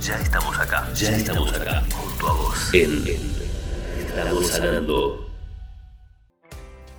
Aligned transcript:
Ya 0.00 0.14
estamos 0.16 0.58
acá, 0.58 0.86
ya, 0.94 1.10
estamos, 1.16 1.52
acá, 1.52 1.82
junto 1.92 2.28
a 2.28 2.32
vos. 2.32 2.74
En, 2.74 3.02
Estamos 3.98 4.46
sanando. 4.46 5.30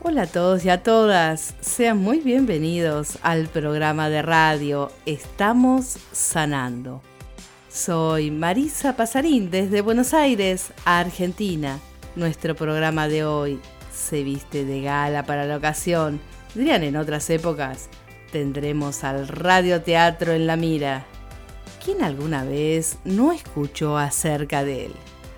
Hola 0.02 0.24
a 0.24 0.28
todos 0.28 0.66
y 0.66 0.70
a 0.70 0.84
todas, 0.84 1.54
sean 1.62 2.00
muy 2.00 2.20
bienvenidos 2.20 3.20
al 3.22 3.48
programa 3.48 4.10
de 4.10 4.22
radio 4.24 4.92
Estamos 5.06 5.98
Sanando. 6.12 7.02
Soy 7.70 8.32
Marisa 8.32 8.96
Pasarín 8.96 9.52
desde 9.52 9.82
Buenos 9.82 10.14
Aires, 10.14 10.72
Argentina. 10.84 11.80
Nuestro 12.16 12.56
programa 12.56 13.08
de 13.08 13.26
hoy 13.26 13.60
se 13.94 14.24
viste 14.24 14.66
de 14.66 14.82
gala 14.82 15.24
para 15.24 15.46
la 15.46 15.58
ocasión. 15.58 16.20
Dirían 16.56 16.84
en 16.84 16.98
otras 16.98 17.30
épocas, 17.30 17.90
tendremos 18.32 19.04
al 19.04 19.28
radioteatro 19.28 20.34
en 20.34 20.48
la 20.48 20.56
mira. 20.56 21.06
¿Quién 21.88 22.04
alguna 22.04 22.44
vez 22.44 22.98
no 23.06 23.32
escuchó 23.32 23.98
acerca 23.98 24.66
de 24.66 24.88
él? 24.88 24.92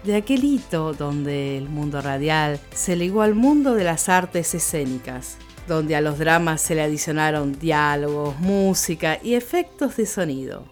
De 0.04 0.16
aquel 0.16 0.44
hito 0.44 0.94
donde 0.94 1.60
el 1.60 1.70
mundo 1.70 2.02
radial 2.02 2.60
se 2.74 2.96
ligó 2.96 3.22
al 3.22 3.36
mundo 3.36 3.76
de 3.76 3.84
las 3.84 4.10
artes 4.10 4.56
escénicas, 4.56 5.38
donde 5.68 5.96
a 5.96 6.02
los 6.02 6.18
dramas 6.18 6.60
se 6.62 6.74
le 6.74 6.82
adicionaron 6.82 7.60
diálogos, 7.60 8.40
música 8.40 9.20
y 9.22 9.36
efectos 9.36 9.98
de 9.98 10.08
sonido. 10.08 10.66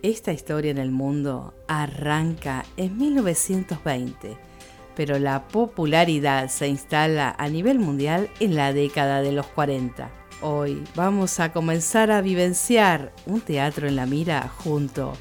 Esta 0.00 0.32
historia 0.32 0.70
en 0.70 0.78
el 0.78 0.92
mundo 0.92 1.52
arranca 1.68 2.64
en 2.78 2.96
1920, 2.96 4.38
pero 4.96 5.18
la 5.18 5.46
popularidad 5.46 6.48
se 6.48 6.68
instala 6.68 7.34
a 7.36 7.48
nivel 7.48 7.80
mundial 7.80 8.30
en 8.40 8.56
la 8.56 8.72
década 8.72 9.20
de 9.20 9.32
los 9.32 9.46
40 9.48 10.19
Hoy. 10.42 10.82
Vamos 10.94 11.40
a 11.40 11.52
comenzar 11.52 12.10
a 12.10 12.20
vivenciar 12.20 13.12
un 13.26 13.40
teatro 13.40 13.88
en 13.88 13.96
la 13.96 14.06
mira 14.06 14.50
junto 14.58 15.12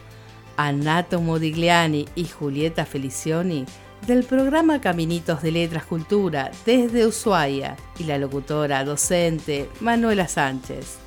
a 0.57 0.71
Nato 0.71 1.21
Modigliani 1.21 2.05
y 2.15 2.25
Julieta 2.25 2.85
Felicioni 2.85 3.65
del 4.05 4.23
programa 4.23 4.81
Caminitos 4.81 5.41
de 5.41 5.51
Letras 5.51 5.85
Cultura 5.85 6.51
desde 6.65 7.05
Ushuaia 7.05 7.75
y 7.97 8.03
la 8.03 8.17
locutora 8.17 8.83
docente 8.83 9.69
Manuela 9.79 10.27
Sánchez. 10.27 10.97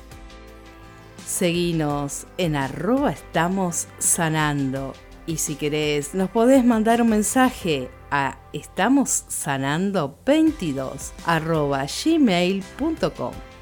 Seguinos 1.25 2.27
en 2.37 2.55
arroba 2.55 3.11
estamos 3.11 3.87
sanando. 3.97 4.93
Y 5.25 5.37
si 5.37 5.55
querés 5.55 6.13
nos 6.13 6.29
podés 6.29 6.65
mandar 6.65 7.01
un 7.01 7.09
mensaje 7.09 7.89
a 8.11 8.37
estamos 8.51 9.23
sanando 9.27 10.19
22 10.25 11.13
arroba 11.25 11.85
gmail.com 11.85 13.52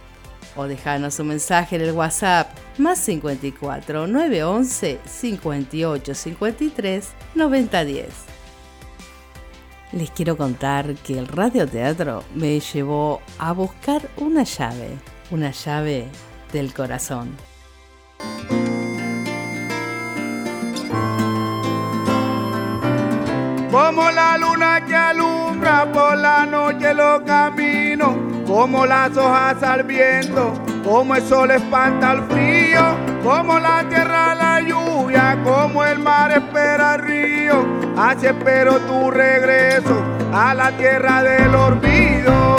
o 0.56 0.66
dejarnos 0.66 1.20
un 1.20 1.28
mensaje 1.28 1.76
en 1.76 1.82
el 1.82 1.92
WhatsApp 1.92 2.50
más 2.78 3.00
54 3.00 4.08
911 4.08 5.00
58 5.06 6.16
53 6.16 7.10
90 7.36 7.86
10. 7.86 8.08
Les 9.94 10.10
quiero 10.12 10.38
contar 10.38 10.96
que 10.96 11.18
el 11.18 11.28
radioteatro 11.28 12.24
me 12.34 12.60
llevó 12.60 13.22
a 13.38 13.52
buscar 13.52 14.02
una 14.18 14.44
llave, 14.44 14.98
una 15.32 15.52
llave 15.52 16.08
del 16.54 16.74
corazón. 16.74 17.36
Como 23.70 24.12
la 24.12 24.38
luna 24.38 24.86
que 24.86 24.96
alumbra 24.96 25.92
por 25.92 26.18
la 26.18 26.46
noche 26.46 26.94
los 26.94 27.22
caminos 27.24 28.31
como 28.52 28.86
las 28.86 29.16
hojas 29.16 29.64
al 29.64 29.84
viento, 29.84 30.52
como 30.84 31.16
el 31.16 31.24
sol 31.24 31.52
espanta 31.52 32.12
el 32.12 32.24
frío, 32.24 32.82
como 33.24 33.58
la 33.58 33.86
tierra 33.88 34.36
la 34.36 34.60
lluvia, 34.60 35.40
como 35.42 35.86
el 35.86 36.00
mar 36.00 36.34
espera 36.34 36.96
el 36.96 37.02
río, 37.02 37.66
así 37.98 38.26
espero 38.26 38.78
tu 38.80 39.10
regreso 39.10 40.04
a 40.34 40.54
la 40.54 40.70
tierra 40.74 41.24
del 41.24 41.56
olvido. 41.56 42.56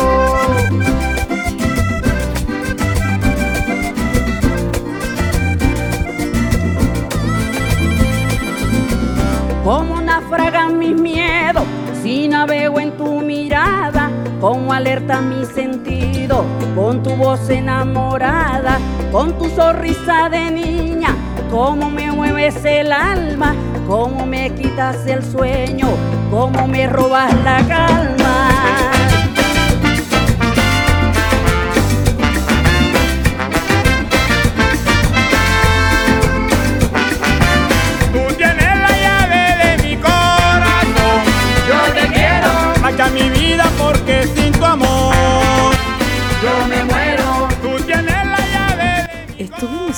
Como 9.63 10.01
naufragan 10.01 10.79
mis 10.79 10.99
miedos, 10.99 11.65
si 12.03 12.29
navego 12.29 12.81
en 12.81 12.97
tu 12.97 13.21
mirada 13.21 14.11
como 14.43 14.73
alerta 14.73 15.21
mi 15.21 15.47
sentido, 15.47 16.45
con 16.75 17.01
tu 17.01 17.15
voz 17.15 17.49
enamorada, 17.49 18.81
con 19.13 19.39
tu 19.39 19.49
sonrisa 19.49 20.29
de 20.29 20.51
niña, 20.51 21.15
cómo 21.49 21.89
me 21.89 22.11
mueves 22.11 22.65
el 22.65 22.91
alma, 22.93 23.55
cómo 23.87 24.27
me 24.27 24.51
quitas 24.51 25.07
el 25.07 25.23
sueño, 25.23 25.87
cómo 26.33 26.67
me 26.67 26.89
robas 26.89 27.33
la 27.45 27.59
calma. 27.69 28.42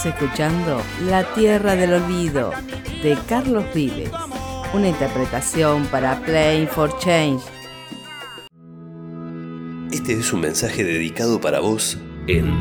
Escuchando 0.05 0.83
La 1.09 1.25
Tierra 1.35 1.77
del 1.77 1.95
Olvido 1.95 2.51
de 3.03 3.17
Carlos 3.27 3.65
Vives, 3.75 4.11
una 4.75 4.89
interpretación 4.89 5.87
para 5.87 6.21
Playing 6.21 6.69
for 6.69 6.95
Change. 6.99 7.43
Este 9.91 10.13
es 10.13 10.31
un 10.35 10.43
mensaje 10.43 10.85
dedicado 10.85 11.41
para 11.41 11.61
vos 11.61 11.99
en 12.27 12.53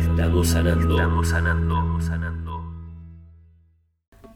Estamos 0.00 0.48
sanando. 0.48 0.94
Estamos 0.96 1.28
sanando. 1.28 2.00
sanando. 2.00 2.64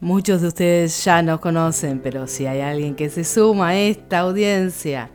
Muchos 0.01 0.41
de 0.41 0.49
ustedes 0.49 1.05
ya 1.05 1.21
nos 1.21 1.39
conocen, 1.39 2.01
pero 2.01 2.27
si 2.27 2.47
hay 2.47 2.59
alguien 2.59 2.95
que 2.95 3.09
se 3.09 3.23
suma 3.23 3.69
a 3.69 3.75
esta 3.77 4.19
audiencia, 4.19 5.09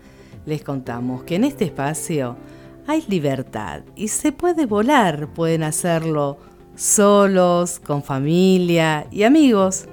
les 0.46 0.62
contamos 0.62 1.22
que 1.24 1.34
en 1.34 1.44
este 1.44 1.66
espacio 1.66 2.38
hay 2.86 3.04
libertad 3.08 3.82
y 3.94 4.08
se 4.08 4.32
puede 4.32 4.66
volar, 4.66 5.28
pueden 5.28 5.62
hacerlo 5.62 6.38
solos, 6.76 7.80
con 7.80 8.02
familia 8.02 9.06
y 9.10 9.24
amigos. 9.24 9.86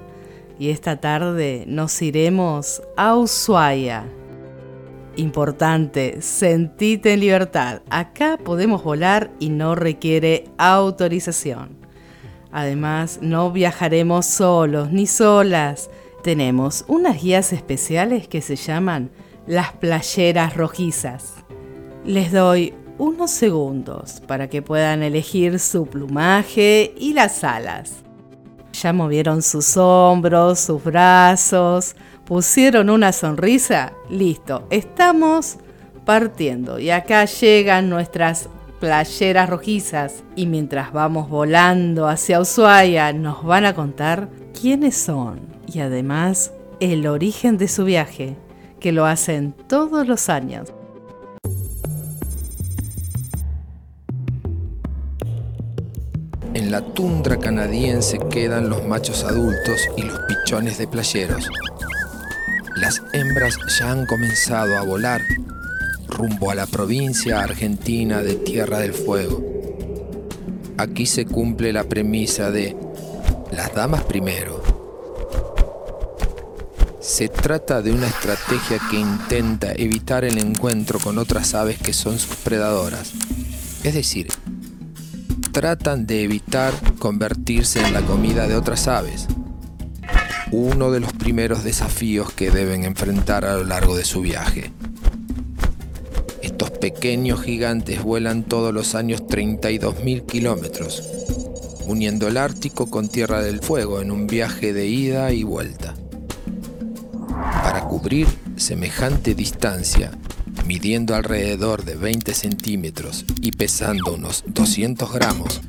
Y 0.58 0.70
esta 0.70 1.00
tarde 1.00 1.64
nos 1.66 2.00
iremos 2.00 2.82
a 2.96 3.16
Ushuaia. 3.16 4.04
Importante, 5.16 6.22
sentite 6.22 7.12
en 7.12 7.20
libertad. 7.20 7.82
Acá 7.90 8.36
podemos 8.36 8.84
volar 8.84 9.30
y 9.40 9.48
no 9.48 9.74
requiere 9.74 10.44
autorización. 10.58 11.76
Además, 12.52 13.18
no 13.20 13.50
viajaremos 13.50 14.26
solos 14.26 14.92
ni 14.92 15.06
solas. 15.06 15.90
Tenemos 16.22 16.84
unas 16.86 17.20
guías 17.20 17.52
especiales 17.52 18.28
que 18.28 18.40
se 18.40 18.56
llaman 18.56 19.10
las 19.46 19.72
playeras 19.72 20.56
rojizas. 20.56 21.34
Les 22.04 22.30
doy 22.30 22.74
unos 22.98 23.30
segundos 23.30 24.22
para 24.26 24.48
que 24.48 24.62
puedan 24.62 25.02
elegir 25.02 25.58
su 25.58 25.86
plumaje 25.86 26.94
y 26.96 27.12
las 27.12 27.44
alas. 27.44 28.04
Ya 28.72 28.92
movieron 28.92 29.42
sus 29.42 29.76
hombros, 29.76 30.60
sus 30.60 30.82
brazos, 30.82 31.96
pusieron 32.24 32.90
una 32.90 33.12
sonrisa. 33.12 33.92
Listo, 34.08 34.66
estamos 34.70 35.58
partiendo 36.04 36.78
y 36.78 36.90
acá 36.90 37.24
llegan 37.24 37.88
nuestras 37.88 38.48
playeras 38.80 39.48
rojizas 39.48 40.24
y 40.36 40.46
mientras 40.46 40.92
vamos 40.92 41.30
volando 41.30 42.08
hacia 42.08 42.40
Ushuaia 42.40 43.12
nos 43.12 43.44
van 43.44 43.64
a 43.64 43.74
contar 43.74 44.28
quiénes 44.60 44.96
son 44.96 45.40
y 45.66 45.80
además 45.80 46.52
el 46.80 47.06
origen 47.06 47.56
de 47.56 47.68
su 47.68 47.84
viaje 47.84 48.36
que 48.80 48.92
lo 48.92 49.06
hacen 49.06 49.54
todos 49.68 50.06
los 50.06 50.28
años. 50.28 50.72
En 56.64 56.70
la 56.70 56.80
tundra 56.80 57.36
canadiense 57.36 58.18
quedan 58.30 58.70
los 58.70 58.86
machos 58.86 59.22
adultos 59.22 59.82
y 59.98 60.02
los 60.02 60.18
pichones 60.20 60.78
de 60.78 60.88
playeros. 60.88 61.46
Las 62.76 63.02
hembras 63.12 63.58
ya 63.78 63.90
han 63.90 64.06
comenzado 64.06 64.78
a 64.78 64.82
volar 64.82 65.20
rumbo 66.08 66.50
a 66.50 66.54
la 66.54 66.66
provincia 66.66 67.42
argentina 67.42 68.22
de 68.22 68.36
Tierra 68.36 68.78
del 68.78 68.94
Fuego. 68.94 69.44
Aquí 70.78 71.04
se 71.04 71.26
cumple 71.26 71.70
la 71.70 71.84
premisa 71.84 72.50
de 72.50 72.74
las 73.52 73.74
damas 73.74 74.02
primero. 74.04 74.62
Se 76.98 77.28
trata 77.28 77.82
de 77.82 77.92
una 77.92 78.06
estrategia 78.06 78.78
que 78.90 78.98
intenta 78.98 79.72
evitar 79.72 80.24
el 80.24 80.38
encuentro 80.38 80.98
con 80.98 81.18
otras 81.18 81.52
aves 81.52 81.76
que 81.76 81.92
son 81.92 82.18
sus 82.18 82.36
predadoras. 82.36 83.12
Es 83.82 83.92
decir, 83.92 84.28
tratan 85.54 86.04
de 86.04 86.24
evitar 86.24 86.74
convertirse 86.98 87.80
en 87.80 87.92
la 87.92 88.02
comida 88.02 88.48
de 88.48 88.56
otras 88.56 88.88
aves. 88.88 89.28
Uno 90.50 90.90
de 90.90 90.98
los 90.98 91.12
primeros 91.12 91.62
desafíos 91.62 92.32
que 92.32 92.50
deben 92.50 92.84
enfrentar 92.84 93.44
a 93.44 93.54
lo 93.54 93.62
largo 93.62 93.96
de 93.96 94.04
su 94.04 94.20
viaje. 94.20 94.72
Estos 96.42 96.72
pequeños 96.72 97.40
gigantes 97.40 98.02
vuelan 98.02 98.42
todos 98.42 98.74
los 98.74 98.96
años 98.96 99.22
32.000 99.22 100.26
kilómetros, 100.26 101.08
uniendo 101.86 102.26
el 102.26 102.36
Ártico 102.36 102.90
con 102.90 103.08
Tierra 103.08 103.40
del 103.40 103.60
Fuego 103.60 104.00
en 104.02 104.10
un 104.10 104.26
viaje 104.26 104.72
de 104.72 104.88
ida 104.88 105.32
y 105.32 105.44
vuelta. 105.44 105.94
Para 107.62 107.84
cubrir 107.84 108.26
semejante 108.56 109.36
distancia, 109.36 110.10
midiendo 110.66 111.14
alrededor 111.14 111.84
de 111.84 111.96
20 111.96 112.34
centímetros 112.34 113.24
y 113.40 113.52
pesando 113.52 114.14
unos 114.14 114.44
200 114.46 115.12
gramos, 115.12 115.60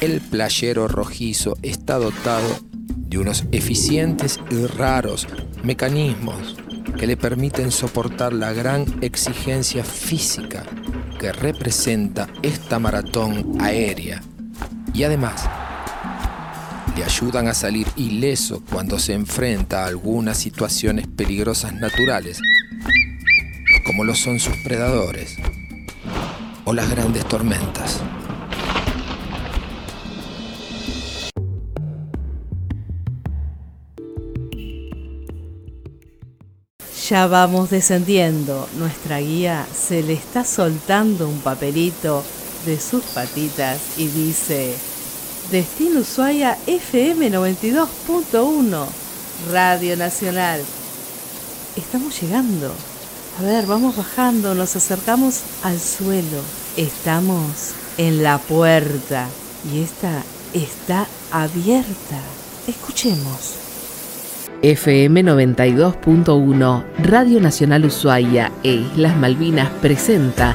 el 0.00 0.20
playero 0.20 0.88
rojizo 0.88 1.56
está 1.62 1.98
dotado 1.98 2.48
de 2.72 3.18
unos 3.18 3.44
eficientes 3.52 4.40
y 4.50 4.66
raros 4.66 5.26
mecanismos 5.62 6.56
que 6.98 7.06
le 7.06 7.16
permiten 7.16 7.70
soportar 7.70 8.32
la 8.32 8.52
gran 8.52 8.86
exigencia 9.02 9.84
física 9.84 10.64
que 11.18 11.32
representa 11.32 12.28
esta 12.42 12.78
maratón 12.78 13.56
aérea. 13.60 14.22
Y 14.92 15.02
además 15.02 15.48
le 16.96 17.04
ayudan 17.04 17.48
a 17.48 17.54
salir 17.54 17.86
ileso 17.96 18.62
cuando 18.70 18.98
se 18.98 19.14
enfrenta 19.14 19.84
a 19.84 19.88
algunas 19.88 20.38
situaciones 20.38 21.06
peligrosas 21.08 21.74
naturales 21.74 22.40
como 23.84 24.04
lo 24.04 24.14
son 24.14 24.40
sus 24.40 24.56
predadores 24.58 25.36
o 26.64 26.72
las 26.72 26.90
grandes 26.90 27.26
tormentas. 27.26 28.00
Ya 37.08 37.26
vamos 37.26 37.68
descendiendo. 37.68 38.66
Nuestra 38.78 39.20
guía 39.20 39.66
se 39.70 40.02
le 40.02 40.14
está 40.14 40.42
soltando 40.42 41.28
un 41.28 41.40
papelito 41.40 42.24
de 42.64 42.80
sus 42.80 43.04
patitas 43.04 43.98
y 43.98 44.06
dice, 44.06 44.74
Destino 45.50 46.00
Ushuaia 46.00 46.56
FM 46.66 47.30
92.1, 47.30 48.86
Radio 49.52 49.96
Nacional. 49.98 50.62
Estamos 51.76 52.18
llegando. 52.22 52.72
A 53.36 53.42
ver, 53.42 53.66
vamos 53.66 53.96
bajando, 53.96 54.54
nos 54.54 54.76
acercamos 54.76 55.42
al 55.64 55.80
suelo. 55.80 56.40
Estamos 56.76 57.74
en 57.98 58.22
la 58.22 58.38
puerta 58.38 59.26
y 59.72 59.80
esta 59.80 60.22
está 60.52 61.08
abierta. 61.32 62.20
Escuchemos. 62.68 63.56
FM 64.62 65.24
92.1, 65.24 66.84
Radio 67.02 67.40
Nacional 67.40 67.84
Ushuaia 67.84 68.52
e 68.62 68.74
Islas 68.74 69.16
Malvinas 69.16 69.68
presenta 69.82 70.54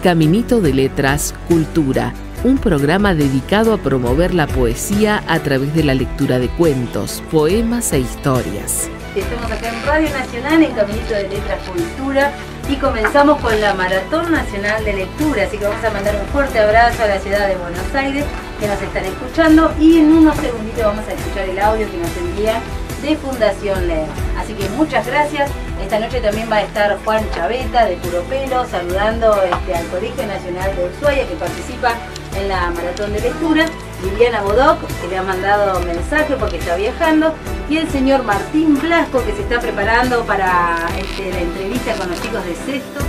Caminito 0.00 0.60
de 0.60 0.72
Letras, 0.72 1.34
Cultura, 1.48 2.14
un 2.44 2.58
programa 2.58 3.16
dedicado 3.16 3.74
a 3.74 3.78
promover 3.78 4.32
la 4.32 4.46
poesía 4.46 5.24
a 5.26 5.40
través 5.40 5.74
de 5.74 5.82
la 5.82 5.94
lectura 5.94 6.38
de 6.38 6.48
cuentos, 6.50 7.20
poemas 7.32 7.92
e 7.92 7.98
historias. 7.98 8.88
Estamos 9.14 9.50
acá 9.50 9.68
en 9.68 9.86
Radio 9.86 10.08
Nacional 10.10 10.62
en 10.62 10.72
Caminito 10.72 11.14
de 11.14 11.28
Letras 11.28 11.58
Cultura 11.68 12.30
y 12.68 12.76
comenzamos 12.76 13.40
con 13.40 13.60
la 13.60 13.74
Maratón 13.74 14.30
Nacional 14.30 14.84
de 14.84 14.92
Lectura, 14.92 15.42
así 15.42 15.58
que 15.58 15.64
vamos 15.64 15.84
a 15.84 15.90
mandar 15.90 16.14
un 16.14 16.26
fuerte 16.28 16.60
abrazo 16.60 17.02
a 17.02 17.08
la 17.08 17.18
ciudad 17.18 17.48
de 17.48 17.56
Buenos 17.56 17.92
Aires 17.92 18.24
que 18.60 18.68
nos 18.68 18.80
están 18.80 19.04
escuchando 19.04 19.74
y 19.80 19.98
en 19.98 20.12
unos 20.12 20.36
segunditos 20.36 20.84
vamos 20.84 21.08
a 21.08 21.12
escuchar 21.12 21.48
el 21.48 21.58
audio 21.58 21.90
que 21.90 21.96
nos 21.96 22.16
envía 22.16 22.60
de 23.02 23.16
Fundación 23.16 23.88
Leer. 23.88 24.06
Así 24.38 24.54
que 24.54 24.68
muchas 24.70 25.04
gracias. 25.04 25.50
Esta 25.82 25.98
noche 25.98 26.20
también 26.20 26.48
va 26.50 26.56
a 26.56 26.62
estar 26.62 26.96
Juan 27.04 27.28
Chaveta 27.34 27.86
de 27.86 27.96
Puro 27.96 28.22
Pelo 28.24 28.64
saludando 28.66 29.42
este, 29.42 29.74
al 29.74 29.86
Colegio 29.86 30.24
Nacional 30.26 30.76
de 30.76 30.84
Ushuaia 30.84 31.26
que 31.26 31.34
participa 31.34 31.94
en 32.36 32.48
la 32.48 32.70
Maratón 32.70 33.12
de 33.12 33.20
Lectura. 33.22 33.66
Viviana 34.02 34.42
Bodoc, 34.42 34.78
que 35.00 35.08
le 35.08 35.18
ha 35.18 35.22
mandado 35.22 35.80
mensaje 35.80 36.36
porque 36.36 36.56
está 36.56 36.76
viajando, 36.76 37.34
y 37.68 37.76
el 37.76 37.88
señor 37.90 38.24
Martín 38.24 38.78
Blasco, 38.80 39.22
que 39.24 39.32
se 39.32 39.42
está 39.42 39.60
preparando 39.60 40.24
para 40.24 40.76
este, 40.98 41.30
la 41.30 41.40
entrevista 41.40 41.94
con 41.94 42.08
los 42.08 42.20
chicos 42.22 42.44
de 42.44 42.54
sexto. 42.54 43.00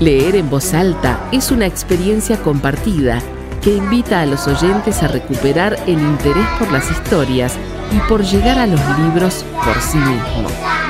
Leer 0.00 0.36
en 0.36 0.50
voz 0.50 0.74
alta 0.74 1.20
es 1.30 1.50
una 1.50 1.66
experiencia 1.66 2.36
compartida 2.38 3.20
que 3.62 3.76
invita 3.76 4.20
a 4.20 4.26
los 4.26 4.46
oyentes 4.46 5.02
a 5.02 5.08
recuperar 5.08 5.76
el 5.86 6.00
interés 6.00 6.46
por 6.58 6.70
las 6.70 6.90
historias 6.90 7.54
y 7.92 7.98
por 8.08 8.22
llegar 8.22 8.58
a 8.58 8.66
los 8.66 8.80
libros 8.98 9.44
por 9.64 9.80
sí 9.80 9.96
mismo. 9.96 10.48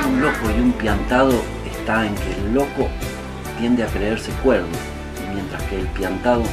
Un 0.09 0.21
loco 0.21 0.51
y 0.57 0.59
un 0.59 0.71
piantado 0.73 1.33
está 1.65 2.05
en 2.05 2.15
que 2.15 2.33
el 2.33 2.53
loco 2.53 2.89
tiende 3.59 3.83
a 3.83 3.87
creerse 3.87 4.31
cuerdo, 4.43 4.67
mientras 5.33 5.61
que 5.63 5.79
el 5.79 5.87
piantado 5.87 6.43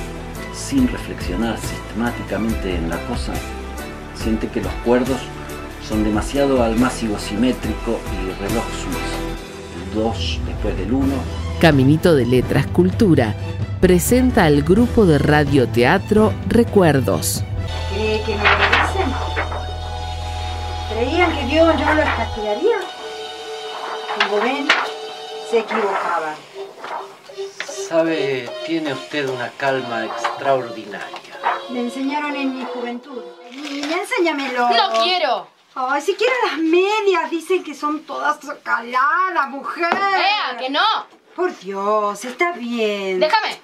sin 0.52 0.88
reflexionar 0.88 1.58
sistemáticamente 1.58 2.74
en 2.74 2.90
la 2.90 2.98
cosa, 3.06 3.32
siente 4.14 4.48
que 4.48 4.60
los 4.60 4.72
cuerdos 4.84 5.18
son 5.86 6.04
demasiado 6.04 6.62
almácigo 6.62 7.18
simétrico 7.18 7.98
y 8.12 8.42
reloj 8.42 8.64
suizo. 8.82 9.18
El 9.88 10.02
2 10.02 10.40
después 10.46 10.76
del 10.78 10.92
1. 10.92 11.14
Caminito 11.60 12.14
de 12.14 12.26
Letras 12.26 12.66
Cultura 12.66 13.34
presenta 13.80 14.44
al 14.44 14.62
grupo 14.62 15.06
de 15.06 15.18
radioteatro 15.18 16.32
Recuerdos. 16.48 17.42
¿Cree 17.92 18.22
que 18.22 18.36
me 18.36 18.44
lo 18.44 18.56
dicen? 18.70 19.12
¿Creían 20.92 21.32
que 21.32 21.54
yo 21.54 21.66
no 21.66 21.94
los 21.94 22.04
castigaría? 22.04 22.76
Como 24.18 24.42
ven, 24.42 24.68
se 25.50 25.58
equivocaban. 25.58 26.51
Sabe, 27.92 28.48
tiene 28.66 28.94
usted 28.94 29.28
una 29.28 29.50
calma 29.50 30.06
extraordinaria. 30.06 31.38
Me 31.70 31.80
enseñaron 31.80 32.34
en 32.34 32.56
mi 32.56 32.64
juventud. 32.64 33.20
Niña, 33.50 33.98
enséñamelo. 34.00 34.70
¡No 34.70 35.02
quiero! 35.04 35.48
Ay, 35.74 36.00
siquiera 36.00 36.32
las 36.46 36.58
medias 36.58 37.30
dicen 37.30 37.62
que 37.62 37.74
son 37.74 38.00
todas 38.04 38.38
caladas, 38.62 39.50
mujer. 39.50 39.92
¡Ea, 39.92 40.56
que 40.58 40.70
no! 40.70 40.80
Por 41.36 41.54
Dios, 41.58 42.24
está 42.24 42.52
bien. 42.52 43.20
¡Déjame! 43.20 43.60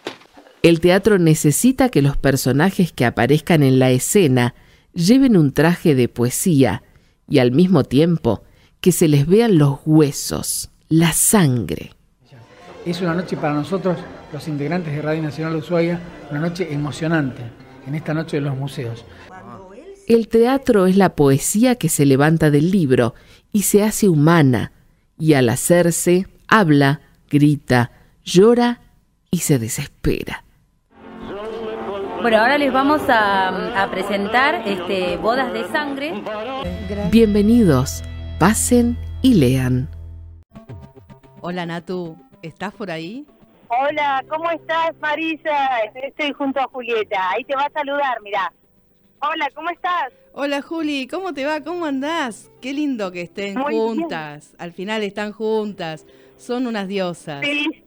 El 0.62 0.80
teatro 0.80 1.18
necesita 1.18 1.88
que 1.88 2.02
los 2.02 2.18
personajes 2.18 2.92
que 2.92 3.06
aparezcan 3.06 3.62
en 3.62 3.78
la 3.78 3.88
escena 3.88 4.54
lleven 4.92 5.38
un 5.38 5.54
traje 5.54 5.94
de 5.94 6.10
poesía 6.10 6.82
y 7.30 7.38
al 7.38 7.50
mismo 7.52 7.82
tiempo 7.82 8.42
que 8.82 8.92
se 8.92 9.08
les 9.08 9.26
vean 9.26 9.56
los 9.56 9.78
huesos, 9.86 10.68
la 10.90 11.14
sangre. 11.14 11.94
Es 12.84 13.00
una 13.00 13.12
noche 13.12 13.36
para 13.36 13.52
nosotros, 13.52 13.98
los 14.32 14.48
integrantes 14.48 14.94
de 14.94 15.02
Radio 15.02 15.22
Nacional 15.22 15.56
Ushuaia, 15.56 16.00
una 16.30 16.40
noche 16.40 16.72
emocionante 16.72 17.42
en 17.86 17.94
esta 17.94 18.14
noche 18.14 18.36
de 18.36 18.42
los 18.42 18.56
museos. 18.56 19.04
El 20.06 20.28
teatro 20.28 20.86
es 20.86 20.96
la 20.96 21.14
poesía 21.14 21.74
que 21.76 21.88
se 21.88 22.06
levanta 22.06 22.50
del 22.50 22.70
libro 22.70 23.14
y 23.52 23.62
se 23.62 23.82
hace 23.82 24.08
humana, 24.08 24.72
y 25.18 25.34
al 25.34 25.48
hacerse 25.48 26.26
habla, 26.46 27.00
grita, 27.28 27.90
llora 28.24 28.80
y 29.30 29.38
se 29.38 29.58
desespera. 29.58 30.44
Bueno, 32.20 32.38
ahora 32.38 32.58
les 32.58 32.72
vamos 32.72 33.02
a, 33.08 33.82
a 33.82 33.90
presentar 33.90 34.66
este, 34.66 35.16
Bodas 35.18 35.52
de 35.52 35.68
Sangre. 35.68 36.22
Bienvenidos, 37.10 38.02
pasen 38.38 38.98
y 39.22 39.34
lean. 39.34 39.88
Hola 41.40 41.64
Natu, 41.64 42.16
¿estás 42.42 42.74
por 42.74 42.90
ahí? 42.90 43.26
Hola, 43.70 44.24
¿cómo 44.28 44.50
estás 44.50 44.92
Marisa? 45.00 45.80
Estoy 45.94 46.32
junto 46.32 46.58
a 46.58 46.64
Julieta, 46.64 47.30
ahí 47.30 47.44
te 47.44 47.54
va 47.54 47.64
a 47.64 47.70
saludar, 47.70 48.20
mirá. 48.22 48.50
Hola, 49.20 49.48
¿cómo 49.54 49.68
estás? 49.68 50.12
Hola 50.32 50.62
Juli, 50.62 51.06
¿cómo 51.06 51.34
te 51.34 51.44
va? 51.44 51.62
¿Cómo 51.62 51.84
andás? 51.84 52.50
Qué 52.62 52.72
lindo 52.72 53.12
que 53.12 53.22
estén 53.22 53.58
Muy 53.58 53.74
juntas. 53.74 54.54
Al 54.58 54.72
final 54.72 55.02
están 55.02 55.32
juntas. 55.32 56.06
Son 56.36 56.66
unas 56.66 56.88
diosas. 56.88 57.44
Sí. 57.44 57.84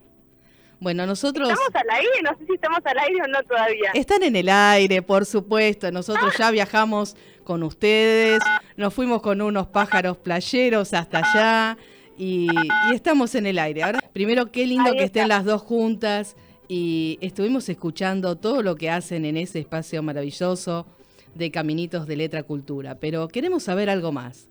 Bueno, 0.78 1.06
nosotros... 1.06 1.48
¿Estamos 1.48 1.74
al 1.74 1.90
aire? 1.96 2.22
No 2.22 2.38
sé 2.38 2.46
si 2.46 2.54
estamos 2.54 2.80
al 2.84 2.98
aire 2.98 3.20
o 3.24 3.28
no 3.28 3.42
todavía. 3.42 3.90
Están 3.94 4.22
en 4.22 4.36
el 4.36 4.48
aire, 4.50 5.02
por 5.02 5.24
supuesto. 5.26 5.90
Nosotros 5.90 6.36
ya 6.36 6.50
viajamos 6.50 7.16
con 7.44 7.62
ustedes, 7.62 8.42
nos 8.76 8.94
fuimos 8.94 9.22
con 9.22 9.40
unos 9.40 9.66
pájaros 9.68 10.16
playeros 10.18 10.92
hasta 10.94 11.18
allá 11.18 11.78
y, 12.16 12.48
estamos 12.92 13.34
en 13.34 13.46
el 13.46 13.58
aire. 13.58 13.82
Ahora, 13.82 14.00
primero, 14.12 14.50
qué 14.50 14.66
lindo 14.66 14.92
que 14.92 15.04
estén 15.04 15.28
las 15.28 15.44
dos 15.44 15.62
juntas 15.62 16.36
y 16.68 17.18
estuvimos 17.20 17.68
escuchando 17.68 18.36
todo 18.36 18.62
lo 18.62 18.76
que 18.76 18.90
hacen 18.90 19.24
en 19.24 19.36
ese 19.36 19.58
espacio 19.60 20.02
maravilloso 20.02 20.86
de 21.34 21.50
Caminitos 21.50 22.06
de 22.06 22.16
Letra 22.16 22.42
Cultura. 22.42 22.96
Pero 22.96 23.28
queremos 23.28 23.64
saber 23.64 23.90
algo 23.90 24.12
más. 24.12 24.48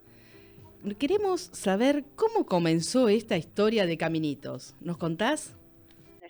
Queremos 0.98 1.42
saber 1.54 2.04
cómo 2.16 2.46
comenzó 2.46 3.08
esta 3.08 3.38
historia 3.38 3.86
de 3.86 3.98
Caminitos. 3.98 4.76
¿Nos 4.82 4.98
contás? 4.98 5.56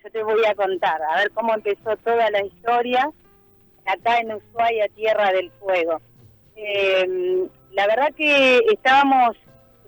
yo 0.02 0.10
te 0.10 0.22
voy 0.22 0.44
a 0.46 0.54
contar, 0.54 1.00
a 1.02 1.18
ver 1.18 1.30
cómo 1.30 1.54
empezó 1.54 1.96
toda 1.98 2.28
la 2.30 2.44
historia 2.44 3.08
acá 3.84 4.18
en 4.18 4.32
Ushuaia, 4.32 4.88
Tierra 4.94 5.32
del 5.32 5.50
Fuego. 5.52 6.00
Eh, 6.56 7.46
la 7.72 7.86
verdad 7.86 8.12
que 8.16 8.58
estábamos 8.72 9.36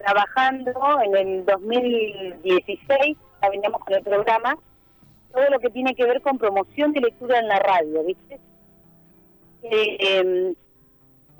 trabajando 0.04 0.72
en 1.02 1.16
el 1.16 1.44
2016, 1.46 3.16
ya 3.42 3.50
veníamos 3.50 3.80
con 3.82 3.94
el 3.94 4.02
programa, 4.02 4.58
todo 5.32 5.48
lo 5.50 5.58
que 5.58 5.70
tiene 5.70 5.94
que 5.94 6.04
ver 6.04 6.20
con 6.20 6.38
promoción 6.38 6.92
de 6.92 7.00
lectura 7.00 7.38
en 7.38 7.48
la 7.48 7.58
radio, 7.58 8.04
¿viste? 8.04 8.38
Eh, 9.62 10.54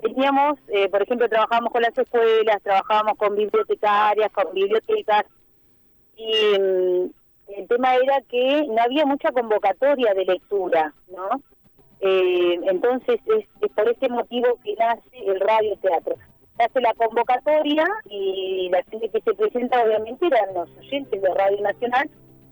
teníamos, 0.01 0.59
eh, 0.67 0.89
por 0.89 1.01
ejemplo, 1.03 1.29
trabajábamos 1.29 1.71
con 1.71 1.81
las 1.81 1.97
escuelas, 1.97 2.61
trabajábamos 2.63 3.17
con 3.17 3.35
bibliotecarias, 3.35 4.31
con 4.31 4.53
bibliotecas, 4.53 5.25
y 6.17 6.59
mm, 6.59 7.11
el 7.57 7.67
tema 7.67 7.95
era 7.95 8.21
que 8.21 8.65
no 8.67 8.81
había 8.81 9.05
mucha 9.05 9.31
convocatoria 9.31 10.13
de 10.13 10.25
lectura, 10.25 10.93
¿no? 11.09 11.41
Eh, 12.01 12.59
entonces 12.63 13.19
es, 13.25 13.71
por 13.71 13.89
ese 13.89 14.09
motivo 14.09 14.59
que 14.63 14.75
nace 14.75 15.17
el 15.25 15.39
radio 15.39 15.77
teatro. 16.57 16.81
Nace 16.81 16.81
la 16.81 16.93
convocatoria 16.93 17.85
y 18.09 18.69
la 18.71 18.83
gente 18.83 19.09
que 19.09 19.21
se 19.21 19.33
presenta 19.33 19.83
obviamente 19.83 20.27
eran 20.27 20.53
los 20.53 20.69
oyentes 20.77 21.21
de 21.21 21.33
Radio 21.33 21.61
Nacional 21.61 22.09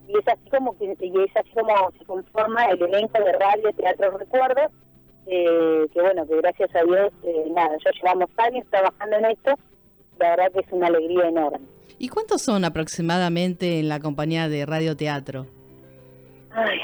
y 0.07 0.17
es 0.17 0.27
así 0.27 0.49
como 0.49 0.77
que 0.77 0.95
y 0.99 1.21
es 1.21 1.35
así 1.35 1.49
como 1.53 1.91
se 1.97 2.05
conforma 2.05 2.65
el 2.65 2.81
elenco 2.81 3.19
de 3.23 3.31
Radio 3.33 3.71
Teatro 3.77 4.17
Recuerdos, 4.17 4.71
eh, 5.27 5.87
que 5.93 6.01
bueno, 6.01 6.27
que 6.27 6.37
gracias 6.37 6.75
a 6.75 6.83
Dios, 6.83 7.13
eh, 7.23 7.45
nada, 7.51 7.77
ya 7.83 7.91
llevamos 7.91 8.29
años 8.37 8.65
trabajando 8.69 9.15
en 9.17 9.25
esto, 9.25 9.53
la 10.19 10.29
verdad 10.31 10.51
que 10.51 10.59
es 10.59 10.67
una 10.71 10.87
alegría 10.87 11.29
enorme. 11.29 11.65
¿Y 11.99 12.09
cuántos 12.09 12.41
son 12.41 12.65
aproximadamente 12.65 13.79
en 13.79 13.87
la 13.87 13.99
compañía 13.99 14.49
de 14.49 14.65
Radio 14.65 14.97
Teatro? 14.97 15.45
Ay, 16.55 16.79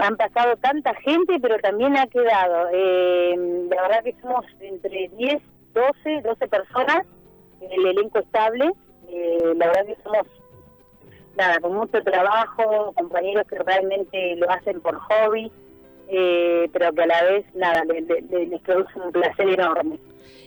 han, 0.00 0.16
pasado 0.16 0.56
tanta 0.56 0.92
gente, 0.94 1.38
pero 1.40 1.58
también 1.58 1.96
ha 1.96 2.06
quedado. 2.06 2.68
Eh, 2.72 3.36
la 3.70 3.82
verdad 3.82 4.02
que 4.02 4.16
somos 4.20 4.44
entre 4.60 5.08
10, 5.16 5.42
12, 5.76 6.22
12 6.22 6.48
personas 6.48 7.06
el 7.60 7.86
elenco 7.86 8.18
estable. 8.18 8.72
Eh, 9.08 9.54
la 9.56 9.66
verdad 9.68 9.86
que 9.86 9.96
somos, 10.02 10.26
nada, 11.36 11.60
con 11.60 11.74
mucho 11.74 12.02
trabajo, 12.02 12.92
compañeros 12.96 13.46
que 13.48 13.58
realmente 13.58 14.36
lo 14.36 14.50
hacen 14.50 14.80
por 14.80 14.96
hobby, 14.96 15.52
eh, 16.08 16.68
pero 16.72 16.92
que 16.92 17.02
a 17.02 17.06
la 17.06 17.22
vez, 17.22 17.46
nada, 17.54 17.84
les 17.84 18.60
produce 18.62 19.00
un 19.00 19.12
placer 19.12 19.48
enorme 19.48 19.98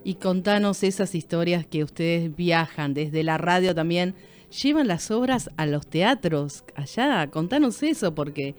y 0.04 0.16
contanos 0.16 0.84
esas 0.84 1.16
historias 1.16 1.66
que 1.66 1.84
ustedes 1.84 2.36
viajan 2.36 2.94
desde 2.94 3.24
la 3.24 3.38
radio 3.38 3.76
también. 3.76 4.16
Llevan 4.64 4.88
las 4.88 5.12
obras 5.12 5.52
a 5.58 5.66
los 5.66 5.88
teatros 5.88 6.64
allá, 6.76 7.30
contanos 7.30 7.84
eso 7.84 8.16
porque 8.16 8.56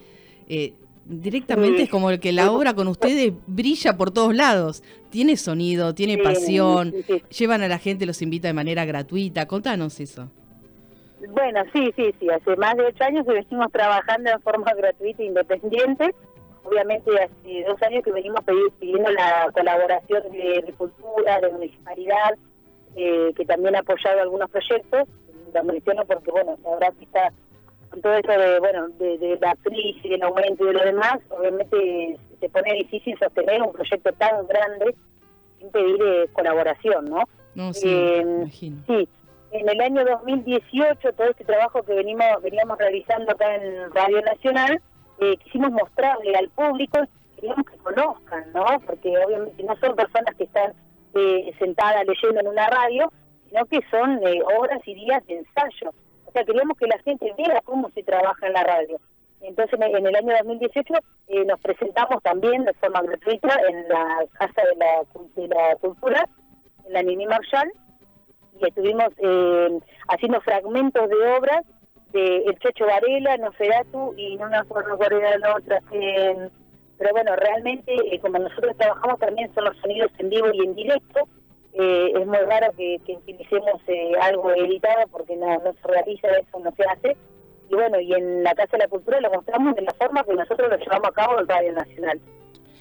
eh, 0.48 0.74
directamente 1.04 1.83
es 1.83 1.90
como 1.90 2.11
el 2.11 2.21
que 2.21 2.33
la 2.33 2.50
obra 2.52 2.75
con 2.75 2.88
ustedes 2.88 3.33
brilla 3.47 3.97
por 3.97 4.11
todos 4.11 4.35
lados. 4.35 4.83
Tiene 5.11 5.37
sonido, 5.37 5.95
tiene 5.95 6.19
pasión, 6.19 6.95
llevan 7.37 7.62
a 7.62 7.69
la 7.69 7.78
gente, 7.78 8.07
los 8.07 8.23
invita 8.23 8.49
de 8.49 8.54
manera 8.54 8.85
gratuita. 8.85 9.47
Contanos 9.47 9.99
eso. 10.00 10.30
Bueno, 11.33 11.61
sí, 11.73 11.92
sí, 11.97 12.14
sí. 12.19 12.28
Hace 12.30 12.57
más 12.57 12.76
de 12.76 12.87
ocho 12.87 13.04
años 13.04 13.26
que 13.26 13.33
venimos 13.33 13.71
trabajando 13.73 14.30
en 14.30 14.40
forma 14.40 14.73
gratuita 14.75 15.23
e 15.23 15.26
independiente 15.26 16.14
obviamente 16.64 17.11
hace 17.19 17.64
dos 17.66 17.83
años 17.83 18.04
que 18.04 18.12
venimos 18.12 18.40
pidiendo 18.78 19.11
la 19.11 19.50
colaboración 19.52 20.23
de, 20.33 20.75
cultura, 20.76 21.40
de 21.40 21.52
municipalidad, 21.52 22.37
eh, 22.97 23.33
que 23.37 23.45
también 23.45 23.76
ha 23.76 23.80
apoyado 23.80 24.21
algunos 24.21 24.50
proyectos, 24.50 25.09
la 25.52 25.62
menciono 25.62 26.04
porque, 26.04 26.30
bueno, 26.30 26.57
la 26.62 26.71
verdad 26.71 26.95
que 26.99 27.04
está 27.04 27.33
todo 28.02 28.14
eso 28.14 28.32
de, 28.32 28.61
bueno, 28.61 28.88
de, 28.99 29.38
la 29.40 29.56
crisis, 29.56 30.02
del 30.02 30.23
aumento 30.23 30.64
y 30.64 30.66
de 30.68 30.73
lo 30.73 30.85
demás, 30.85 31.18
obviamente 31.30 32.18
se 32.38 32.49
pone 32.49 32.75
difícil 32.75 33.18
sostener 33.18 33.61
un 33.62 33.73
proyecto 33.73 34.12
tan 34.12 34.47
grande 34.47 34.94
sin 35.59 35.70
pedir 35.70 35.97
eh, 36.02 36.28
colaboración, 36.32 37.06
¿no? 37.06 37.25
No, 37.54 37.73
sí, 37.73 37.88
eh, 37.88 38.47
Sí, 38.87 39.09
en 39.50 39.68
el 39.68 39.80
año 39.80 40.04
2018 40.04 41.12
todo 41.12 41.28
este 41.28 41.44
trabajo 41.44 41.82
que 41.82 41.94
venimos 41.94 42.26
veníamos 42.42 42.78
realizando 42.78 43.32
acá 43.32 43.56
en 43.56 43.92
Radio 43.92 44.23
Nacional, 44.23 44.80
eh, 45.18 45.37
quisimos 45.38 45.73
mostrarle 45.73 46.37
al 46.37 46.49
público, 46.50 47.00
queríamos 47.35 47.66
que 47.66 47.76
conozcan, 47.78 48.52
¿no? 48.54 48.64
Porque 48.87 49.12
obviamente 49.26 49.62
no 49.64 49.76
son 49.76 49.97
personas 49.97 50.35
que 50.37 50.44
están 50.44 50.73
eh, 51.14 51.52
sentadas 51.59 52.06
leyendo 52.06 52.40
en 52.40 52.49
una 52.49 52.68
radio, 52.68 53.12
sino 53.49 53.66
que 53.66 53.80
son 53.90 54.20
horas 54.59 54.80
y 54.87 54.94
días 54.94 55.26
de 55.26 55.38
ensayo. 55.38 55.92
O 56.30 56.32
sea, 56.32 56.44
queríamos 56.44 56.78
que 56.78 56.87
la 56.87 56.99
gente 57.00 57.34
vea 57.37 57.60
cómo 57.64 57.90
se 57.90 58.04
trabaja 58.04 58.46
en 58.46 58.52
la 58.52 58.62
radio. 58.62 59.00
Entonces, 59.40 59.80
en 59.80 60.06
el 60.06 60.14
año 60.14 60.32
2018 60.38 60.94
eh, 61.26 61.44
nos 61.44 61.58
presentamos 61.60 62.22
también 62.22 62.64
de 62.64 62.72
forma 62.75 63.02
gratuita 63.02 63.58
en 63.68 63.88
la 63.88 64.26
Casa 64.38 64.62
de 64.62 64.76
la, 64.76 65.02
de 65.34 65.49
la 65.49 65.76
Cultura, 65.80 66.28
en 66.87 66.92
la 66.92 67.02
Nini 67.02 67.26
Marshall, 67.26 67.72
y 68.60 68.64
estuvimos 68.64 69.08
haciendo 70.08 70.40
fragmentos 70.42 71.08
de 71.08 71.16
obras 71.37 71.64
de 72.12 72.44
El 72.44 72.58
Checho 72.60 72.87
Varela, 72.87 73.37
Noferatu 73.38 74.14
y 74.16 74.37
no 74.37 74.49
me 74.49 74.56
acuerdo 74.56 74.96
cuál 74.96 75.12
era 75.14 75.37
la 75.38 75.56
otra. 75.56 75.80
pero 75.90 77.10
bueno, 77.10 77.34
realmente 77.34 77.92
eh, 77.92 78.20
como 78.20 78.38
nosotros 78.38 78.76
trabajamos 78.76 79.18
también 79.18 79.52
son 79.54 79.64
los 79.64 79.76
sonidos 79.78 80.12
en 80.18 80.30
vivo 80.30 80.46
y 80.52 80.64
en 80.64 80.75
directo. 80.76 81.28
Eh, 81.72 82.12
es 82.14 82.26
muy 82.26 82.38
raro 82.38 82.72
que, 82.76 83.00
utilicemos 83.06 83.80
eh, 83.86 84.12
algo 84.20 84.50
editado 84.52 85.06
porque 85.10 85.36
no, 85.36 85.46
se 85.62 85.88
realiza 85.88 86.28
eso, 86.28 86.58
no 86.58 86.72
se 86.72 86.84
hace. 86.84 87.16
Y 87.68 87.74
bueno, 87.74 88.00
y 88.00 88.12
en 88.12 88.42
la 88.42 88.54
Casa 88.54 88.72
de 88.72 88.84
la 88.84 88.88
Cultura 88.88 89.20
lo 89.20 89.30
mostramos 89.30 89.76
de 89.76 89.82
la 89.82 89.94
forma 89.94 90.24
que 90.24 90.34
nosotros 90.34 90.68
lo 90.68 90.76
llevamos 90.76 91.08
a 91.08 91.12
cabo 91.12 91.40
en 91.40 91.48
Radio 91.48 91.72
Nacional. 91.72 92.20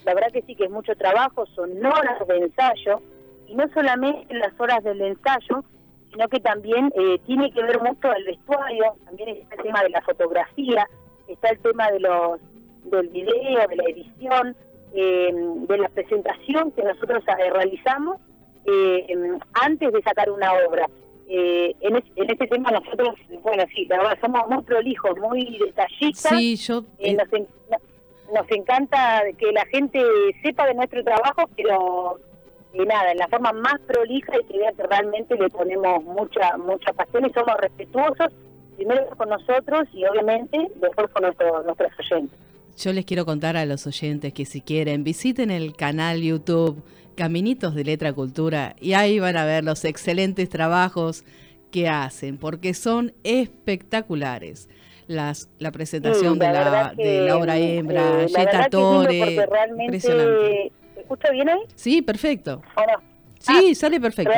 La 0.06 0.14
verdad 0.16 0.32
que 0.32 0.42
sí 0.42 0.56
que 0.56 0.66
es 0.66 0.72
mucho 0.72 0.96
trabajo, 0.96 1.46
son 1.48 1.86
horas 1.86 2.28
de 2.28 2.38
ensayo, 2.38 3.02
y 3.48 3.56
no 3.56 3.68
solamente 3.74 4.34
las 4.34 4.60
horas 4.60 4.84
del 4.84 5.02
ensayo, 5.02 5.64
sino 6.12 6.28
que 6.28 6.40
también 6.40 6.92
eh, 6.96 7.20
tiene 7.26 7.52
que 7.52 7.62
ver 7.62 7.80
mucho 7.82 8.12
el 8.14 8.26
vestuario, 8.26 8.96
también 9.06 9.30
está 9.30 9.56
el 9.56 9.64
tema 9.64 9.84
de 9.84 9.90
la 9.90 10.02
fotografía, 10.02 10.88
está 11.28 11.50
el 11.50 11.60
tema 11.60 11.92
de 11.92 12.00
los 12.00 12.40
del 12.86 13.10
video, 13.10 13.68
de 13.68 13.76
la 13.76 13.84
edición, 13.84 14.56
eh, 14.94 15.32
de 15.34 15.78
la 15.78 15.90
presentación 15.90 16.72
que 16.72 16.82
nosotros 16.82 17.24
eh, 18.66 19.38
antes 19.54 19.92
de 19.92 20.02
sacar 20.02 20.30
una 20.30 20.52
obra. 20.68 20.88
en, 21.28 21.96
este 22.16 22.48
tema 22.48 22.72
nosotros, 22.72 23.16
bueno, 23.44 23.64
sí, 23.74 23.86
la 23.86 23.98
verdad 23.98 24.18
somos 24.22 24.48
muy 24.50 24.64
prolijos, 24.64 25.18
muy 25.20 25.60
detallistas. 25.60 26.38
Sí, 26.38 26.56
yo... 26.56 26.84
Nos, 27.00 27.48
nos 28.34 28.52
encanta 28.52 29.24
que 29.38 29.52
la 29.52 29.66
gente 29.68 30.04
sepa 30.44 30.68
de 30.68 30.76
nuestro 30.76 31.04
trabajo, 31.04 31.50
pero 31.56 32.20
y 32.74 32.86
nada, 32.86 33.12
en 33.12 33.18
la 33.18 33.28
forma 33.28 33.52
más 33.52 33.80
prolija 33.88 34.34
y 34.40 34.46
que 34.46 34.60
vea 34.60 34.72
que 34.74 34.84
realmente 34.84 35.36
le 35.36 35.50
ponemos 35.50 36.04
mucha 36.04 36.58
mucha 36.58 36.94
pasión 36.94 37.26
y 37.26 37.34
somos 37.34 37.56
respetuosos, 37.60 38.28
primero 38.76 39.08
con 39.18 39.30
nosotros 39.30 39.88
y 39.94 40.06
obviamente 40.06 40.58
después 40.76 41.10
con 41.12 41.24
nuestro, 41.24 41.64
nuestros 41.64 41.92
oyentes. 42.00 42.38
Yo 42.78 42.94
les 42.94 43.06
quiero 43.06 43.26
contar 43.26 43.58
a 43.58 43.66
los 43.66 43.88
oyentes 43.88 44.34
que 44.34 44.46
si 44.46 44.62
quieren 44.62 45.04
visiten 45.04 45.52
el 45.52 45.76
canal 45.76 46.22
YouTube 46.22 46.82
Caminitos 47.20 47.76
de 47.76 47.84
Letra 47.84 48.14
Cultura 48.14 48.78
y 48.80 48.94
ahí 48.94 49.20
van 49.20 49.36
a 49.36 49.44
ver 49.44 49.66
los 49.66 49.84
excelentes 49.84 50.48
trabajos 50.48 51.26
que 51.70 51.90
hacen, 51.90 52.38
porque 52.38 52.74
son 52.74 53.12
espectaculares. 53.26 54.70
Las, 55.06 55.50
la 55.58 55.74
presentación 55.74 56.40
de, 56.40 56.46
la, 56.46 56.94
de 56.96 57.22
la 57.26 57.36
obra 57.36 57.58
hembra, 57.58 58.24
eh, 58.24 58.70
Torre, 58.72 59.36
impresionante 59.80 60.72
escucha 60.96 61.30
bien 61.32 61.50
ahí? 61.50 61.60
Sí, 61.76 62.02
perfecto. 62.02 62.62
Sí, 63.40 63.72
ah, 63.72 63.76
sale 63.76 64.00
perfecto. 64.00 64.32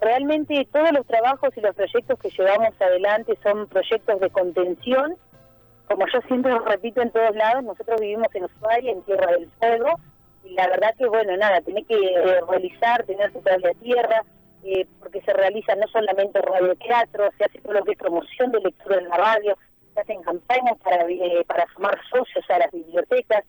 realmente 0.00 0.66
todos 0.72 0.90
los 0.90 1.06
trabajos 1.06 1.50
y 1.56 1.60
los 1.60 1.76
proyectos 1.76 2.18
que 2.18 2.30
llevamos 2.30 2.74
adelante 2.80 3.38
son 3.40 3.68
proyectos 3.68 4.18
de 4.18 4.30
contención. 4.30 5.14
Como 5.86 6.06
yo 6.12 6.20
siempre 6.26 6.50
lo 6.50 6.64
repito 6.64 7.02
en 7.02 7.12
todos 7.12 7.36
lados, 7.36 7.62
nosotros 7.62 8.00
vivimos 8.00 8.26
en 8.34 8.44
Ushuaia, 8.44 8.90
en 8.90 9.02
Tierra 9.02 9.30
del 9.30 9.48
Fuego, 9.60 10.00
la 10.50 10.68
verdad 10.68 10.94
que, 10.96 11.06
bueno, 11.06 11.36
nada, 11.36 11.60
tenés 11.60 11.86
que 11.86 11.94
eh, 11.94 12.40
realizar, 12.48 13.04
tener 13.04 13.32
tu 13.32 13.40
propia 13.42 13.72
tierra, 13.74 14.24
eh, 14.64 14.86
porque 15.00 15.20
se 15.22 15.32
realiza 15.32 15.74
no 15.74 15.86
solamente 15.88 16.40
radio 16.40 16.74
teatro, 16.76 17.30
se 17.36 17.44
hace 17.44 17.58
todo 17.60 17.72
lo 17.72 17.84
que 17.84 17.92
es 17.92 17.98
promoción 17.98 18.52
de 18.52 18.60
lectura 18.60 18.98
en 18.98 19.08
la 19.08 19.16
radio, 19.16 19.56
se 19.94 20.00
hacen 20.00 20.22
campañas 20.22 20.78
para, 20.82 21.04
eh, 21.08 21.44
para 21.46 21.66
sumar 21.74 21.98
socios 22.10 22.44
a 22.48 22.58
las 22.58 22.70
bibliotecas, 22.70 23.44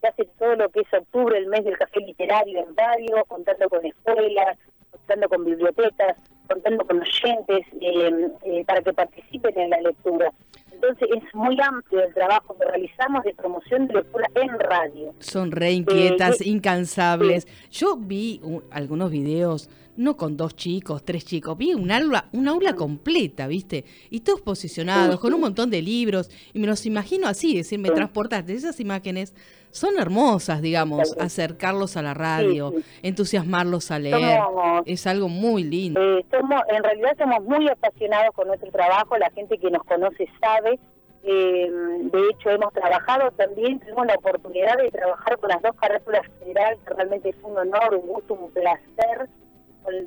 se 0.00 0.08
hace 0.08 0.24
todo 0.38 0.56
lo 0.56 0.68
que 0.70 0.80
es 0.80 0.92
octubre, 0.92 1.38
el 1.38 1.46
mes 1.46 1.64
del 1.64 1.78
café 1.78 2.00
literario 2.00 2.60
en 2.60 2.76
radio, 2.76 3.24
contando 3.26 3.68
con 3.68 3.84
escuelas, 3.84 4.58
contando 4.90 5.28
con 5.28 5.44
bibliotecas, 5.44 6.16
contando 6.46 6.84
con 6.84 7.00
oyentes 7.00 7.66
eh, 7.80 8.28
eh, 8.44 8.64
para 8.66 8.82
que 8.82 8.92
participen 8.92 9.58
en 9.58 9.70
la 9.70 9.80
lectura. 9.80 10.32
Entonces 10.72 11.08
es 11.16 11.34
muy 11.34 11.58
amplio 11.60 12.02
el 12.04 12.12
trabajo 12.12 12.56
que 12.58 12.66
realizamos 12.66 13.24
de 13.24 13.34
promoción 13.34 13.88
de 13.88 13.94
lectura 13.94 14.26
en 14.34 14.58
radio. 14.58 15.14
Son 15.20 15.50
re 15.50 15.72
inquietas, 15.72 16.44
incansables. 16.44 17.46
Yo 17.70 17.96
vi 17.96 18.42
algunos 18.70 19.10
videos 19.10 19.70
no 19.96 20.16
con 20.16 20.36
dos 20.36 20.54
chicos, 20.54 21.04
tres 21.04 21.24
chicos, 21.24 21.56
vi 21.56 21.74
un 21.74 21.90
aula, 21.90 22.28
un 22.32 22.48
aula 22.48 22.74
completa, 22.74 23.46
¿viste? 23.46 23.84
Y 24.10 24.20
todos 24.20 24.40
posicionados, 24.42 25.18
con 25.18 25.32
un 25.32 25.40
montón 25.40 25.70
de 25.70 25.82
libros, 25.82 26.30
y 26.52 26.58
me 26.58 26.66
los 26.66 26.84
imagino 26.86 27.26
así, 27.26 27.52
es 27.52 27.66
decir, 27.66 27.78
me 27.78 27.90
transportaste 27.90 28.52
esas 28.52 28.78
imágenes, 28.78 29.34
son 29.76 29.98
hermosas, 29.98 30.62
digamos, 30.62 31.16
acercarlos 31.18 31.96
a 31.96 32.02
la 32.02 32.14
radio, 32.14 32.72
entusiasmarlos 33.02 33.90
a 33.90 33.98
leer, 33.98 34.40
es 34.84 35.06
algo 35.06 35.28
muy 35.28 35.64
lindo. 35.64 36.00
Eh, 36.00 36.24
somos, 36.30 36.62
en 36.68 36.82
realidad 36.82 37.16
somos 37.18 37.44
muy 37.44 37.68
apasionados 37.68 38.34
con 38.34 38.48
nuestro 38.48 38.70
trabajo, 38.70 39.16
la 39.18 39.30
gente 39.30 39.58
que 39.58 39.70
nos 39.70 39.84
conoce 39.84 40.28
sabe, 40.40 40.78
eh, 41.22 41.70
de 41.70 42.20
hecho 42.30 42.50
hemos 42.50 42.72
trabajado 42.72 43.30
también, 43.32 43.80
tuvimos 43.80 44.06
la 44.06 44.14
oportunidad 44.14 44.76
de 44.78 44.90
trabajar 44.90 45.38
con 45.38 45.48
las 45.50 45.60
dos 45.62 45.74
carátulas 45.76 46.22
generales, 46.38 46.78
que 46.86 46.94
realmente 46.94 47.28
es 47.30 47.36
un 47.42 47.58
honor, 47.58 47.94
un 47.94 48.06
gusto, 48.06 48.34
un 48.34 48.50
placer, 48.52 49.28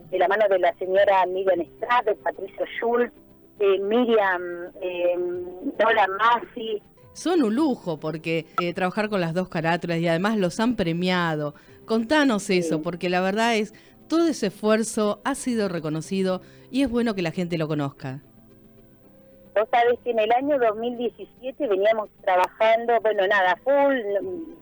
de 0.10 0.20
la 0.20 0.28
mano 0.28 0.46
de 0.50 0.60
la 0.60 0.74
señora 0.76 1.26
Miriam 1.26 1.62
Estrada, 1.62 2.14
Patricio 2.24 2.66
Schultz, 2.78 3.14
eh, 3.60 3.80
Miriam 3.80 4.72
eh, 4.82 5.16
Dora 5.78 6.08
Masi. 6.08 6.82
Son 7.13 7.42
un 7.44 7.56
lujo 7.56 8.00
porque 8.00 8.46
eh, 8.62 8.74
trabajar 8.74 9.10
con 9.10 9.22
las 9.22 9.34
dos 9.34 9.50
carátulas 9.50 10.00
y 10.00 10.08
además 10.08 10.38
los 10.38 10.60
han 10.60 10.75
premiado. 10.75 11.54
Contanos 11.86 12.50
eso, 12.50 12.82
porque 12.82 13.10
la 13.10 13.22
verdad 13.22 13.56
es, 13.56 13.74
todo 14.08 14.28
ese 14.28 14.48
esfuerzo 14.48 15.22
ha 15.24 15.36
sido 15.36 15.70
reconocido 15.70 16.42
y 16.72 16.84
es 16.84 16.89
bueno 16.89 17.16
que 17.16 17.22
la 17.22 17.32
gente 17.32 17.58
lo 17.58 17.68
conozca. 17.68 18.22
Vos 19.56 19.68
sabés 19.72 20.00
que 20.04 20.12
en 20.12 20.20
el 20.20 20.32
año 20.32 20.58
2017 20.60 21.68
veníamos 21.68 22.10
trabajando, 22.22 23.00
bueno, 23.01 23.28
nada, 23.28 23.56
full, 23.63 23.98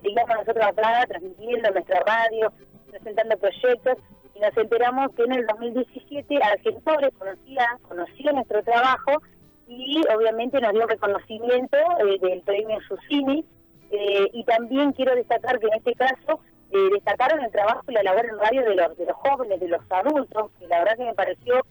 digamos 0.02 0.38
nosotros 0.38 0.66
acá, 0.66 1.06
transmitiendo 1.08 1.70
nuestra 1.72 2.00
radio, 2.00 2.52
presentando 2.90 3.38
proyectos, 3.38 3.98
y 4.34 4.40
nos 4.40 4.58
enteramos 4.58 5.12
que 5.16 5.24
en 5.24 5.34
el 5.34 5.46
2017 5.48 6.40
Argentores 6.42 7.14
conocía, 7.18 7.78
conocía 7.88 8.32
nuestro 8.32 8.64
trabajo 8.64 9.22
y 9.68 10.02
obviamente 10.16 10.62
nos 10.62 10.72
dio 10.74 10.88
reconocimiento 10.88 11.78
eh, 12.00 12.18
del 12.22 12.42
premio 12.42 12.80
Susini 12.88 13.46
eh, 13.92 14.28
y 14.34 14.44
también 14.46 14.94
quiero 14.94 15.16
destacar 15.16 15.60
que 15.60 15.68
en 15.68 15.74
este 15.74 15.94
caso 15.94 16.40
eh, 16.72 16.90
destacaron 16.94 17.44
el 17.44 17.52
trabajo 17.52 17.84
y 17.88 17.94
la 17.94 18.04
labor 18.04 18.26
en 18.26 18.40
radio 18.40 18.64
de 18.64 18.76
los, 18.76 18.98
de 18.98 19.06
los 19.06 19.16
jóvenes, 19.18 19.60
de 19.60 19.68
los 19.68 19.82
adultos, 19.90 20.52
que 20.60 20.68
la 20.68 20.80
verdad 20.80 20.98
que 20.98 21.06
me 21.06 21.14
pareció 21.14 21.62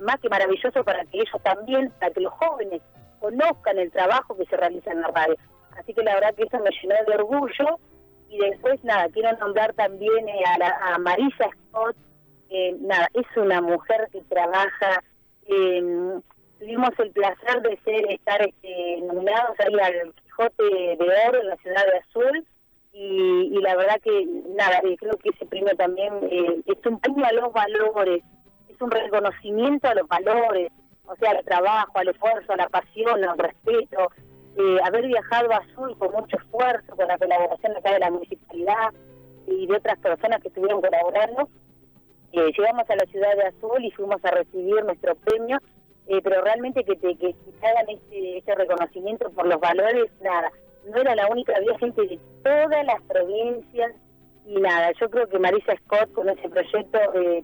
más 0.00 0.20
que 0.20 0.28
maravilloso 0.28 0.84
para 0.84 1.04
que 1.06 1.18
ellos 1.18 1.42
también, 1.42 1.90
para 1.98 2.12
que 2.12 2.20
los 2.20 2.32
jóvenes 2.34 2.82
conozcan 3.18 3.78
el 3.78 3.90
trabajo 3.90 4.36
que 4.36 4.44
se 4.44 4.56
realiza 4.56 4.92
en 4.92 5.00
la 5.00 5.08
radio. 5.08 5.36
Así 5.78 5.94
que 5.94 6.02
la 6.02 6.14
verdad 6.14 6.34
que 6.34 6.42
eso 6.42 6.58
me 6.58 6.70
llenó 6.70 6.94
de 7.06 7.14
orgullo 7.14 7.78
y 8.28 8.38
después, 8.38 8.82
nada, 8.84 9.08
quiero 9.08 9.32
nombrar 9.38 9.72
también 9.72 10.28
eh, 10.28 10.42
a, 10.44 10.98
Marisa 10.98 11.48
Scott, 11.68 11.96
nada, 12.80 13.08
es 13.14 13.26
una 13.36 13.62
mujer 13.62 14.08
que 14.12 14.20
trabaja, 14.22 15.02
eh, 15.46 16.20
tuvimos 16.58 16.90
el 16.98 17.10
placer 17.10 17.62
de 17.62 17.78
ser, 17.84 18.10
estar 18.10 18.42
este, 18.42 19.00
nominados 19.02 19.58
ahí 19.60 19.74
al 19.80 20.12
Quijote 20.14 20.64
de 20.64 21.28
Oro 21.28 21.40
en 21.40 21.48
la 21.48 21.56
ciudad 21.56 21.84
de 21.86 21.98
Azul, 21.98 22.46
y, 22.98 23.60
la 23.60 23.76
verdad 23.76 24.00
que, 24.02 24.26
nada, 24.56 24.80
eh, 24.84 24.96
creo 24.98 25.18
que 25.18 25.28
ese 25.28 25.44
premio 25.44 25.76
también 25.76 26.14
eh, 26.30 26.62
es 26.64 26.86
un 26.86 26.98
premio 26.98 27.26
a 27.26 27.32
los 27.32 27.52
valores, 27.52 28.22
es 28.70 28.80
un 28.80 28.90
reconocimiento 28.90 29.86
a 29.86 29.94
los 29.94 30.08
valores, 30.08 30.72
o 31.04 31.14
sea, 31.16 31.32
al 31.32 31.44
trabajo, 31.44 31.92
al 31.98 32.08
esfuerzo, 32.08 32.52
a 32.52 32.56
la 32.56 32.68
pasión, 32.70 33.22
al 33.22 33.36
respeto, 33.36 34.10
eh, 34.56 34.78
haber 34.82 35.06
viajado 35.06 35.52
a 35.52 35.58
Azul 35.58 35.96
con 35.98 36.12
mucho 36.12 36.38
esfuerzo, 36.38 36.96
con 36.96 37.06
la 37.06 37.18
colaboración 37.18 37.76
acá 37.76 37.92
de 37.92 37.98
la 37.98 38.10
municipalidad 38.10 38.94
y 39.46 39.66
de 39.66 39.76
otras 39.76 39.98
personas 39.98 40.40
que 40.40 40.48
estuvieron 40.48 40.80
colaborando. 40.80 41.48
Eh, 42.32 42.52
llegamos 42.56 42.88
a 42.88 42.96
la 42.96 43.04
ciudad 43.06 43.36
de 43.36 43.46
Azul 43.48 43.84
y 43.84 43.90
fuimos 43.90 44.24
a 44.24 44.30
recibir 44.30 44.82
nuestro 44.84 45.14
premio, 45.16 45.58
eh, 46.08 46.20
pero 46.22 46.42
realmente 46.42 46.84
que 46.84 46.96
te, 46.96 47.16
que 47.16 47.34
hagan 47.62 47.88
este, 47.88 48.38
este 48.38 48.54
reconocimiento 48.54 49.30
por 49.30 49.46
los 49.46 49.60
valores, 49.60 50.10
nada, 50.22 50.50
no 50.88 51.00
era 51.00 51.14
la 51.14 51.28
única, 51.28 51.54
había 51.56 51.78
gente 51.78 52.02
de 52.02 52.18
todas 52.42 52.84
las 52.86 53.02
provincias 53.02 53.92
y 54.46 54.60
nada, 54.60 54.92
yo 55.00 55.10
creo 55.10 55.28
que 55.28 55.38
Marisa 55.38 55.74
Scott 55.84 56.12
con 56.12 56.28
ese 56.28 56.48
proyecto 56.48 56.98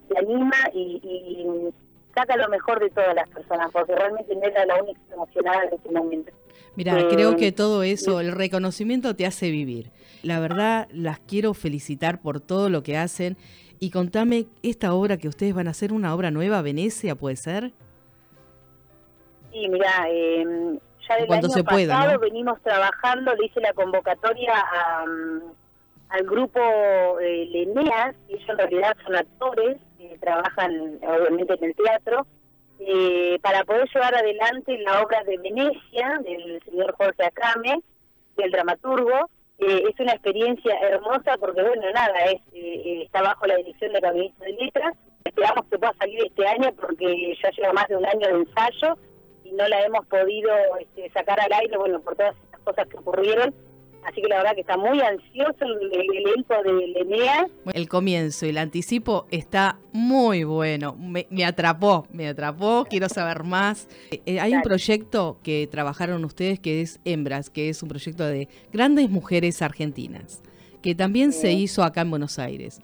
te 0.08 0.18
anima 0.18 0.56
y, 0.72 1.00
y 1.02 1.74
saca 2.14 2.36
lo 2.36 2.48
mejor 2.48 2.80
de 2.80 2.90
todas 2.90 3.14
las 3.14 3.28
personas, 3.28 3.70
porque 3.72 3.94
realmente 3.94 4.34
no 4.34 4.42
era 4.42 4.66
la 4.66 4.82
única 4.82 5.00
emocionada 5.12 5.64
en 5.64 5.74
ese 5.74 5.90
momento. 5.90 6.32
Mira, 6.76 6.98
eh, 6.98 7.08
creo 7.10 7.36
que 7.36 7.52
todo 7.52 7.82
eso, 7.82 8.20
el 8.20 8.32
reconocimiento 8.32 9.14
te 9.16 9.26
hace 9.26 9.50
vivir. 9.50 9.90
La 10.22 10.40
verdad, 10.40 10.88
las 10.92 11.18
quiero 11.20 11.54
felicitar 11.54 12.20
por 12.20 12.40
todo 12.40 12.68
lo 12.68 12.82
que 12.82 12.96
hacen. 12.96 13.36
Y 13.78 13.90
contame, 13.90 14.46
esta 14.62 14.94
obra 14.94 15.16
que 15.16 15.28
ustedes 15.28 15.54
van 15.54 15.68
a 15.68 15.72
hacer, 15.72 15.92
una 15.92 16.14
obra 16.14 16.30
nueva, 16.30 16.62
Venecia, 16.62 17.16
¿puede 17.16 17.36
ser? 17.36 17.72
Sí, 19.52 19.68
mira, 19.68 20.06
eh, 20.08 20.78
ya 21.08 21.16
del 21.16 21.32
año 21.32 21.48
se 21.48 21.64
pueda, 21.64 21.94
pasado 21.94 22.18
venimos 22.20 22.60
trabajando, 22.62 23.34
le 23.34 23.46
hice 23.46 23.60
la 23.60 23.72
convocatoria 23.74 24.54
a, 24.54 25.04
al 26.08 26.24
grupo 26.24 26.60
eh, 27.20 27.46
Leneas, 27.50 28.14
ellos 28.28 28.48
en 28.48 28.58
realidad 28.58 28.96
son 29.04 29.16
actores, 29.16 29.76
que 29.98 30.18
trabajan 30.18 30.98
obviamente 31.02 31.54
en 31.54 31.64
el 31.64 31.74
teatro, 31.74 32.26
eh, 32.78 33.38
para 33.42 33.64
poder 33.64 33.88
llevar 33.92 34.14
adelante 34.14 34.76
la 34.78 35.02
obra 35.02 35.22
de 35.24 35.38
Venecia 35.38 36.20
del 36.24 36.60
señor 36.64 36.94
Jorge 36.96 37.24
Acame, 37.24 37.80
del 38.36 38.50
dramaturgo. 38.50 39.30
Eh, 39.58 39.84
es 39.88 40.00
una 40.00 40.12
experiencia 40.12 40.76
hermosa 40.80 41.36
porque, 41.38 41.62
bueno, 41.62 41.82
nada, 41.94 42.18
es, 42.24 42.40
eh, 42.52 43.02
está 43.04 43.22
bajo 43.22 43.46
la 43.46 43.56
dirección 43.56 43.92
del 43.92 44.02
Gabinete 44.02 44.44
de 44.44 44.52
Letras. 44.54 44.96
Esperamos 45.24 45.66
que 45.70 45.78
pueda 45.78 45.94
salir 45.98 46.24
este 46.24 46.46
año 46.46 46.72
porque 46.80 47.36
ya 47.40 47.50
lleva 47.50 47.72
más 47.72 47.86
de 47.86 47.96
un 47.96 48.06
año 48.06 48.26
de 48.26 48.34
ensayo 48.34 48.98
y 49.52 49.56
no 49.56 49.68
la 49.68 49.82
hemos 49.82 50.06
podido 50.06 50.50
este, 50.80 51.10
sacar 51.10 51.38
al 51.40 51.52
aire, 51.52 51.76
bueno, 51.76 52.00
por 52.00 52.16
todas 52.16 52.34
estas 52.36 52.60
cosas 52.60 52.88
que 52.88 52.96
ocurrieron 52.96 53.54
Así 54.04 54.20
que 54.20 54.28
la 54.28 54.38
verdad 54.38 54.54
que 54.54 54.62
está 54.62 54.76
muy 54.76 55.00
ansioso 55.00 55.64
el, 55.64 55.92
elenco 55.92 56.54
de 56.64 56.86
Lenea. 56.88 57.46
El 57.72 57.88
comienzo 57.88 58.46
y 58.46 58.48
el 58.48 58.58
anticipo 58.58 59.26
está 59.30 59.78
muy 59.92 60.42
bueno. 60.42 60.96
Me, 60.98 61.44
atrapó, 61.44 62.06
me 62.12 62.28
atrapó, 62.28 62.84
quiero 62.90 63.08
saber 63.08 63.44
más. 63.44 63.86
Eh, 64.10 64.20
eh, 64.26 64.40
hay 64.40 64.54
un 64.54 64.62
proyecto 64.62 65.38
que 65.44 65.68
trabajaron 65.70 66.24
ustedes 66.24 66.58
que 66.58 66.80
es 66.80 66.98
Hembras, 67.04 67.48
que 67.48 67.68
es 67.68 67.82
un 67.82 67.88
proyecto 67.88 68.24
de 68.24 68.48
grandes 68.72 69.08
mujeres 69.08 69.62
argentinas, 69.62 70.42
que 70.82 70.96
también 70.96 71.32
se 71.32 71.52
hizo 71.52 71.84
acá 71.84 72.00
en 72.00 72.10
Buenos 72.10 72.40
Aires. 72.40 72.80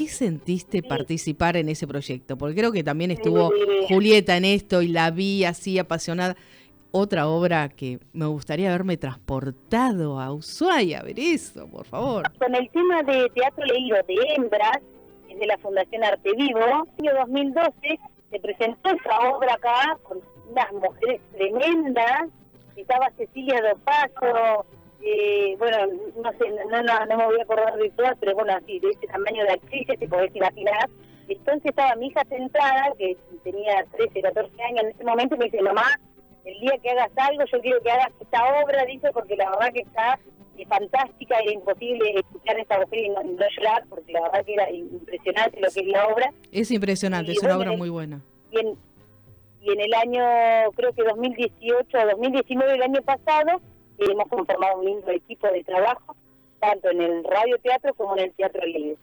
¿Qué 0.00 0.08
sentiste 0.08 0.82
participar 0.82 1.58
en 1.58 1.68
ese 1.68 1.86
proyecto? 1.86 2.38
Porque 2.38 2.54
creo 2.54 2.72
que 2.72 2.82
también 2.82 3.10
estuvo 3.10 3.52
Julieta 3.86 4.34
en 4.38 4.46
esto 4.46 4.80
y 4.80 4.88
la 4.88 5.10
vi 5.10 5.44
así 5.44 5.78
apasionada 5.78 6.36
otra 6.90 7.28
obra 7.28 7.68
que 7.68 7.98
me 8.14 8.24
gustaría 8.24 8.70
haberme 8.70 8.96
transportado 8.96 10.18
a 10.18 10.32
Ushuaia 10.32 11.00
a 11.00 11.02
ver 11.02 11.20
eso, 11.20 11.68
por 11.68 11.84
favor. 11.84 12.32
Con 12.38 12.54
el 12.54 12.70
tema 12.70 13.02
de 13.02 13.28
teatro 13.34 13.62
leído 13.66 13.98
de 14.08 14.14
hembras, 14.34 14.78
de 15.38 15.46
la 15.46 15.58
Fundación 15.58 16.02
Arte 16.02 16.30
Vivo, 16.34 16.88
en 16.96 17.04
el 17.04 17.18
año 17.18 17.20
2012 17.26 17.98
se 18.30 18.40
presentó 18.40 18.88
esa 18.88 19.18
obra 19.28 19.52
acá 19.52 19.98
con 20.04 20.18
unas 20.50 20.72
mujeres 20.72 21.20
tremendas, 21.36 22.22
estaba 22.74 23.10
Cecilia 23.18 23.60
Dopaso, 23.60 24.64
eh, 25.02 25.56
bueno, 25.58 25.78
no 26.22 26.30
sé, 26.32 26.50
no, 26.70 26.82
no, 26.82 27.06
no, 27.06 27.16
me 27.16 27.24
voy 27.26 27.38
a 27.38 27.42
acordar 27.42 27.76
de 27.76 27.90
todas, 27.90 28.16
pero 28.20 28.34
bueno, 28.34 28.52
así, 28.54 28.78
de 28.78 28.90
ese 28.90 29.06
tamaño 29.06 29.44
de 29.44 29.52
actrices, 29.52 29.98
te 29.98 30.08
podés 30.08 30.34
imaginar. 30.34 30.88
Entonces 31.28 31.66
estaba 31.66 31.94
mi 31.96 32.08
hija 32.08 32.22
sentada, 32.28 32.92
que 32.98 33.16
tenía 33.44 33.84
13, 33.96 34.20
14 34.20 34.62
años 34.62 34.82
en 34.82 34.90
ese 34.90 35.04
momento, 35.04 35.34
y 35.36 35.38
me 35.38 35.44
dice, 35.46 35.62
mamá, 35.62 35.84
el 36.44 36.60
día 36.60 36.72
que 36.82 36.90
hagas 36.90 37.10
algo, 37.16 37.44
yo 37.50 37.60
quiero 37.60 37.80
que 37.82 37.90
hagas 37.90 38.10
esta 38.20 38.62
obra, 38.62 38.84
dice, 38.84 39.10
porque 39.12 39.36
la 39.36 39.50
verdad 39.50 39.72
que 39.72 39.80
está 39.80 40.18
eh, 40.56 40.66
fantástica, 40.66 41.38
era 41.38 41.52
imposible 41.52 42.14
escuchar 42.16 42.58
esta 42.58 42.78
mujer 42.78 42.98
y 42.98 43.08
no, 43.08 43.22
llorar, 43.56 43.84
porque 43.88 44.12
la 44.12 44.22
verdad 44.22 44.44
que 44.44 44.54
era 44.54 44.70
impresionante 44.70 45.60
lo 45.60 45.70
que 45.70 45.80
es 45.80 45.86
la 45.86 46.06
obra. 46.08 46.32
Es 46.52 46.70
impresionante, 46.70 47.32
es 47.32 47.42
una 47.42 47.56
obra 47.56 47.72
muy 47.72 47.88
buena. 47.88 48.20
Y 48.50 48.58
en, 48.58 48.76
y 49.62 49.72
en 49.72 49.80
el 49.80 49.94
año, 49.94 50.70
creo 50.74 50.92
que 50.92 51.04
2018 51.04 51.98
2019, 52.12 52.74
el 52.74 52.82
año 52.82 53.02
pasado, 53.02 53.60
hemos 54.04 54.28
conformado 54.28 54.78
un 54.78 54.86
lindo 54.86 55.10
equipo 55.10 55.46
de 55.48 55.64
trabajo, 55.64 56.16
tanto 56.60 56.90
en 56.90 57.00
el 57.00 57.24
radio 57.24 57.58
teatro 57.58 57.94
como 57.94 58.16
en 58.16 58.24
el 58.24 58.32
teatro 58.32 58.64
libre. 58.64 58.96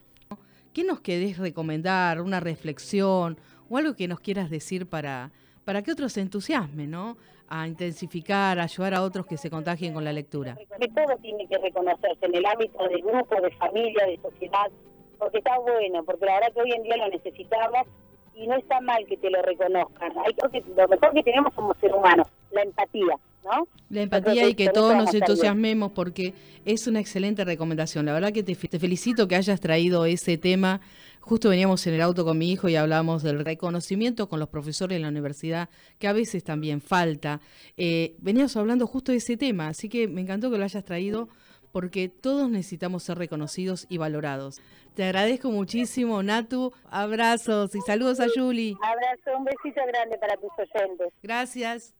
¿Qué 0.73 0.83
nos 0.83 0.99
querés 0.99 1.37
recomendar? 1.37 2.21
¿Una 2.21 2.39
reflexión 2.39 3.37
o 3.69 3.77
algo 3.77 3.95
que 3.95 4.07
nos 4.07 4.19
quieras 4.19 4.49
decir 4.49 4.87
para 4.87 5.31
para 5.67 5.81
que 5.81 5.91
otros 5.91 6.13
se 6.13 6.21
entusiasmen, 6.21 6.89
¿no? 6.89 7.17
A 7.49 7.67
intensificar, 7.67 8.57
a 8.57 8.63
ayudar 8.63 8.93
a 8.93 9.03
otros 9.03 9.25
que 9.25 9.35
se 9.35 9.49
contagien 9.49 9.93
con 9.93 10.05
la 10.05 10.13
lectura. 10.13 10.55
Todo 10.55 11.17
tiene 11.21 11.45
que 11.45 11.57
reconocerse 11.57 12.25
en 12.25 12.35
el 12.35 12.45
ámbito 12.45 12.87
de 12.87 13.01
grupo, 13.01 13.35
de 13.41 13.51
familia, 13.51 14.05
de 14.05 14.17
sociedad, 14.21 14.71
porque 15.19 15.39
está 15.39 15.59
bueno, 15.59 16.05
porque 16.05 16.25
la 16.25 16.35
verdad 16.35 16.53
que 16.53 16.61
hoy 16.61 16.71
en 16.71 16.83
día 16.83 16.95
lo 16.95 17.09
necesitamos 17.09 17.85
y 18.33 18.47
no 18.47 18.55
está 18.55 18.79
mal 18.79 19.05
que 19.07 19.17
te 19.17 19.29
lo 19.29 19.41
reconozcan. 19.41 20.13
Hay, 20.19 20.33
que 20.35 20.63
lo 20.73 20.87
mejor 20.87 21.13
que 21.13 21.23
tenemos 21.23 21.53
como 21.53 21.73
ser 21.81 21.93
humanos, 21.93 22.27
la 22.51 22.61
empatía. 22.61 23.19
¿No? 23.43 23.67
La 23.89 24.01
empatía 24.01 24.47
y 24.47 24.55
que 24.55 24.69
todos 24.69 24.95
nos 24.95 25.13
entusiasmemos 25.13 25.91
porque 25.93 26.33
es 26.65 26.87
una 26.87 26.99
excelente 26.99 27.45
recomendación. 27.45 28.05
La 28.05 28.13
verdad 28.13 28.33
que 28.33 28.43
te, 28.43 28.55
felicito 28.55 29.27
que 29.27 29.35
hayas 29.35 29.59
traído 29.59 30.05
ese 30.05 30.37
tema. 30.37 30.81
Justo 31.21 31.49
veníamos 31.49 31.85
en 31.87 31.93
el 31.93 32.01
auto 32.01 32.25
con 32.25 32.37
mi 32.37 32.51
hijo 32.51 32.69
y 32.69 32.75
hablamos 32.75 33.23
del 33.23 33.43
reconocimiento 33.43 34.29
con 34.29 34.39
los 34.39 34.49
profesores 34.49 34.95
en 34.95 35.01
la 35.01 35.09
universidad, 35.09 35.69
que 35.99 36.07
a 36.07 36.13
veces 36.13 36.43
también 36.43 36.81
falta. 36.81 37.41
Eh, 37.75 38.15
veníamos 38.19 38.55
hablando 38.55 38.87
justo 38.87 39.11
de 39.11 39.17
ese 39.17 39.37
tema, 39.37 39.67
así 39.67 39.89
que 39.89 40.07
me 40.07 40.21
encantó 40.21 40.49
que 40.49 40.57
lo 40.57 40.63
hayas 40.63 40.83
traído 40.83 41.29
porque 41.71 42.09
todos 42.09 42.49
necesitamos 42.49 43.03
ser 43.03 43.17
reconocidos 43.17 43.85
y 43.89 43.97
valorados. 43.97 44.61
Te 44.95 45.03
agradezco 45.03 45.51
muchísimo, 45.51 46.23
Natu. 46.23 46.73
Abrazos 46.89 47.75
y 47.75 47.81
saludos 47.81 48.19
a 48.19 48.25
Julie. 48.33 48.75
Abrazo, 48.81 49.37
un 49.37 49.45
besito 49.45 49.81
grande 49.87 50.17
para 50.17 50.35
tus 50.37 50.49
oyentes. 50.57 51.13
Gracias. 51.21 51.93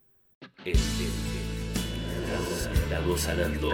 Estamos 2.90 3.20
sanando. 3.20 3.74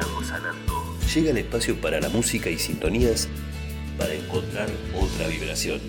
Llega 1.14 1.30
el 1.30 1.38
espacio 1.38 1.80
para 1.80 2.02
la 2.02 2.10
música 2.10 2.50
y 2.50 2.58
sintonías 2.58 3.28
para 3.96 4.12
encontrar 4.12 4.68
otra 5.00 5.28
vibración. 5.28 5.80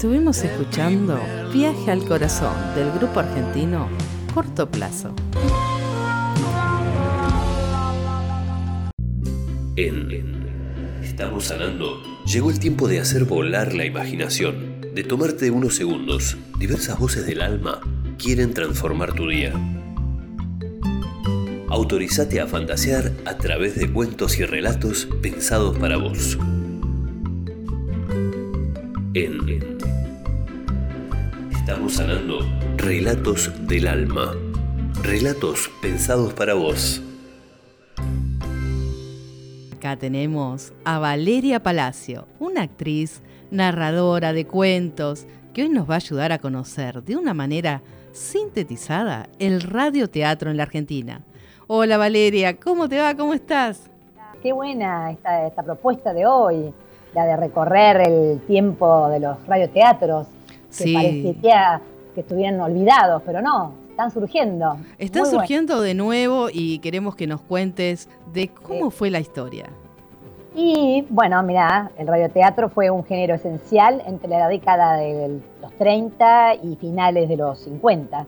Estuvimos 0.00 0.42
escuchando 0.42 1.20
Viaje 1.52 1.90
al 1.90 2.02
Corazón 2.06 2.54
del 2.74 2.90
grupo 2.90 3.20
argentino 3.20 3.86
Corto 4.32 4.66
Plazo. 4.70 5.14
En 9.76 10.08
Estamos 11.02 11.44
sanando. 11.44 12.02
Llegó 12.24 12.48
el 12.48 12.58
tiempo 12.58 12.88
de 12.88 12.98
hacer 12.98 13.26
volar 13.26 13.74
la 13.74 13.84
imaginación, 13.84 14.80
de 14.94 15.04
tomarte 15.04 15.50
unos 15.50 15.74
segundos. 15.74 16.38
Diversas 16.58 16.98
voces 16.98 17.26
del 17.26 17.42
alma 17.42 17.82
quieren 18.16 18.54
transformar 18.54 19.12
tu 19.12 19.28
día. 19.28 19.52
Autorizate 21.68 22.40
a 22.40 22.46
fantasear 22.46 23.12
a 23.26 23.36
través 23.36 23.74
de 23.74 23.92
cuentos 23.92 24.38
y 24.38 24.46
relatos 24.46 25.06
pensados 25.20 25.76
para 25.76 25.98
vos. 25.98 26.38
En 29.12 29.79
Estamos 31.60 31.96
sanando 31.96 32.38
relatos 32.78 33.52
del 33.68 33.86
alma. 33.86 34.32
Relatos 35.02 35.70
pensados 35.82 36.32
para 36.32 36.54
vos. 36.54 37.02
Acá 39.76 39.94
tenemos 39.96 40.72
a 40.86 40.98
Valeria 40.98 41.62
Palacio, 41.62 42.26
una 42.40 42.62
actriz, 42.62 43.22
narradora 43.50 44.32
de 44.32 44.46
cuentos, 44.46 45.26
que 45.52 45.62
hoy 45.62 45.68
nos 45.68 45.88
va 45.88 45.94
a 45.94 45.96
ayudar 45.98 46.32
a 46.32 46.38
conocer 46.38 47.04
de 47.04 47.16
una 47.16 47.34
manera 47.34 47.82
sintetizada 48.12 49.28
el 49.38 49.60
radioteatro 49.60 50.50
en 50.50 50.56
la 50.56 50.62
Argentina. 50.62 51.20
Hola 51.66 51.98
Valeria, 51.98 52.56
¿cómo 52.56 52.88
te 52.88 52.98
va? 52.98 53.14
¿Cómo 53.14 53.34
estás? 53.34 53.90
Qué 54.42 54.52
buena 54.52 55.12
esta, 55.12 55.46
esta 55.46 55.62
propuesta 55.62 56.14
de 56.14 56.26
hoy 56.26 56.72
la 57.14 57.26
de 57.26 57.36
recorrer 57.36 58.08
el 58.08 58.40
tiempo 58.46 59.08
de 59.08 59.20
los 59.20 59.46
radioteatros, 59.46 60.26
que 60.70 60.84
sí. 60.84 60.94
parecía 60.94 61.80
que 62.14 62.20
estuvieran 62.22 62.60
olvidados, 62.60 63.22
pero 63.24 63.40
no, 63.42 63.74
están 63.90 64.10
surgiendo. 64.10 64.76
Están 64.98 65.26
surgiendo 65.26 65.80
de 65.80 65.94
nuevo 65.94 66.48
y 66.52 66.78
queremos 66.78 67.14
que 67.14 67.26
nos 67.26 67.40
cuentes 67.42 68.08
de 68.32 68.48
cómo 68.48 68.90
fue 68.90 69.10
la 69.10 69.20
historia. 69.20 69.66
Y 70.54 71.06
bueno, 71.10 71.42
mira, 71.42 71.90
el 71.96 72.08
radioteatro 72.08 72.68
fue 72.70 72.90
un 72.90 73.04
género 73.04 73.34
esencial 73.34 74.02
entre 74.06 74.28
la 74.28 74.48
década 74.48 74.96
de 74.96 75.40
los 75.62 75.72
30 75.74 76.54
y 76.62 76.76
finales 76.76 77.28
de 77.28 77.36
los 77.36 77.60
50. 77.60 78.26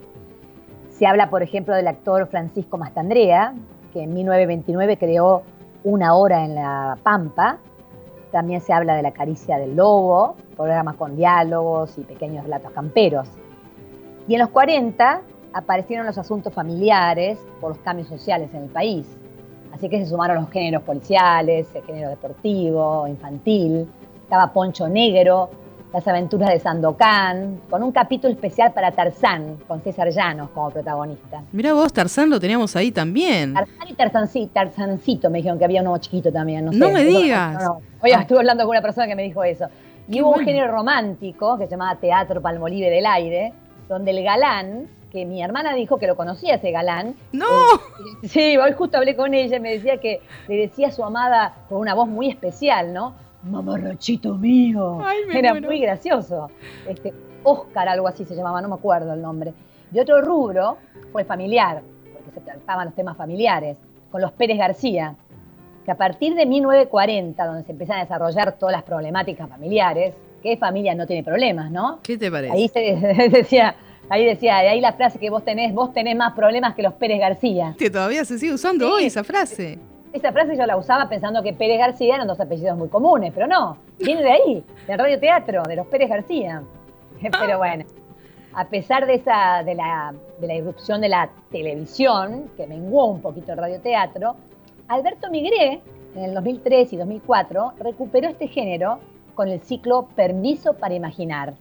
Se 0.90 1.06
habla, 1.06 1.30
por 1.30 1.42
ejemplo, 1.42 1.74
del 1.74 1.88
actor 1.88 2.28
Francisco 2.28 2.78
Mastandrea, 2.78 3.54
que 3.92 4.02
en 4.02 4.14
1929 4.14 4.98
creó 4.98 5.42
Una 5.84 6.14
hora 6.14 6.44
en 6.44 6.54
la 6.54 6.96
Pampa, 7.02 7.58
También 8.32 8.62
se 8.62 8.72
habla 8.72 8.96
de 8.96 9.02
la 9.02 9.12
caricia 9.12 9.58
del 9.58 9.76
lobo, 9.76 10.36
programas 10.56 10.96
con 10.96 11.16
diálogos 11.16 11.96
y 11.98 12.00
pequeños 12.00 12.44
relatos 12.44 12.72
camperos. 12.72 13.28
Y 14.26 14.34
en 14.34 14.40
los 14.40 14.48
40 14.48 15.20
aparecieron 15.52 16.06
los 16.06 16.16
asuntos 16.16 16.52
familiares 16.52 17.38
por 17.60 17.72
los 17.72 17.78
cambios 17.78 18.08
sociales 18.08 18.48
en 18.54 18.62
el 18.62 18.70
país. 18.70 19.06
Así 19.74 19.88
que 19.88 19.98
se 19.98 20.06
sumaron 20.06 20.36
los 20.36 20.50
géneros 20.50 20.82
policiales, 20.82 21.68
el 21.74 21.82
género 21.82 22.08
deportivo, 22.08 23.06
infantil. 23.06 23.86
Estaba 24.22 24.50
Poncho 24.50 24.88
Negro, 24.88 25.50
las 25.92 26.08
aventuras 26.08 26.50
de 26.50 26.58
Sandokan, 26.58 27.60
con 27.68 27.82
un 27.82 27.92
capítulo 27.92 28.32
especial 28.32 28.72
para 28.72 28.92
Tarzán, 28.92 29.58
con 29.68 29.82
César 29.82 30.08
Llanos 30.10 30.50
como 30.50 30.70
protagonista. 30.70 31.42
Mira 31.52 31.74
vos, 31.74 31.92
Tarzán 31.92 32.30
lo 32.30 32.40
teníamos 32.40 32.74
ahí 32.76 32.90
también. 32.90 33.52
Tarzán 33.52 33.88
y 33.88 33.94
Tarzancito, 33.94 34.52
Tarzancito 34.52 35.30
me 35.30 35.38
dijeron 35.38 35.58
que 35.58 35.66
había 35.66 35.82
uno 35.82 35.98
chiquito 35.98 36.32
también. 36.32 36.64
No, 36.64 36.72
no 36.72 36.90
me 36.90 37.04
digas. 37.04 37.62
Hoy 38.02 38.10
estuve 38.10 38.38
hablando 38.38 38.64
con 38.64 38.70
una 38.70 38.82
persona 38.82 39.06
que 39.06 39.14
me 39.14 39.22
dijo 39.22 39.44
eso. 39.44 39.66
Y 40.08 40.22
hubo 40.22 40.32
un 40.32 40.44
género 40.44 40.72
romántico 40.72 41.58
que 41.58 41.66
se 41.66 41.72
llamaba 41.72 41.96
Teatro 41.96 42.40
Palmolive 42.40 42.90
del 42.90 43.06
Aire, 43.06 43.52
donde 43.88 44.12
el 44.12 44.24
galán, 44.24 44.88
que 45.12 45.26
mi 45.26 45.42
hermana 45.42 45.74
dijo 45.74 45.98
que 45.98 46.06
lo 46.06 46.16
conocía 46.16 46.54
ese 46.54 46.70
galán. 46.70 47.14
¡No! 47.32 47.44
Eh, 47.44 48.28
sí, 48.28 48.56
hoy 48.56 48.72
justo 48.72 48.96
hablé 48.96 49.14
con 49.14 49.34
ella 49.34 49.58
y 49.58 49.60
me 49.60 49.72
decía 49.72 49.98
que 49.98 50.22
le 50.48 50.56
decía 50.56 50.88
a 50.88 50.90
su 50.90 51.04
amada 51.04 51.54
con 51.68 51.78
una 51.78 51.92
voz 51.94 52.08
muy 52.08 52.30
especial, 52.30 52.94
¿no? 52.94 53.14
Mamarrachito 53.42 54.34
mío. 54.36 55.00
Era 55.32 55.54
muy 55.54 55.80
gracioso. 55.80 56.50
Este, 56.88 57.12
Oscar, 57.42 57.88
algo 57.88 58.08
así 58.08 58.24
se 58.24 58.34
llamaba, 58.34 58.60
no 58.60 58.68
me 58.68 58.74
acuerdo 58.74 59.12
el 59.12 59.22
nombre. 59.22 59.52
De 59.90 60.00
otro 60.00 60.20
rubro 60.22 60.78
fue 61.10 61.24
familiar, 61.24 61.82
porque 62.12 62.30
se 62.30 62.40
trataban 62.40 62.86
los 62.86 62.94
temas 62.94 63.16
familiares, 63.16 63.76
con 64.10 64.20
los 64.20 64.32
Pérez 64.32 64.58
García, 64.58 65.16
que 65.84 65.90
a 65.90 65.96
partir 65.96 66.34
de 66.34 66.46
1940, 66.46 67.44
donde 67.44 67.64
se 67.64 67.72
empiezan 67.72 67.98
a 67.98 68.02
desarrollar 68.02 68.58
todas 68.58 68.72
las 68.72 68.84
problemáticas 68.84 69.48
familiares, 69.48 70.14
¿qué 70.42 70.56
familia 70.56 70.94
no 70.94 71.06
tiene 71.06 71.24
problemas, 71.24 71.70
no? 71.70 72.00
¿Qué 72.02 72.16
te 72.16 72.30
parece? 72.30 72.54
Ahí 72.54 72.68
se 72.68 72.80
decía, 73.30 73.74
ahí 74.08 74.24
decía, 74.24 74.58
ahí 74.58 74.80
la 74.80 74.92
frase 74.92 75.18
que 75.18 75.30
vos 75.30 75.44
tenés, 75.44 75.74
vos 75.74 75.92
tenés 75.92 76.16
más 76.16 76.34
problemas 76.34 76.74
que 76.74 76.82
los 76.82 76.94
Pérez 76.94 77.18
García. 77.18 77.74
Que 77.78 77.90
todavía 77.90 78.24
se 78.24 78.38
sigue 78.38 78.54
usando 78.54 78.92
hoy 78.92 79.06
esa 79.06 79.24
frase. 79.24 79.78
Esa 80.12 80.30
frase 80.30 80.56
yo 80.56 80.66
la 80.66 80.76
usaba 80.76 81.08
pensando 81.08 81.42
que 81.42 81.54
Pérez 81.54 81.78
García 81.78 82.16
eran 82.16 82.26
dos 82.26 82.38
apellidos 82.38 82.76
muy 82.76 82.88
comunes, 82.88 83.32
pero 83.34 83.46
no, 83.46 83.78
viene 83.98 84.22
de 84.22 84.30
ahí, 84.30 84.64
del 84.86 84.98
radioteatro, 84.98 85.62
de 85.62 85.76
los 85.76 85.86
Pérez 85.86 86.10
García. 86.10 86.62
Pero 87.40 87.56
bueno, 87.56 87.84
a 88.52 88.66
pesar 88.66 89.06
de, 89.06 89.14
esa, 89.14 89.62
de, 89.64 89.76
la, 89.76 90.12
de 90.40 90.46
la 90.46 90.54
irrupción 90.54 91.00
de 91.00 91.08
la 91.08 91.30
televisión, 91.52 92.50
que 92.56 92.66
menguó 92.66 93.06
un 93.06 93.22
poquito 93.22 93.52
el 93.52 93.58
radioteatro, 93.58 94.34
Alberto 94.88 95.30
Migré, 95.30 95.80
en 96.16 96.24
el 96.24 96.34
2003 96.34 96.92
y 96.92 96.96
2004, 96.96 97.74
recuperó 97.78 98.28
este 98.28 98.48
género 98.48 98.98
con 99.34 99.48
el 99.48 99.62
ciclo 99.62 100.08
Permiso 100.16 100.74
para 100.74 100.94
Imaginar. 100.94 101.54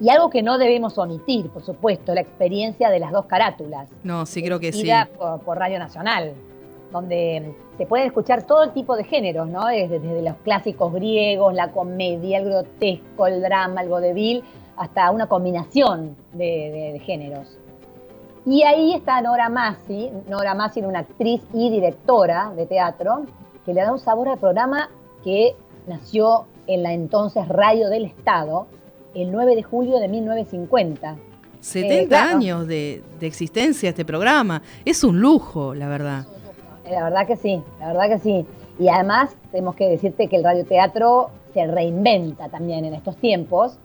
Y 0.00 0.08
algo 0.10 0.30
que 0.30 0.42
no 0.42 0.58
debemos 0.58 0.96
omitir, 0.96 1.50
por 1.50 1.62
supuesto, 1.62 2.14
la 2.14 2.20
experiencia 2.22 2.88
de 2.88 3.00
las 3.00 3.10
dos 3.10 3.26
carátulas. 3.26 3.90
No, 4.04 4.24
sí 4.26 4.42
creo 4.42 4.60
que 4.60 4.72
sí. 4.72 4.88
Por, 5.18 5.40
por 5.40 5.58
Radio 5.58 5.80
Nacional 5.80 6.34
donde 6.92 7.54
se 7.78 7.86
pueden 7.86 8.06
escuchar 8.06 8.44
todo 8.44 8.68
tipo 8.70 8.94
de 8.96 9.04
géneros, 9.04 9.48
¿no? 9.48 9.66
Desde, 9.66 10.22
los 10.22 10.36
clásicos 10.44 10.92
griegos, 10.92 11.54
la 11.54 11.72
comedia, 11.72 12.38
el 12.38 12.44
grotesco, 12.44 13.26
el 13.26 13.42
drama, 13.42 13.82
el 13.82 13.88
vodevil, 13.88 14.44
hasta 14.76 15.10
una 15.10 15.26
combinación 15.26 16.16
de, 16.32 17.00
géneros. 17.04 17.58
Y 18.44 18.62
ahí 18.64 18.92
está 18.94 19.20
Nora 19.20 19.48
Massi, 19.48 20.10
Nora 20.28 20.54
Massi 20.54 20.80
era 20.80 20.88
una 20.88 21.00
actriz 21.00 21.42
y 21.52 21.70
directora 21.70 22.52
de 22.54 22.66
teatro, 22.66 23.24
que 23.64 23.72
le 23.72 23.80
da 23.80 23.92
un 23.92 23.98
sabor 23.98 24.28
al 24.28 24.38
programa 24.38 24.90
que 25.24 25.54
nació 25.86 26.46
en 26.66 26.82
la 26.82 26.92
entonces 26.92 27.48
Radio 27.48 27.88
del 27.88 28.04
Estado 28.04 28.66
el 29.14 29.30
9 29.30 29.56
de 29.56 29.62
julio 29.62 29.98
de 29.98 30.08
1950. 30.08 31.16
70 31.60 32.14
eh, 32.14 32.18
años 32.18 32.66
de, 32.66 33.02
de 33.20 33.26
existencia 33.26 33.90
este 33.90 34.04
programa. 34.04 34.62
Es 34.84 35.04
un 35.04 35.20
lujo, 35.20 35.74
la 35.74 35.88
verdad. 35.88 36.26
La 36.92 37.04
verdad 37.04 37.26
que 37.26 37.36
sí, 37.36 37.62
la 37.80 37.88
verdad 37.88 38.08
que 38.08 38.18
sí. 38.18 38.46
Y 38.78 38.88
además 38.88 39.36
tenemos 39.50 39.74
que 39.74 39.88
decirte 39.88 40.28
que 40.28 40.36
el 40.36 40.44
radioteatro 40.44 41.30
se 41.52 41.66
reinventa 41.66 42.48
también 42.48 42.84
en 42.84 42.94
estos 42.94 43.16
tiempos 43.16 43.78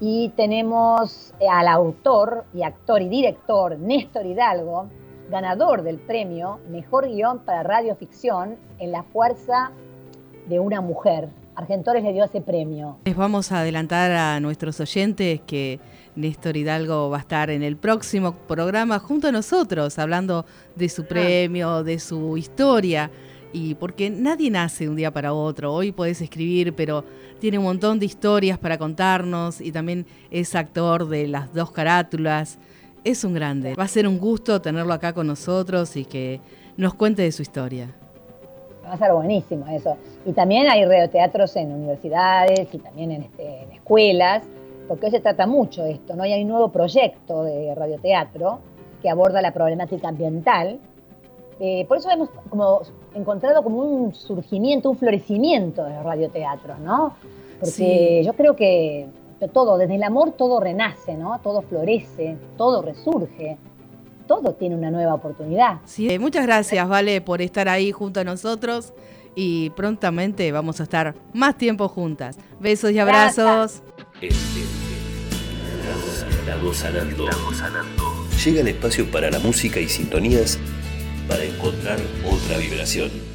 y 0.00 0.30
tenemos 0.30 1.32
al 1.48 1.68
autor 1.68 2.44
y 2.52 2.62
actor 2.62 3.02
y 3.02 3.08
director 3.08 3.78
Néstor 3.78 4.26
Hidalgo, 4.26 4.86
ganador 5.30 5.82
del 5.82 5.98
premio 5.98 6.58
Mejor 6.68 7.08
Guión 7.08 7.40
para 7.40 7.62
Radioficción 7.62 8.56
en 8.78 8.90
La 8.90 9.04
Fuerza 9.04 9.70
de 10.48 10.58
una 10.58 10.80
Mujer. 10.80 11.28
Argentores 11.54 12.02
le 12.02 12.12
dio 12.12 12.24
ese 12.24 12.40
premio. 12.40 12.96
Les 13.04 13.16
vamos 13.16 13.52
a 13.52 13.60
adelantar 13.60 14.10
a 14.10 14.40
nuestros 14.40 14.80
oyentes 14.80 15.40
que 15.46 15.78
Néstor 16.14 16.56
Hidalgo 16.56 17.10
va 17.10 17.18
a 17.18 17.20
estar 17.20 17.50
en 17.50 17.62
el 17.62 17.76
próximo 17.76 18.34
programa 18.34 18.98
junto 18.98 19.28
a 19.28 19.32
nosotros, 19.32 19.98
hablando 19.98 20.44
de 20.76 20.88
su 20.88 21.02
ah. 21.02 21.08
premio, 21.08 21.82
de 21.82 21.98
su 21.98 22.36
historia. 22.36 23.10
Y 23.54 23.74
porque 23.74 24.08
nadie 24.08 24.50
nace 24.50 24.84
de 24.84 24.90
un 24.90 24.96
día 24.96 25.10
para 25.10 25.34
otro. 25.34 25.72
Hoy 25.72 25.92
podés 25.92 26.22
escribir, 26.22 26.74
pero 26.74 27.04
tiene 27.38 27.58
un 27.58 27.64
montón 27.64 27.98
de 27.98 28.06
historias 28.06 28.58
para 28.58 28.78
contarnos 28.78 29.60
y 29.60 29.72
también 29.72 30.06
es 30.30 30.54
actor 30.54 31.06
de 31.08 31.28
las 31.28 31.52
dos 31.52 31.70
carátulas. 31.70 32.58
Es 33.04 33.24
un 33.24 33.34
grande. 33.34 33.74
Va 33.74 33.84
a 33.84 33.88
ser 33.88 34.06
un 34.06 34.18
gusto 34.18 34.62
tenerlo 34.62 34.94
acá 34.94 35.12
con 35.12 35.26
nosotros 35.26 35.96
y 35.96 36.06
que 36.06 36.40
nos 36.78 36.94
cuente 36.94 37.22
de 37.22 37.32
su 37.32 37.42
historia. 37.42 37.94
Va 38.86 38.92
a 38.92 38.98
ser 38.98 39.12
buenísimo 39.12 39.66
eso. 39.68 39.98
Y 40.24 40.32
también 40.32 40.68
hay 40.68 40.84
radioteatros 40.86 41.54
en 41.56 41.72
universidades 41.72 42.68
y 42.72 42.78
también 42.78 43.10
en, 43.10 43.22
este, 43.22 43.64
en 43.64 43.72
escuelas 43.72 44.44
porque 44.88 45.06
hoy 45.06 45.12
se 45.12 45.20
trata 45.20 45.46
mucho 45.46 45.82
de 45.84 45.92
esto, 45.92 46.14
¿no? 46.16 46.24
Y 46.24 46.32
hay 46.32 46.42
un 46.42 46.48
nuevo 46.48 46.70
proyecto 46.70 47.44
de 47.44 47.74
radioteatro 47.74 48.60
que 49.00 49.10
aborda 49.10 49.40
la 49.42 49.52
problemática 49.52 50.08
ambiental. 50.08 50.78
Eh, 51.60 51.84
por 51.86 51.98
eso 51.98 52.10
hemos 52.10 52.30
como 52.48 52.82
encontrado 53.14 53.62
como 53.62 53.78
un 53.78 54.14
surgimiento, 54.14 54.90
un 54.90 54.96
florecimiento 54.96 55.84
de 55.84 55.94
los 55.94 56.04
radioteatros, 56.04 56.78
¿no? 56.80 57.14
Porque 57.60 58.22
yo 58.24 58.32
creo 58.32 58.56
que 58.56 59.06
todo, 59.52 59.78
desde 59.78 59.96
el 59.96 60.02
amor 60.02 60.32
todo 60.32 60.60
renace, 60.60 61.14
¿no? 61.14 61.40
Todo 61.42 61.62
florece, 61.62 62.36
todo 62.56 62.82
resurge 62.82 63.58
todo 64.26 64.54
tiene 64.54 64.76
una 64.76 64.90
nueva 64.90 65.14
oportunidad. 65.14 65.80
Sí, 65.84 66.18
muchas 66.18 66.46
gracias, 66.46 66.88
Vale, 66.88 67.20
por 67.20 67.42
estar 67.42 67.68
ahí 67.68 67.92
junto 67.92 68.20
a 68.20 68.24
nosotros 68.24 68.92
y 69.34 69.70
prontamente 69.70 70.50
vamos 70.52 70.80
a 70.80 70.84
estar 70.84 71.14
más 71.32 71.56
tiempo 71.56 71.88
juntas. 71.88 72.38
Besos 72.60 72.92
y 72.92 72.98
abrazos. 72.98 73.82
Estamos 76.70 76.76
sanando. 76.76 77.28
Llega 78.44 78.60
el 78.60 78.68
espacio 78.68 79.10
para 79.10 79.30
la 79.30 79.40
música 79.40 79.80
y 79.80 79.88
sintonías 79.88 80.60
para 81.28 81.42
encontrar 81.42 81.98
otra 82.24 82.58
vibración. 82.58 83.31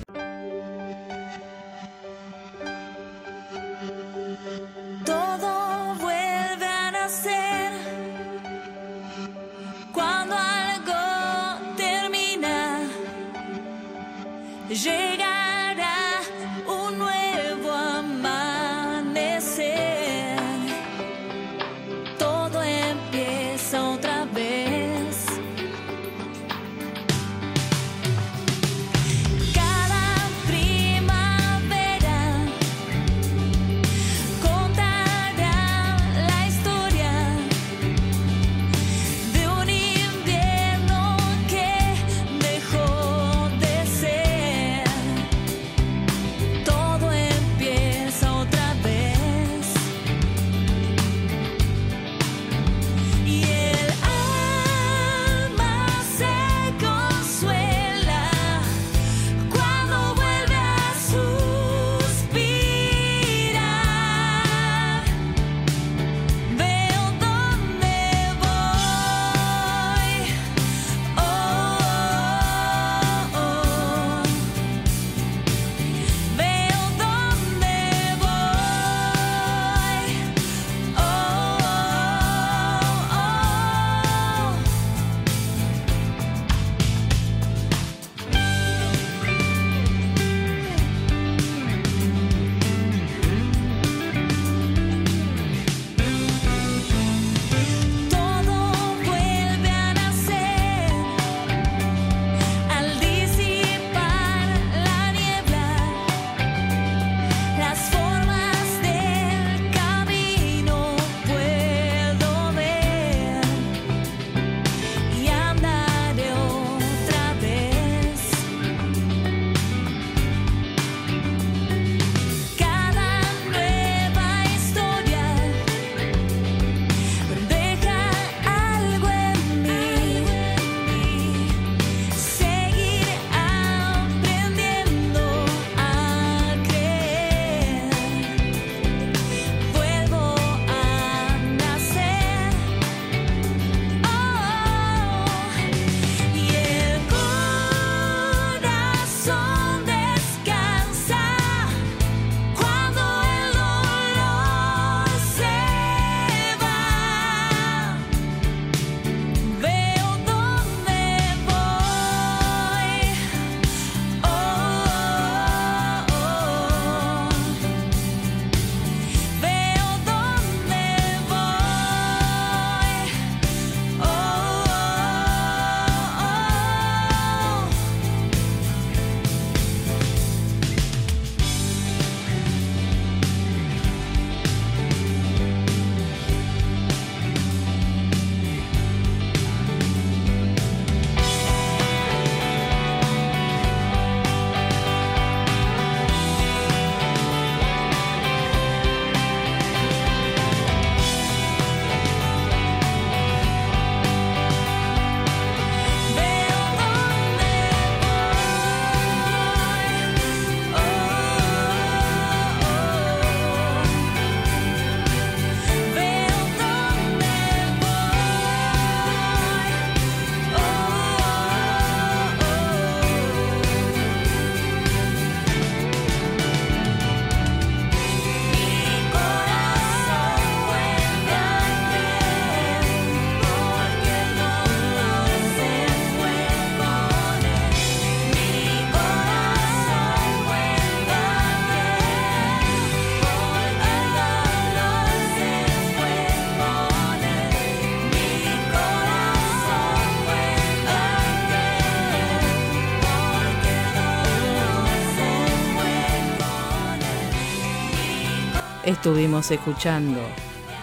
Estuvimos 258.97 259.51
escuchando 259.51 260.19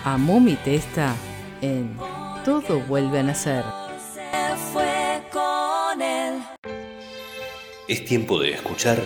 a 0.05 0.17
Mumi 0.17 0.55
Testa 0.55 1.17
en 1.61 1.99
Todo 2.45 2.79
vuelve 2.79 3.19
a 3.19 3.23
nacer. 3.25 3.65
Se 4.15 4.57
fue 4.73 5.21
con 5.33 6.01
él. 6.01 6.41
Es 7.89 8.05
tiempo 8.05 8.39
de 8.39 8.53
escuchar 8.53 9.03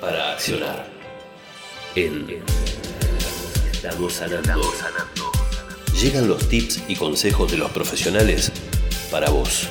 para 0.00 0.34
accionar. 0.34 0.86
En 1.96 2.44
Estamos 3.72 4.12
sanando. 4.12 4.70
Llegan 6.00 6.28
los 6.28 6.48
tips 6.48 6.84
y 6.86 6.94
consejos 6.94 7.50
de 7.50 7.58
los 7.58 7.72
profesionales 7.72 8.52
para 9.10 9.30
vos. 9.30 9.68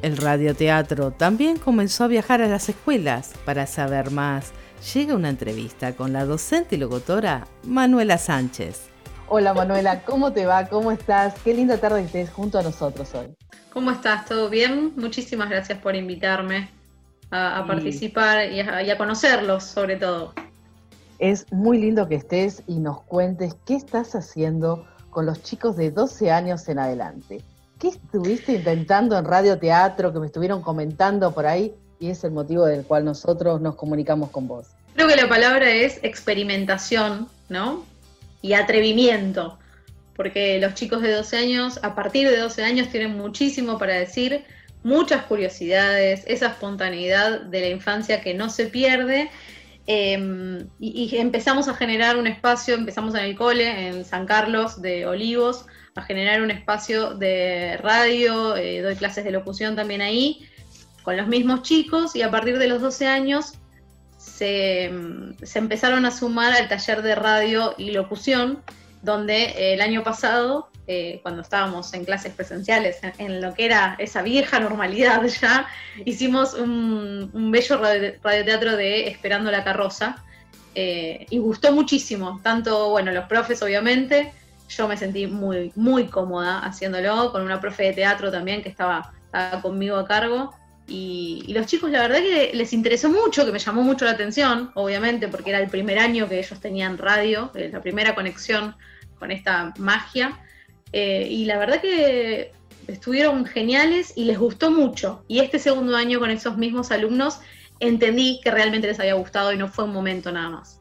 El 0.00 0.16
radioteatro 0.16 1.10
también 1.10 1.58
comenzó 1.58 2.04
a 2.04 2.06
viajar 2.06 2.40
a 2.40 2.46
las 2.46 2.68
escuelas 2.68 3.32
para 3.44 3.66
saber 3.66 4.12
más. 4.12 4.52
Llega 4.94 5.14
una 5.14 5.30
entrevista 5.30 5.94
con 5.96 6.12
la 6.12 6.24
docente 6.24 6.76
y 6.76 6.78
locutora 6.78 7.46
Manuela 7.64 8.18
Sánchez. 8.18 8.88
Hola 9.28 9.52
Manuela, 9.54 10.02
¿cómo 10.04 10.32
te 10.32 10.46
va? 10.46 10.66
¿Cómo 10.68 10.92
estás? 10.92 11.34
Qué 11.42 11.52
linda 11.54 11.78
tarde 11.78 12.00
que 12.00 12.06
estés 12.06 12.30
junto 12.30 12.58
a 12.58 12.62
nosotros 12.62 13.12
hoy. 13.14 13.34
¿Cómo 13.72 13.90
estás? 13.90 14.26
¿Todo 14.26 14.48
bien? 14.48 14.92
Muchísimas 14.96 15.50
gracias 15.50 15.78
por 15.80 15.96
invitarme 15.96 16.70
a, 17.30 17.58
a 17.58 17.62
Sí. 17.62 17.68
participar 17.68 18.52
y 18.52 18.60
a, 18.60 18.82
y 18.82 18.90
a 18.90 18.96
conocerlos, 18.96 19.64
sobre 19.64 19.96
todo. 19.96 20.32
Es 21.18 21.50
muy 21.52 21.78
lindo 21.78 22.06
que 22.06 22.14
estés 22.16 22.62
y 22.68 22.78
nos 22.78 23.00
cuentes 23.02 23.56
qué 23.66 23.74
estás 23.74 24.14
haciendo 24.14 24.86
con 25.10 25.26
los 25.26 25.42
chicos 25.42 25.76
de 25.76 25.90
12 25.90 26.30
años 26.30 26.68
en 26.68 26.78
adelante. 26.78 27.42
¿Qué 27.80 27.88
estuviste 27.88 28.52
intentando 28.52 29.18
en 29.18 29.24
radioteatro 29.24 30.12
que 30.12 30.20
me 30.20 30.26
estuvieron 30.26 30.62
comentando 30.62 31.32
por 31.34 31.46
ahí? 31.46 31.74
Y 31.98 32.10
es 32.10 32.24
el 32.24 32.32
motivo 32.32 32.66
del 32.66 32.84
cual 32.84 33.04
nosotros 33.04 33.60
nos 33.60 33.74
comunicamos 33.74 34.30
con 34.30 34.46
vos. 34.46 34.68
Creo 34.94 35.08
que 35.08 35.16
la 35.16 35.28
palabra 35.28 35.70
es 35.70 35.98
experimentación, 36.02 37.28
¿no? 37.48 37.84
Y 38.42 38.52
atrevimiento, 38.52 39.58
porque 40.14 40.58
los 40.58 40.74
chicos 40.74 41.02
de 41.02 41.12
12 41.12 41.36
años, 41.36 41.80
a 41.82 41.94
partir 41.94 42.28
de 42.28 42.38
12 42.38 42.64
años, 42.64 42.88
tienen 42.88 43.16
muchísimo 43.16 43.78
para 43.78 43.94
decir, 43.94 44.44
muchas 44.82 45.24
curiosidades, 45.24 46.22
esa 46.26 46.46
espontaneidad 46.48 47.40
de 47.40 47.60
la 47.60 47.68
infancia 47.68 48.20
que 48.20 48.34
no 48.34 48.48
se 48.48 48.66
pierde. 48.66 49.30
y, 49.86 50.66
y 50.78 51.16
empezamos 51.16 51.68
a 51.68 51.74
generar 51.74 52.16
un 52.16 52.26
espacio, 52.26 52.74
empezamos 52.74 53.14
en 53.14 53.24
el 53.24 53.36
cole, 53.36 53.88
en 53.88 54.04
San 54.04 54.26
Carlos 54.26 54.80
de 54.80 55.06
Olivos, 55.06 55.66
a 55.96 56.02
generar 56.02 56.42
un 56.42 56.50
espacio 56.50 57.14
de 57.14 57.78
radio, 57.78 58.56
eh, 58.56 58.82
doy 58.82 58.96
clases 58.96 59.24
de 59.24 59.30
locución 59.30 59.74
también 59.76 60.02
ahí, 60.02 60.46
con 61.06 61.16
los 61.16 61.28
mismos 61.28 61.62
chicos, 61.62 62.16
y 62.16 62.22
a 62.22 62.32
partir 62.32 62.58
de 62.58 62.66
los 62.66 62.82
12 62.82 63.06
años 63.06 63.52
se, 64.18 64.90
se 65.40 65.58
empezaron 65.60 66.04
a 66.04 66.10
sumar 66.10 66.52
al 66.52 66.66
taller 66.68 67.00
de 67.00 67.14
radio 67.14 67.76
y 67.78 67.92
locución, 67.92 68.60
donde 69.02 69.44
eh, 69.44 69.74
el 69.74 69.82
año 69.82 70.02
pasado, 70.02 70.68
eh, 70.88 71.20
cuando 71.22 71.42
estábamos 71.42 71.94
en 71.94 72.04
clases 72.04 72.34
presenciales, 72.34 72.98
en, 73.18 73.40
lo 73.40 73.54
que 73.54 73.66
era 73.66 73.94
esa 74.00 74.22
vieja 74.22 74.58
normalidad 74.58 75.22
ya, 75.40 75.68
hicimos 76.04 76.54
un, 76.54 77.50
bello 77.52 77.76
radio- 77.76 78.14
radioteatro 78.20 78.76
de 78.76 79.06
Esperando 79.06 79.52
la 79.52 79.62
carroza, 79.62 80.24
eh, 80.74 81.24
y 81.30 81.38
gustó 81.38 81.70
muchísimo, 81.70 82.40
tanto, 82.42 82.90
bueno, 82.90 83.12
los 83.12 83.26
profes 83.26 83.62
obviamente, 83.62 84.32
yo 84.68 84.88
me 84.88 84.96
sentí 84.96 85.28
muy, 85.28 85.70
muy 85.76 86.08
cómoda 86.08 86.58
haciéndolo, 86.58 87.30
con 87.30 87.42
una 87.42 87.60
profe 87.60 87.84
de 87.84 87.92
teatro 87.92 88.32
también 88.32 88.60
que 88.60 88.70
estaba 88.70 89.12
conmigo 89.62 89.98
a 89.98 90.04
cargo, 90.08 90.52
y, 90.88 91.52
los 91.52 91.66
chicos, 91.66 91.90
la 91.90 92.02
verdad 92.02 92.18
que 92.18 92.52
les 92.54 92.72
interesó 92.72 93.08
mucho, 93.08 93.44
que 93.44 93.52
me 93.52 93.58
llamó 93.58 93.82
mucho 93.82 94.04
la 94.04 94.12
atención, 94.12 94.70
obviamente, 94.74 95.28
porque 95.28 95.50
era 95.50 95.58
el 95.58 95.68
primer 95.68 95.98
año 95.98 96.28
que 96.28 96.38
ellos 96.38 96.60
tenían 96.60 96.98
radio, 96.98 97.50
eh, 97.54 97.70
la 97.72 97.80
primera 97.80 98.14
conexión 98.14 98.74
con 99.18 99.30
esta 99.30 99.74
magia. 99.78 100.40
eh, 100.92 101.26
y 101.28 101.44
la 101.46 101.58
verdad 101.58 101.80
que 101.80 102.52
estuvieron 102.86 103.44
geniales 103.44 104.12
y 104.16 104.24
les 104.24 104.38
gustó 104.38 104.70
mucho. 104.70 105.24
Y 105.28 105.40
este 105.40 105.58
segundo 105.58 105.96
año 105.96 106.20
con 106.20 106.30
esos 106.30 106.56
mismos 106.56 106.92
alumnos 106.92 107.40
entendí 107.80 108.40
que 108.42 108.50
realmente 108.50 108.86
les 108.86 109.00
había 109.00 109.14
gustado 109.14 109.52
y 109.52 109.56
no 109.56 109.68
fue 109.68 109.84
un 109.84 109.92
momento 109.92 110.30
nada 110.32 110.50
más. 110.50 110.80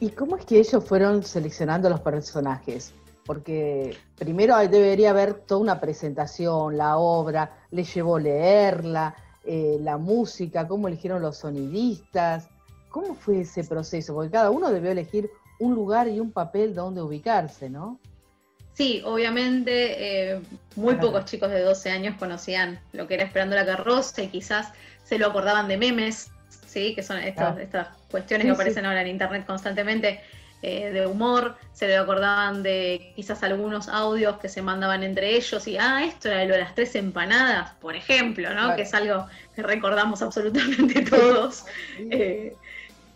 ¿Y 0.00 0.10
cómo 0.10 0.36
es 0.36 0.44
que 0.44 0.58
ellos 0.58 0.84
fueron 0.84 1.22
seleccionando 1.22 1.88
los 1.88 2.00
personajes? 2.00 2.92
Porque 3.24 3.96
primero 4.18 4.56
debería 4.58 5.10
haber 5.10 5.34
toda 5.34 5.60
una 5.60 5.80
presentación, 5.80 6.76
la 6.76 6.96
obra, 6.98 7.52
les 7.70 7.92
llevó 7.94 8.18
leerla, 8.18 9.14
eh, 9.44 9.78
la 9.80 9.96
música, 9.96 10.66
cómo 10.66 10.88
eligieron 10.88 11.22
los 11.22 11.38
sonidistas, 11.38 12.48
cómo 12.88 13.14
fue 13.14 13.40
ese 13.40 13.64
proceso, 13.64 14.14
porque 14.14 14.30
cada 14.30 14.50
uno 14.50 14.70
debió 14.70 14.90
elegir 14.90 15.30
un 15.58 15.74
lugar 15.74 16.08
y 16.08 16.18
un 16.20 16.32
papel 16.32 16.74
donde 16.74 17.00
ubicarse, 17.02 17.70
¿no? 17.70 17.98
Sí, 18.74 19.02
obviamente 19.04 20.30
eh, 20.32 20.40
muy 20.76 20.94
pocos 20.94 21.26
chicos 21.26 21.50
de 21.50 21.60
12 21.60 21.90
años 21.90 22.16
conocían 22.18 22.80
lo 22.92 23.06
que 23.06 23.14
era 23.14 23.24
Esperando 23.24 23.54
la 23.54 23.66
carroza 23.66 24.22
y 24.22 24.28
quizás 24.28 24.72
se 25.04 25.18
lo 25.18 25.26
acordaban 25.28 25.68
de 25.68 25.76
memes, 25.76 26.30
¿sí? 26.66 26.94
que 26.94 27.02
son 27.02 27.18
estos- 27.18 27.34
Claro. 27.36 27.60
estas 27.60 27.88
cuestiones 28.10 28.44
Sí, 28.44 28.48
que 28.48 28.54
sí. 28.54 28.60
aparecen 28.60 28.86
ahora 28.86 29.02
en 29.02 29.08
internet 29.08 29.44
constantemente 29.46 30.20
eh, 30.62 30.90
de 30.90 31.06
humor, 31.06 31.56
se 31.72 31.88
lo 31.88 32.00
acordaban 32.02 32.62
de 32.62 33.12
quizás 33.16 33.42
algunos 33.42 33.88
audios 33.88 34.38
que 34.38 34.48
se 34.48 34.62
mandaban 34.62 35.02
entre 35.02 35.34
ellos 35.36 35.66
y, 35.66 35.76
ah, 35.76 36.04
esto 36.04 36.28
era 36.28 36.44
lo 36.44 36.54
de 36.54 36.60
las 36.60 36.74
tres 36.74 36.94
empanadas, 36.94 37.72
por 37.80 37.96
ejemplo, 37.96 38.48
¿no? 38.50 38.54
Claro. 38.54 38.76
que 38.76 38.82
es 38.82 38.94
algo 38.94 39.26
que 39.56 39.62
recordamos 39.62 40.22
absolutamente 40.22 41.02
todos. 41.10 41.64
Eh, 41.98 42.54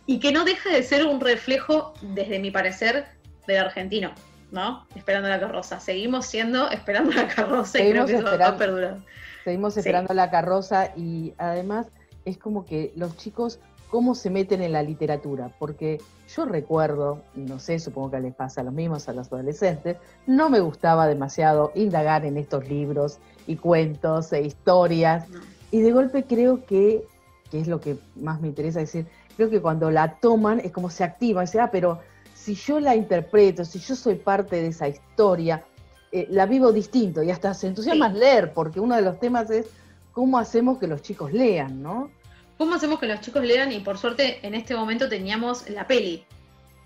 y 0.07 0.19
que 0.21 0.33
no 0.33 0.45
deja 0.45 0.71
de 0.71 0.83
ser 0.83 1.05
un 1.07 1.21
reflejo, 1.21 1.95
desde 2.03 2.39
mi 2.39 2.51
parecer, 2.51 3.07
del 3.47 3.59
argentino, 3.59 4.13
¿no? 4.51 4.87
Esperando 4.97 5.29
la 5.29 5.39
carroza. 5.41 5.79
Seguimos 5.81 6.27
siendo 6.27 6.71
esperando 6.71 7.13
la 7.13 7.29
carroza 7.29 7.79
y 7.79 7.91
creo 7.91 8.07
Seguimos 8.07 8.11
que 8.11 8.17
eso 8.35 8.39
va 8.39 8.49
a 8.49 8.57
perdurar. 8.57 8.97
Seguimos 9.45 9.75
Sí. 9.75 9.81
esperando 9.81 10.15
la 10.15 10.31
carroza 10.31 10.93
y 10.97 11.33
además 11.39 11.87
es 12.25 12.39
como 12.39 12.65
que 12.67 12.93
los 12.97 13.17
chicos, 13.17 13.61
¿cómo 13.91 14.15
se 14.15 14.31
meten 14.31 14.63
en 14.63 14.73
la 14.73 14.83
literatura? 14.83 15.51
Porque 15.59 16.01
yo 16.35 16.45
recuerdo, 16.45 17.23
no 17.35 17.59
sé, 17.59 17.79
supongo 17.79 18.13
que 18.13 18.21
les 18.21 18.35
pasa 18.35 18.63
lo 18.63 18.73
mismo 18.73 18.97
a 18.97 19.13
los 19.13 19.33
adolescentes, 19.33 19.97
no 20.27 20.49
me 20.51 20.61
gustaba 20.61 21.07
demasiado 21.07 21.73
indagar 21.75 22.25
en 22.25 22.37
estos 22.37 22.69
libros 22.69 23.19
y 23.47 23.57
cuentos 23.57 24.33
e 24.33 24.43
historias. 24.43 25.27
Y 25.71 25.81
de 25.81 25.93
golpe 25.93 26.25
creo 26.25 26.65
que, 26.65 27.05
que 27.51 27.61
es 27.61 27.69
lo 27.69 27.81
que 27.81 27.97
más 28.17 28.41
me 28.41 28.49
interesa 28.49 28.81
decir, 28.81 29.07
creo 29.37 29.51
que 29.51 29.61
cuando 29.61 29.91
la 29.91 30.17
toman 30.19 30.61
es 30.61 30.73
como 30.73 30.91
se 30.91 31.05
activa, 31.05 31.43
dice, 31.43 31.61
ah, 31.61 31.71
pero 31.71 32.01
si 32.35 32.55
yo 32.55 32.81
la 32.81 32.95
interpreto, 32.95 33.65
si 33.65 33.79
yo 33.79 33.95
soy 33.95 34.17
parte 34.17 34.57
de 34.57 34.69
esa 34.69 34.89
historia, 34.89 35.65
eh, 36.13 36.27
la 36.31 36.47
vivo 36.47 36.73
distinto 36.73 37.23
y 37.23 37.31
hasta 37.31 37.53
se 37.55 37.67
entusiasma 37.67 38.09
leer, 38.09 38.53
porque 38.53 38.81
uno 38.81 38.95
de 38.97 39.03
los 39.03 39.19
temas 39.19 39.51
es 39.51 39.67
cómo 40.13 40.39
hacemos 40.39 40.79
que 40.79 40.87
los 40.87 41.03
chicos 41.03 41.33
lean, 41.33 41.83
¿no? 41.83 42.11
¿Cómo 42.59 42.75
hacemos 42.75 42.99
que 42.99 43.07
los 43.07 43.21
chicos 43.21 43.45
lean? 43.45 43.73
Y 43.73 43.81
por 43.81 43.99
suerte 43.99 44.39
en 44.43 44.55
este 44.55 44.75
momento 44.75 45.09
teníamos 45.09 45.69
la 45.71 45.87
peli, 45.87 46.25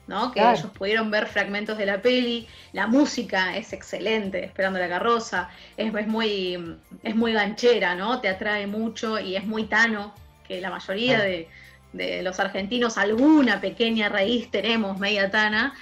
¿no? 0.06 0.32
Que 0.32 0.40
Claro. 0.40 0.58
ellos 0.58 0.72
pudieron 0.72 1.10
ver 1.10 1.26
fragmentos 1.26 1.78
de 1.78 1.86
la 1.86 2.02
peli. 2.02 2.46
La 2.72 2.86
música 2.86 3.56
es 3.56 3.72
excelente, 3.72 4.44
Esperando 4.44 4.78
la 4.80 4.88
carroza. 4.88 5.48
Es, 5.76 5.94
es 5.94 6.06
muy, 6.08 6.76
es 7.02 7.14
muy 7.14 7.32
ganchera, 7.32 7.94
¿no? 7.94 8.20
Te 8.20 8.28
atrae 8.28 8.66
mucho 8.66 9.18
y 9.20 9.36
es 9.36 9.44
muy 9.44 9.64
tano, 9.64 10.12
que 10.46 10.60
la 10.60 10.70
mayoría 10.70 11.16
Claro. 11.16 11.30
de, 11.30 11.48
de 11.92 12.22
los 12.22 12.40
argentinos 12.40 12.98
alguna 12.98 13.60
pequeña 13.60 14.08
raíz 14.08 14.50
tenemos, 14.50 14.98
media 14.98 15.30
tana. 15.30 15.74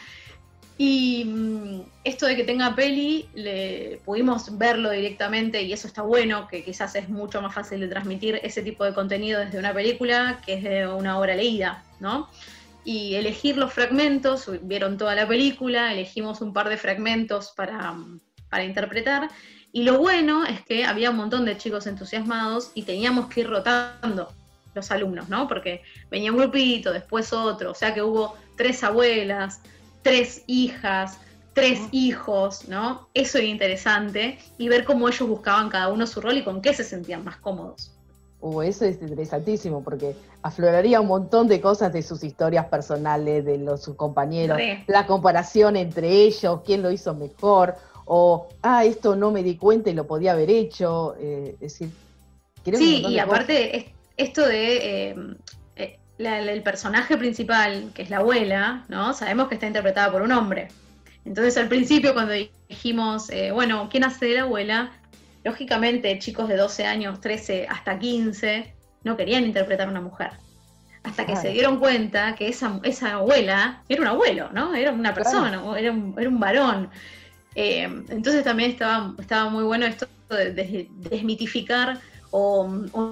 Y 0.80 1.24
mm, 1.24 1.80
esto 2.04 2.26
de 2.26 2.36
que 2.36 2.44
tenga 2.44 2.74
peli, 2.76 3.28
le, 3.34 4.00
pudimos 4.04 4.56
verlo 4.56 4.90
directamente 4.90 5.60
y 5.60 5.72
eso 5.72 5.88
está 5.88 6.02
bueno, 6.02 6.46
que 6.46 6.62
quizás 6.62 6.94
es 6.94 7.08
mucho 7.08 7.42
más 7.42 7.52
fácil 7.52 7.80
de 7.80 7.88
transmitir 7.88 8.40
ese 8.44 8.62
tipo 8.62 8.84
de 8.84 8.94
contenido 8.94 9.40
desde 9.40 9.58
una 9.58 9.74
película 9.74 10.40
que 10.46 10.54
es 10.54 10.62
de 10.62 10.86
una 10.86 11.18
obra 11.18 11.34
leída, 11.34 11.82
¿no? 11.98 12.30
Y 12.84 13.16
elegir 13.16 13.56
los 13.56 13.72
fragmentos, 13.72 14.48
vieron 14.62 14.96
toda 14.96 15.16
la 15.16 15.26
película, 15.26 15.92
elegimos 15.92 16.40
un 16.40 16.52
par 16.52 16.68
de 16.68 16.76
fragmentos 16.76 17.52
para, 17.56 17.96
para 18.48 18.62
interpretar. 18.62 19.28
Y 19.72 19.82
lo 19.82 19.98
bueno 19.98 20.46
es 20.46 20.62
que 20.62 20.84
había 20.84 21.10
un 21.10 21.16
montón 21.16 21.44
de 21.44 21.58
chicos 21.58 21.88
entusiasmados 21.88 22.70
y 22.74 22.82
teníamos 22.84 23.28
que 23.28 23.40
ir 23.40 23.48
rotando 23.48 24.32
los 24.74 24.90
alumnos, 24.92 25.28
¿no? 25.28 25.48
Porque 25.48 25.82
venía 26.08 26.30
un 26.30 26.38
grupito, 26.38 26.92
después 26.92 27.32
otro, 27.32 27.72
o 27.72 27.74
sea 27.74 27.92
que 27.92 28.00
hubo 28.00 28.36
tres 28.56 28.82
abuelas, 28.84 29.60
tres 30.08 30.42
hijas, 30.46 31.18
tres 31.52 31.80
hijos, 31.92 32.68
¿no? 32.68 33.08
Eso 33.14 33.38
era 33.38 33.46
interesante 33.46 34.38
y 34.58 34.68
ver 34.68 34.84
cómo 34.84 35.08
ellos 35.08 35.28
buscaban 35.28 35.68
cada 35.68 35.88
uno 35.88 36.06
su 36.06 36.20
rol 36.20 36.36
y 36.38 36.44
con 36.44 36.60
qué 36.62 36.72
se 36.72 36.84
sentían 36.84 37.24
más 37.24 37.36
cómodos. 37.38 37.92
Uh, 38.40 38.62
eso 38.62 38.84
es 38.84 39.02
interesantísimo 39.02 39.82
porque 39.82 40.14
afloraría 40.42 41.00
un 41.00 41.08
montón 41.08 41.48
de 41.48 41.60
cosas 41.60 41.92
de 41.92 42.02
sus 42.02 42.22
historias 42.22 42.66
personales, 42.66 43.44
de 43.44 43.58
los, 43.58 43.82
sus 43.82 43.96
compañeros, 43.96 44.56
Re. 44.56 44.84
la 44.86 45.06
comparación 45.06 45.76
entre 45.76 46.08
ellos, 46.08 46.60
quién 46.64 46.82
lo 46.82 46.92
hizo 46.92 47.14
mejor, 47.14 47.74
o, 48.04 48.46
ah, 48.62 48.84
esto 48.84 49.16
no 49.16 49.32
me 49.32 49.42
di 49.42 49.56
cuenta 49.56 49.90
y 49.90 49.94
lo 49.94 50.06
podía 50.06 50.32
haber 50.32 50.50
hecho. 50.50 51.16
eh, 51.18 51.54
es 51.54 51.60
decir, 51.60 51.90
creo 52.64 52.78
Sí, 52.78 53.02
y 53.08 53.18
aparte 53.18 53.76
es- 53.76 53.84
esto 54.16 54.46
de 54.46 55.10
eh, 55.10 55.16
eh, 56.18 56.52
el 56.52 56.62
personaje 56.62 57.16
principal, 57.16 57.90
que 57.94 58.02
es 58.02 58.10
la 58.10 58.18
abuela, 58.18 58.84
¿no? 58.88 59.12
Sabemos 59.14 59.48
que 59.48 59.54
está 59.54 59.66
interpretada 59.66 60.10
por 60.10 60.22
un 60.22 60.32
hombre. 60.32 60.68
Entonces 61.24 61.56
al 61.56 61.68
principio 61.68 62.14
cuando 62.14 62.32
dijimos, 62.68 63.30
eh, 63.30 63.50
bueno, 63.52 63.88
¿quién 63.90 64.04
hace 64.04 64.26
de 64.26 64.34
la 64.34 64.42
abuela? 64.42 64.92
Lógicamente 65.44 66.18
chicos 66.18 66.48
de 66.48 66.56
12 66.56 66.86
años, 66.86 67.20
13 67.20 67.66
hasta 67.68 67.98
15, 67.98 68.74
no 69.04 69.16
querían 69.16 69.44
interpretar 69.44 69.88
a 69.88 69.90
una 69.90 70.00
mujer. 70.00 70.30
Hasta 71.04 71.24
que 71.24 71.36
se 71.36 71.50
dieron 71.50 71.78
cuenta 71.78 72.34
que 72.34 72.48
esa, 72.48 72.80
esa 72.82 73.14
abuela 73.14 73.82
era 73.88 74.02
un 74.02 74.08
abuelo, 74.08 74.50
¿no? 74.52 74.74
Era 74.74 74.92
una 74.92 75.14
persona, 75.14 75.62
era, 75.78 75.92
un, 75.92 76.14
era 76.18 76.28
un 76.28 76.40
varón. 76.40 76.90
Eh, 77.54 77.84
entonces 78.08 78.44
también 78.44 78.72
estaba, 78.72 79.14
estaba 79.18 79.48
muy 79.48 79.64
bueno 79.64 79.86
esto 79.86 80.06
de 80.28 80.88
desmitificar 81.10 82.00
o, 82.30 82.68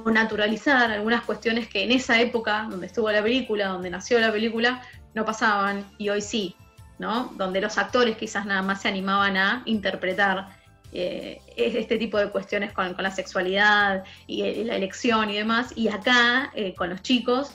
naturalizar 0.07 0.91
algunas 0.91 1.23
cuestiones 1.23 1.69
que 1.69 1.85
en 1.85 1.93
esa 1.93 2.21
época, 2.21 2.67
donde 2.71 2.87
estuvo 2.87 3.11
la 3.11 3.23
película, 3.23 3.69
donde 3.69 3.91
nació 3.91 4.19
la 4.19 4.33
película, 4.33 4.83
no 5.15 5.25
pasaban 5.25 5.85
y 5.99 6.09
hoy 6.11 6.21
sí, 6.21 6.55
¿no? 6.99 7.33
Donde 7.37 7.61
los 7.61 7.79
actores 7.79 8.17
quizás 8.17 8.47
nada 8.47 8.63
más 8.63 8.83
se 8.83 8.89
animaban 8.89 9.37
a 9.37 9.63
interpretar 9.65 10.49
eh, 10.93 11.41
este 11.57 11.99
tipo 11.99 12.19
de 12.19 12.31
cuestiones 12.31 12.73
con, 12.73 12.95
la 12.99 13.11
sexualidad 13.11 14.05
y 14.27 14.43
eh, 14.43 14.65
la 14.65 14.77
elección 14.77 15.31
y 15.31 15.37
demás, 15.37 15.73
y 15.75 15.89
acá 15.89 16.51
eh, 16.55 16.75
con 16.75 16.91
los 16.91 17.03
chicos 17.03 17.53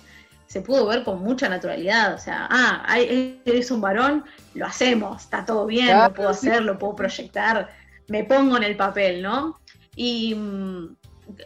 se 0.47 0.61
pudo 0.61 0.85
ver 0.85 1.03
con 1.05 1.23
mucha 1.23 1.47
naturalidad, 1.47 2.13
o 2.13 2.17
sea, 2.17 2.47
ah, 2.51 2.99
eres 2.99 3.71
un 3.71 3.79
varón, 3.79 4.25
lo 4.53 4.65
hacemos, 4.65 5.21
está 5.21 5.45
todo 5.45 5.65
bien, 5.65 5.97
lo 5.97 6.13
puedo 6.13 6.27
hacer, 6.27 6.61
lo 6.61 6.77
puedo 6.77 6.93
proyectar, 6.93 7.69
me 8.09 8.25
pongo 8.25 8.57
en 8.57 8.63
el 8.63 8.75
papel, 8.75 9.21
¿no? 9.21 9.61
Y 9.95 10.35
mm, 10.35 10.97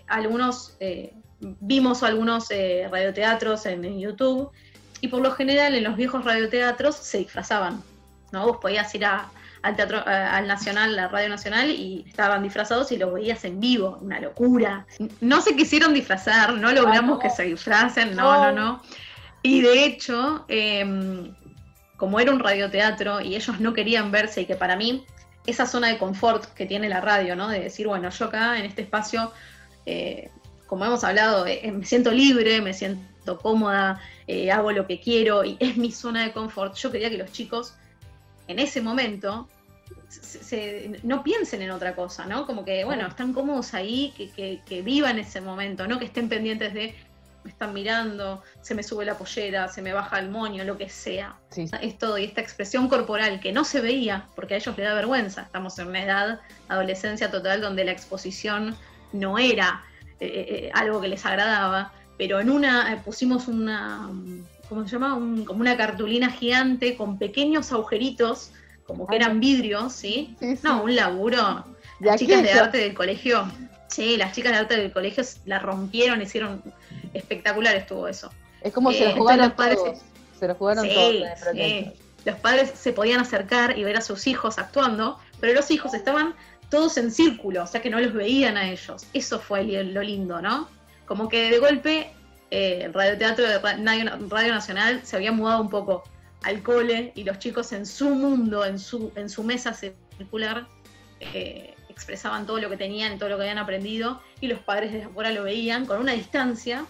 algunos, 0.07 0.75
eh, 0.79 1.13
vimos 1.39 2.03
algunos 2.03 2.49
eh, 2.51 2.87
radioteatros 2.91 3.65
en, 3.65 3.99
YouTube 3.99 4.51
y 5.01 5.07
por 5.07 5.21
lo 5.21 5.31
general 5.31 5.75
en 5.75 5.83
los 5.83 5.95
viejos 5.95 6.23
radioteatros 6.23 6.95
se 6.95 7.19
disfrazaban, 7.19 7.83
¿no? 8.31 8.47
Vos 8.47 8.57
podías 8.61 8.93
ir 8.95 9.05
al 9.05 9.75
teatro, 9.75 10.03
al 10.05 10.47
Nacional, 10.47 10.95
la 10.95 11.07
Radio 11.07 11.29
Nacional 11.29 11.69
y 11.69 12.05
estaban 12.07 12.43
disfrazados 12.43 12.91
y 12.91 12.97
los 12.97 13.13
veías 13.13 13.43
en 13.45 13.59
vivo, 13.59 13.99
una 14.01 14.19
locura. 14.19 14.85
No 15.21 15.41
se 15.41 15.55
quisieron 15.55 15.93
disfrazar, 15.93 16.53
no 16.53 16.71
logramos 16.71 17.19
que 17.19 17.29
se 17.29 17.43
disfracen, 17.43 18.15
no, 18.15 18.41
no, 18.41 18.51
no. 18.51 18.81
Y 19.41 19.61
de 19.61 19.85
hecho, 19.85 20.45
em, 20.47 21.35
como 21.97 22.19
era 22.19 22.31
un 22.31 22.39
radioteatro 22.39 23.21
y 23.21 23.35
ellos 23.35 23.59
no 23.59 23.73
querían 23.73 24.11
verse 24.11 24.41
y 24.41 24.45
que 24.45 24.55
para 24.55 24.75
mí 24.75 25.05
esa 25.45 25.65
zona 25.65 25.89
de 25.89 25.97
confort 25.97 26.45
que 26.53 26.65
tiene 26.65 26.89
la 26.89 27.01
radio, 27.01 27.35
¿no? 27.35 27.47
De 27.47 27.59
decir, 27.59 27.87
bueno, 27.87 28.09
yo 28.09 28.25
acá 28.25 28.57
en 28.57 28.65
este 28.65 28.81
espacio 28.81 29.31
eh, 29.85 30.29
como 30.67 30.85
hemos 30.85 31.03
hablado, 31.03 31.45
eh, 31.45 31.71
me 31.71 31.85
siento 31.85 32.11
libre, 32.11 32.61
me 32.61 32.73
siento 32.73 33.39
cómoda, 33.39 34.01
eh, 34.27 34.51
hago 34.51 34.71
lo 34.71 34.87
que 34.87 34.99
quiero 34.99 35.43
y 35.43 35.57
es 35.59 35.77
mi 35.77 35.91
zona 35.91 36.23
de 36.23 36.31
confort. 36.31 36.75
Yo 36.75 36.91
quería 36.91 37.09
que 37.09 37.17
los 37.17 37.31
chicos 37.31 37.75
en 38.47 38.59
ese 38.59 38.81
momento 38.81 39.47
no 41.03 41.23
piensen 41.23 41.61
en 41.61 41.71
otra 41.71 41.95
cosa, 41.95 42.25
¿no? 42.25 42.45
Como 42.45 42.63
que, 42.63 42.85
bueno, 42.85 43.07
están 43.07 43.33
cómodos 43.33 43.73
ahí, 43.73 44.13
que, 44.35 44.81
vivan 44.81 45.19
ese 45.19 45.41
momento, 45.41 45.87
¿no? 45.87 45.99
Que 45.99 46.05
estén 46.05 46.29
pendientes 46.29 46.73
de, 46.73 46.95
me 47.43 47.51
están 47.51 47.73
mirando, 47.73 48.41
se 48.61 48.75
me 48.75 48.83
sube 48.83 49.03
la 49.05 49.17
pollera, 49.17 49.67
se 49.67 49.81
me 49.81 49.93
baja 49.93 50.19
el 50.19 50.29
moño, 50.29 50.63
lo 50.63 50.77
que 50.77 50.89
sea. 50.89 51.35
Es 51.81 51.97
todo, 51.97 52.17
y 52.17 52.25
esta 52.25 52.41
expresión 52.41 52.87
corporal 52.87 53.39
que 53.39 53.51
no 53.51 53.65
se 53.65 53.81
veía, 53.81 54.27
porque 54.35 54.53
a 54.53 54.57
ellos 54.57 54.77
les 54.77 54.87
da 54.87 54.93
vergüenza, 54.93 55.43
estamos 55.43 55.77
en 55.79 55.87
una 55.87 56.03
edad, 56.03 56.39
adolescencia 56.69 57.29
total, 57.29 57.61
donde 57.61 57.83
la 57.83 57.91
exposición 57.91 58.75
no 59.19 59.37
era 59.37 59.83
eh, 60.19 60.25
eh, 60.27 60.45
eh, 60.49 60.71
algo 60.73 61.01
que 61.01 61.07
les 61.07 61.25
agradaba, 61.25 61.91
pero 62.17 62.39
en 62.39 62.49
una 62.49 63.01
pusimos 63.03 63.47
una, 63.47 64.09
¿cómo 64.69 64.85
se 64.85 64.91
llama? 64.91 65.15
como 65.45 65.59
una 65.59 65.75
cartulina 65.75 66.29
gigante 66.29 66.95
con 66.95 67.17
pequeños 67.17 67.71
agujeritos, 67.71 68.51
como 68.85 69.07
que 69.07 69.15
eran 69.15 69.39
vidrios, 69.39 69.93
¿sí? 69.93 70.35
No, 70.63 70.83
un 70.83 70.95
laburo. 70.95 71.65
las 71.99 72.19
chicas 72.19 72.43
de 72.43 72.51
arte 72.51 72.77
del 72.77 72.93
colegio, 72.93 73.51
sí, 73.89 74.15
las 74.15 74.33
chicas 74.33 74.53
de 74.53 74.59
arte 74.59 74.77
del 74.77 74.93
colegio 74.93 75.23
la 75.45 75.59
rompieron, 75.59 76.21
hicieron 76.21 76.61
espectacular 77.13 77.75
estuvo 77.75 78.07
eso. 78.07 78.31
Es 78.61 78.73
como 78.73 78.91
se 78.91 79.09
lo 79.09 79.15
jugaron 79.15 79.47
los 79.47 79.53
padres, 79.53 79.79
Se 80.39 80.47
lo 80.47 80.55
jugaron 80.55 80.87
todos. 80.87 81.15
Los 82.25 82.39
padres 82.39 82.71
se 82.73 82.91
podían 82.91 83.19
acercar 83.19 83.77
y 83.77 83.83
ver 83.83 83.97
a 83.97 84.01
sus 84.01 84.25
hijos 84.25 84.57
actuando, 84.57 85.19
pero 85.39 85.53
los 85.53 85.69
hijos 85.69 85.93
estaban 85.93 86.33
todos 86.69 86.97
en 86.97 87.11
círculo, 87.11 87.63
o 87.63 87.67
sea 87.67 87.81
que 87.81 87.89
no 87.89 87.99
los 87.99 88.13
veían 88.13 88.57
a 88.57 88.69
ellos. 88.69 89.05
Eso 89.13 89.39
fue 89.39 89.63
lo 89.63 90.01
lindo, 90.01 90.41
¿no? 90.41 90.67
Como 91.05 91.29
que 91.29 91.51
de 91.51 91.59
golpe 91.59 92.11
eh, 92.51 92.81
el 92.83 92.93
radioteatro 92.93 93.45
de 93.45 93.59
Radio 93.59 94.53
Nacional 94.53 95.01
se 95.03 95.15
había 95.15 95.31
mudado 95.31 95.61
un 95.61 95.69
poco 95.69 96.03
al 96.43 96.61
cole 96.61 97.11
y 97.15 97.23
los 97.23 97.39
chicos 97.39 97.71
en 97.71 97.85
su 97.85 98.09
mundo, 98.09 98.65
en 98.65 98.79
su, 98.79 99.11
en 99.15 99.29
su 99.29 99.43
mesa 99.43 99.73
circular, 99.73 100.67
eh, 101.19 101.73
expresaban 101.89 102.45
todo 102.45 102.59
lo 102.59 102.69
que 102.69 102.77
tenían, 102.77 103.17
todo 103.17 103.29
lo 103.29 103.37
que 103.37 103.43
habían 103.43 103.57
aprendido 103.57 104.21
y 104.41 104.47
los 104.47 104.59
padres 104.59 104.91
desde 104.91 105.05
afuera 105.05 105.31
lo 105.31 105.43
veían 105.43 105.85
con 105.85 105.99
una 105.99 106.11
distancia 106.11 106.85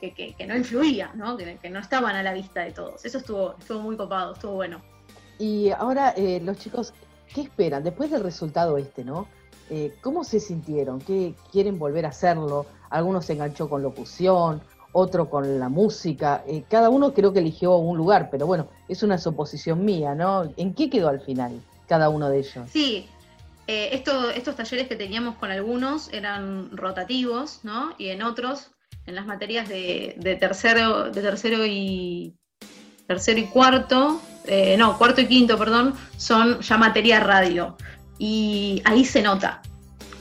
que, 0.00 0.46
no 0.46 0.54
influía, 0.56 1.10
¿no? 1.14 1.36
Que, 1.36 1.58
no 1.70 1.80
estaban 1.80 2.14
a 2.14 2.22
la 2.22 2.32
vista 2.32 2.62
de 2.62 2.72
todos. 2.72 3.04
Eso 3.04 3.18
estuvo, 3.18 3.56
estuvo 3.58 3.80
muy 3.80 3.96
copado, 3.96 4.34
estuvo 4.34 4.52
bueno. 4.52 4.82
Y 5.38 5.70
ahora 5.70 6.14
eh, 6.16 6.40
los 6.42 6.58
chicos 6.58 6.92
¿qué 7.34 7.42
esperan 7.42 7.84
después 7.84 8.10
del 8.10 8.22
resultado 8.22 8.78
este, 8.78 9.04
no? 9.04 9.28
Eh, 9.70 9.94
¿Cómo 10.00 10.24
se 10.24 10.40
sintieron? 10.40 11.00
¿Qué 11.00 11.34
quieren 11.50 11.78
volver 11.78 12.06
a 12.06 12.10
hacerlo? 12.10 12.66
Algunos 12.90 13.26
se 13.26 13.32
enganchó 13.32 13.68
con 13.68 13.82
locución, 13.82 14.62
otro 14.92 15.28
con 15.28 15.58
la 15.58 15.68
música. 15.68 16.44
Eh, 16.46 16.64
cada 16.68 16.88
uno 16.88 17.12
creo 17.12 17.32
que 17.32 17.40
eligió 17.40 17.76
un 17.76 17.98
lugar, 17.98 18.28
pero 18.30 18.46
bueno, 18.46 18.68
es 18.88 19.02
una 19.02 19.18
suposición 19.18 19.84
mía, 19.84 20.14
¿no? 20.14 20.52
¿En 20.56 20.72
qué 20.72 20.88
quedó 20.88 21.08
al 21.08 21.20
final 21.20 21.60
cada 21.88 22.08
uno 22.08 22.30
de 22.30 22.38
ellos? 22.38 22.70
Sí, 22.70 23.08
eh, 23.66 23.90
estos 23.92 24.56
talleres 24.56 24.86
que 24.86 24.96
teníamos 24.96 25.34
con 25.36 25.50
algunos 25.50 26.12
eran 26.12 26.76
rotativos, 26.76 27.60
¿no? 27.64 27.92
Y 27.98 28.08
en 28.08 28.22
otros, 28.22 28.70
en 29.06 29.16
las 29.16 29.26
materias 29.26 29.68
de, 29.68 30.14
de 30.18 30.36
tercero, 30.36 31.10
de 31.10 31.22
tercero 31.22 31.66
y 31.66 32.36
tercero 33.06 33.38
y 33.38 33.44
cuarto, 33.44 34.20
eh, 34.46 34.76
no, 34.76 34.96
cuarto 34.98 35.20
y 35.20 35.26
quinto, 35.26 35.58
perdón, 35.58 35.94
son 36.16 36.60
ya 36.60 36.76
materia 36.76 37.20
radio. 37.20 37.76
Y 38.18 38.82
ahí 38.84 39.04
se 39.04 39.22
nota. 39.22 39.62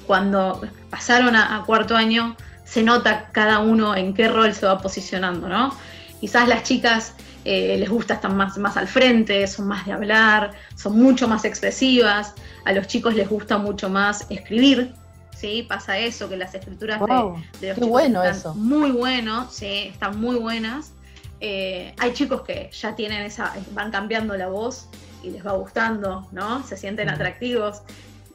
Cuando 0.07 0.61
pasaron 0.89 1.35
a, 1.35 1.63
cuarto 1.65 1.95
año, 1.95 2.35
se 2.63 2.83
nota 2.83 3.29
cada 3.31 3.59
uno 3.59 3.95
en 3.95 4.13
qué 4.13 4.27
rol 4.27 4.53
se 4.53 4.65
va 4.65 4.79
posicionando, 4.79 5.47
¿no? 5.47 5.75
Quizás 6.19 6.47
las 6.47 6.63
chicas 6.63 7.15
eh, 7.43 7.77
les 7.79 7.89
gusta 7.89 8.15
estar 8.15 8.31
más, 8.33 8.57
más 8.57 8.77
al 8.77 8.87
frente, 8.87 9.45
son 9.47 9.67
más 9.67 9.85
de 9.85 9.93
hablar, 9.93 10.51
son 10.75 10.97
mucho 10.99 11.27
más 11.27 11.45
expresivas. 11.45 12.33
A 12.65 12.73
los 12.73 12.87
chicos 12.87 13.15
les 13.15 13.29
gusta 13.29 13.57
mucho 13.57 13.89
más 13.89 14.25
escribir, 14.29 14.93
¿sí? 15.35 15.65
Pasa 15.67 15.97
eso, 15.97 16.29
que 16.29 16.37
las 16.37 16.53
escrituras 16.53 16.99
de, 16.99 17.67
los 17.67 17.75
chicos 17.75 17.89
bueno 17.89 18.23
están 18.23 18.39
eso. 18.39 18.55
muy 18.55 18.91
buenos, 18.91 19.53
¿sí? 19.53 19.89
Están 19.91 20.19
muy 20.19 20.37
buenas. 20.37 20.94
Eh, 21.39 21.93
hay 21.97 22.13
chicos 22.13 22.41
que 22.41 22.69
ya 22.71 22.95
tienen 22.95 23.21
esa, 23.21 23.53
van 23.71 23.91
cambiando 23.91 24.35
la 24.37 24.47
voz 24.47 24.87
y 25.23 25.31
les 25.31 25.45
va 25.45 25.53
gustando, 25.53 26.27
¿no? 26.31 26.63
Se 26.63 26.77
sienten 26.77 27.09
atractivos 27.09 27.81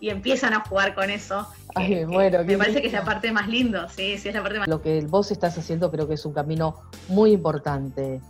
y 0.01 0.09
empiezan 0.09 0.55
a 0.55 0.65
jugar 0.65 0.95
con 0.95 1.11
eso. 1.11 1.47
Ay, 1.75 2.05
me 2.07 2.59
parece 2.59 2.81
que 2.81 2.89
es 2.89 2.93
la 2.93 3.05
parte 3.05 3.31
más 3.33 3.49
linda, 3.49 3.89
sí, 3.89 4.19
sí, 4.19 4.29
es 4.29 4.35
la 4.35 4.43
parte 4.43 4.59
más 4.59 4.69
Lo 4.69 4.83
que 4.83 5.01
vos 5.03 5.31
estás 5.31 5.57
haciendo 5.57 5.91
creo 5.91 6.09
que 6.09 6.15
es 6.15 6.25
un 6.25 6.33
camino 6.33 6.77
muy 7.09 7.33
importante, 7.33 8.21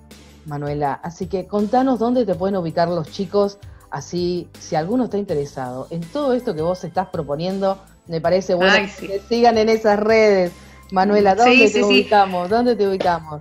Manuela. 0.46 1.00
Así 1.02 1.26
que 1.26 1.46
contanos 1.46 1.98
dónde 1.98 2.26
te 2.26 2.34
pueden 2.34 2.56
ubicar 2.56 2.88
los 2.88 3.10
chicos, 3.10 3.58
así 3.90 4.48
si 4.58 4.76
alguno 4.76 5.04
está 5.04 5.16
interesado 5.16 5.86
en 5.90 6.02
todo 6.02 6.34
esto 6.34 6.54
que 6.54 6.62
vos 6.62 6.84
estás 6.84 7.08
proponiendo, 7.08 7.78
me 8.06 8.20
parece 8.20 8.54
bueno 8.54 8.74
que 8.98 9.20
sigan 9.28 9.56
en 9.58 9.68
esas 9.68 9.98
redes. 9.98 10.52
Manuela, 10.90 11.36
¿dónde 11.36 11.70
te 11.70 11.84
ubicamos? 11.84 12.50
¿Dónde 12.50 12.74
te 12.74 12.88
ubicamos? 12.88 13.40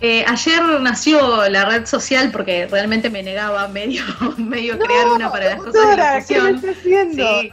Eh, 0.00 0.24
ayer 0.26 0.62
nació 0.82 1.48
la 1.48 1.64
red 1.64 1.86
social 1.86 2.30
porque 2.30 2.66
realmente 2.66 3.08
me 3.08 3.22
negaba 3.22 3.66
medio, 3.68 4.02
medio 4.36 4.78
crear 4.78 5.08
una 5.08 5.32
para 5.32 5.46
las 5.46 5.62
cosas 5.62 5.88
de 5.88 5.96
la 5.96 6.22
¿qué 6.22 6.38
haciendo? 6.70 7.40
Sí, 7.40 7.50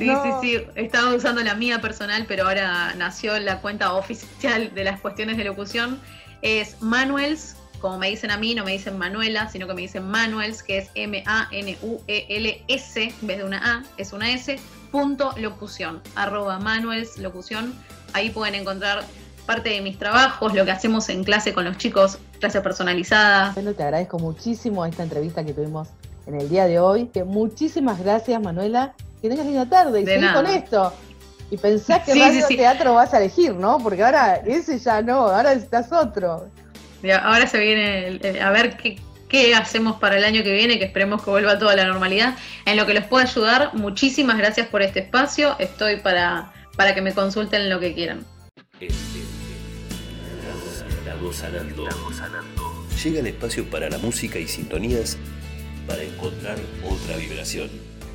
sí, 0.00 0.06
sí, 0.08 0.32
sí, 0.40 0.58
estaba 0.74 1.14
usando 1.14 1.44
la 1.44 1.54
mía 1.54 1.80
personal, 1.80 2.24
pero 2.26 2.48
ahora 2.48 2.94
nació 2.96 3.38
la 3.38 3.60
cuenta 3.60 3.92
oficial 3.92 4.74
de 4.74 4.82
las 4.84 5.00
cuestiones 5.00 5.36
de 5.36 5.44
locución. 5.44 6.00
Es 6.42 6.82
Manuels, 6.82 7.54
como 7.80 7.98
me 7.98 8.10
dicen 8.10 8.32
a 8.32 8.36
mí, 8.36 8.54
no 8.56 8.64
me 8.64 8.72
dicen 8.72 8.98
Manuela, 8.98 9.48
sino 9.48 9.68
que 9.68 9.74
me 9.74 9.82
dicen 9.82 10.08
Manuels, 10.08 10.64
que 10.64 10.78
es 10.78 10.90
M-A-N-U-E-L-S, 10.96 11.54
en 13.02 13.26
vez 13.26 13.38
de 13.38 13.44
una 13.44 13.58
A, 13.58 13.84
es 13.96 14.12
una 14.12 14.32
S, 14.32 14.58
punto 14.90 15.32
locución, 15.36 16.02
arroba 16.16 16.58
Manuels 16.58 17.16
locución. 17.18 17.72
Ahí 18.12 18.30
pueden 18.30 18.56
encontrar 18.56 19.04
parte 19.50 19.70
de 19.70 19.80
mis 19.80 19.98
trabajos, 19.98 20.54
lo 20.54 20.64
que 20.64 20.70
hacemos 20.70 21.08
en 21.08 21.24
clase 21.24 21.52
con 21.52 21.64
los 21.64 21.76
chicos, 21.76 22.18
clase 22.38 22.60
personalizada. 22.60 23.50
Bueno, 23.52 23.74
te 23.74 23.82
agradezco 23.82 24.16
muchísimo 24.20 24.86
esta 24.86 25.02
entrevista 25.02 25.44
que 25.44 25.52
tuvimos 25.52 25.88
en 26.28 26.40
el 26.40 26.48
día 26.48 26.66
de 26.66 26.78
hoy. 26.78 27.08
Que 27.08 27.24
muchísimas 27.24 27.98
gracias, 27.98 28.40
Manuela. 28.40 28.94
Que 29.20 29.28
tengas 29.28 29.46
linda 29.46 29.68
tarde 29.68 30.02
y 30.02 30.06
seguí 30.06 30.32
con 30.32 30.46
esto. 30.46 30.92
Y 31.50 31.56
pensás 31.56 32.04
que 32.04 32.12
sí, 32.12 32.20
radio 32.20 32.46
teatro 32.46 32.94
vas 32.94 33.12
a 33.12 33.18
elegir, 33.18 33.52
¿no? 33.52 33.78
Porque 33.78 34.04
ahora 34.04 34.36
ese 34.36 34.78
ya 34.78 35.02
no, 35.02 35.26
ahora 35.26 35.52
necesitas 35.52 35.90
otro. 35.90 36.46
ahora 37.20 37.48
se 37.48 37.58
viene 37.58 38.40
a 38.40 38.50
ver 38.50 38.76
qué, 38.76 39.00
qué 39.28 39.52
hacemos 39.56 39.98
para 39.98 40.16
el 40.16 40.22
año 40.22 40.44
que 40.44 40.52
viene, 40.52 40.78
que 40.78 40.84
esperemos 40.84 41.24
que 41.24 41.30
vuelva 41.30 41.58
toda 41.58 41.74
la 41.74 41.86
normalidad. 41.86 42.36
En 42.66 42.76
lo 42.76 42.86
que 42.86 42.94
les 42.94 43.04
pueda 43.04 43.24
ayudar, 43.24 43.74
muchísimas 43.74 44.38
gracias 44.38 44.68
por 44.68 44.80
este 44.80 45.00
espacio. 45.00 45.56
Estoy 45.58 45.96
para, 45.96 46.52
para 46.76 46.94
que 46.94 47.02
me 47.02 47.12
consulten 47.12 47.68
lo 47.68 47.80
que 47.80 47.94
quieran. 47.94 48.24
Estamos 51.20 51.36
sanando. 51.36 51.86
Llega 53.04 53.20
el 53.20 53.26
espacio 53.26 53.68
para 53.68 53.90
la 53.90 53.98
música 53.98 54.38
y 54.38 54.48
sintonías 54.48 55.18
para 55.86 56.02
encontrar 56.02 56.56
otra 56.82 57.18
vibración. 57.18 57.68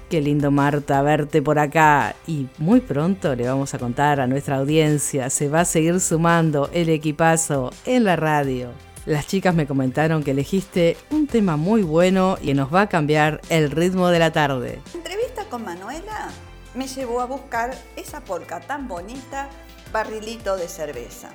Qué 0.09 0.21
lindo 0.21 0.49
Marta 0.49 1.03
verte 1.03 1.43
por 1.43 1.59
acá 1.59 2.15
y 2.25 2.47
muy 2.57 2.81
pronto 2.81 3.35
le 3.35 3.47
vamos 3.47 3.75
a 3.75 3.79
contar 3.79 4.19
a 4.19 4.25
nuestra 4.25 4.57
audiencia, 4.57 5.29
se 5.29 5.49
va 5.49 5.61
a 5.61 5.65
seguir 5.65 5.99
sumando 5.99 6.71
el 6.73 6.89
equipazo 6.89 7.71
en 7.85 8.05
la 8.05 8.15
radio. 8.15 8.71
Las 9.05 9.27
chicas 9.27 9.53
me 9.53 9.67
comentaron 9.67 10.23
que 10.23 10.31
elegiste 10.31 10.97
un 11.11 11.27
tema 11.27 11.57
muy 11.57 11.83
bueno 11.83 12.39
y 12.41 12.55
nos 12.55 12.73
va 12.73 12.81
a 12.81 12.89
cambiar 12.89 13.39
el 13.49 13.69
ritmo 13.69 14.09
de 14.09 14.17
la 14.17 14.31
tarde. 14.31 14.81
La 14.93 14.97
entrevista 14.97 15.45
con 15.45 15.63
Manuela 15.63 16.29
me 16.73 16.87
llevó 16.87 17.21
a 17.21 17.25
buscar 17.25 17.77
esa 17.95 18.23
polca 18.23 18.61
tan 18.61 18.87
bonita, 18.87 19.47
barrilito 19.93 20.57
de 20.57 20.67
cerveza, 20.67 21.29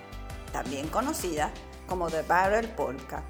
también 0.52 0.88
conocida 0.88 1.50
como 1.86 2.08
The 2.10 2.22
Barrel 2.22 2.68
Polka, 2.68 3.22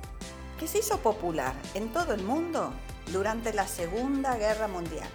que 0.58 0.68
se 0.68 0.78
hizo 0.78 0.98
popular 0.98 1.54
en 1.74 1.92
todo 1.92 2.12
el 2.12 2.22
mundo 2.22 2.72
durante 3.12 3.52
la 3.52 3.66
Segunda 3.66 4.36
Guerra 4.36 4.68
Mundial. 4.68 5.08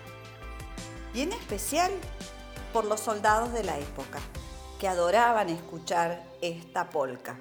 Y 1.14 1.22
en 1.22 1.34
especial 1.34 1.92
por 2.74 2.86
los 2.86 3.00
soldados 3.00 3.54
de 3.54 3.64
la 3.64 3.78
época, 3.78 4.20
que 4.80 4.88
adoraban 4.88 5.50
escuchar 5.50 6.22
esta 6.42 6.90
polca. 6.90 7.40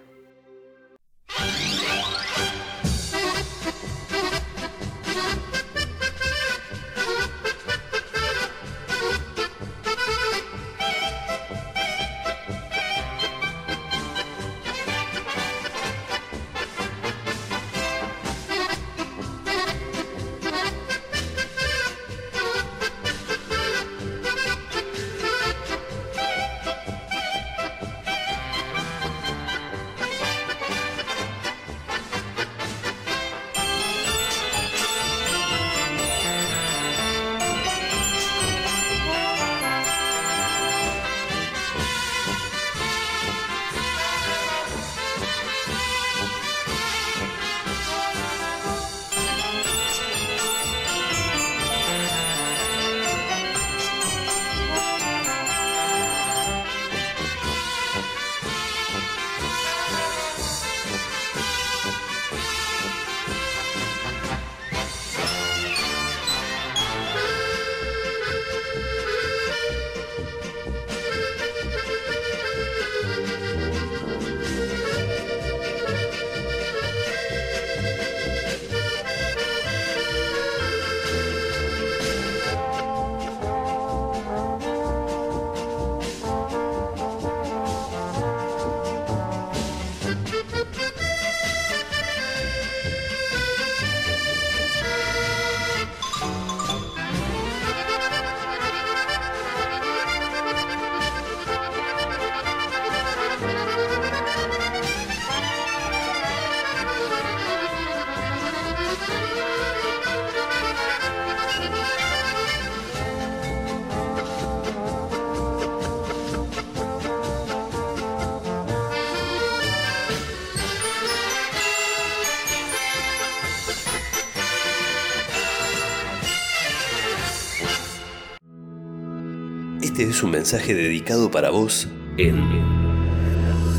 Es 130.15 130.23
un 130.23 130.31
mensaje 130.31 130.75
dedicado 130.75 131.29
para 131.29 131.51
vos 131.51 131.89
en 132.19 132.39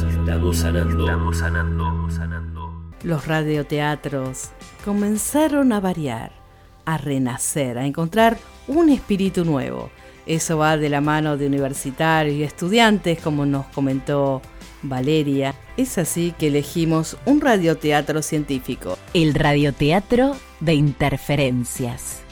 Estamos 0.10 0.58
sanando. 0.58 1.06
Estamos 1.06 1.38
sanando. 1.38 2.10
sanando. 2.12 2.92
Los 3.04 3.26
radioteatros 3.26 4.50
comenzaron 4.84 5.72
a 5.72 5.80
variar, 5.80 6.34
a 6.84 6.98
renacer, 6.98 7.78
a 7.78 7.86
encontrar 7.86 8.38
un 8.68 8.90
espíritu 8.90 9.46
nuevo. 9.46 9.90
Eso 10.26 10.58
va 10.58 10.76
de 10.76 10.90
la 10.90 11.00
mano 11.00 11.38
de 11.38 11.48
universitarios 11.48 12.36
y 12.36 12.44
estudiantes, 12.44 13.22
como 13.22 13.46
nos 13.46 13.68
comentó 13.68 14.42
Valeria. 14.84 15.56
Es 15.78 15.98
así 15.98 16.36
que 16.38 16.48
elegimos 16.48 17.16
un 17.26 17.40
radioteatro 17.40 18.22
científico. 18.22 18.98
El 19.14 19.36
radioteatro 19.36 20.36
de 20.60 20.74
interferencias. 20.74 22.25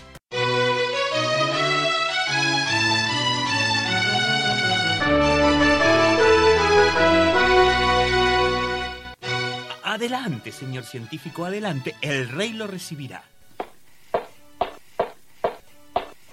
Adelante, 10.04 10.52
señor 10.52 10.84
científico, 10.84 11.46
adelante. 11.46 11.96
El 12.02 12.28
rey 12.28 12.52
lo 12.52 12.68
recibirá. 12.68 13.24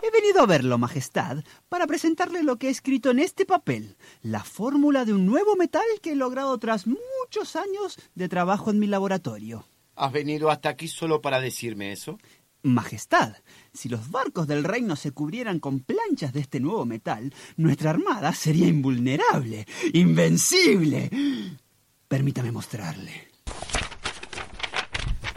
He 0.03 0.11
venido 0.11 0.43
a 0.43 0.47
verlo, 0.47 0.77
Majestad, 0.77 1.45
para 1.69 1.87
presentarle 1.87 2.43
lo 2.43 2.57
que 2.57 2.67
he 2.67 2.71
escrito 2.71 3.13
en 3.13 3.21
este 3.21 3.47
papel, 3.47 3.97
la 4.23 4.43
fórmula 4.43 5.05
de 5.05 5.13
un 5.13 5.25
nuevo 5.25 5.55
metal 5.55 5.85
que 6.03 6.11
he 6.11 6.17
logrado 6.17 6.59
tras 6.59 6.89
muchos 6.89 7.55
años 7.55 7.97
de 8.17 8.29
trabajo 8.29 8.73
en 8.73 8.81
mi 8.81 8.89
laboratorio. 8.89 9.65
¿Has 9.95 10.11
venido 10.11 10.51
hasta 10.51 10.71
aquí 10.71 10.89
solo 10.89 11.21
para 11.21 11.41
decirme 11.41 11.93
eso? 11.93 12.19
Majestad, 12.65 13.37
si 13.73 13.89
los 13.89 14.11
barcos 14.11 14.49
del 14.49 14.65
reino 14.65 14.97
se 14.97 15.13
cubrieran 15.13 15.61
con 15.61 15.79
planchas 15.79 16.33
de 16.33 16.41
este 16.41 16.59
nuevo 16.59 16.85
metal, 16.87 17.33
nuestra 17.57 17.91
armada 17.91 18.35
sería 18.35 18.67
invulnerable, 18.67 19.65
invencible. 19.93 21.09
Permítame 22.09 22.51
mostrarle. 22.51 23.30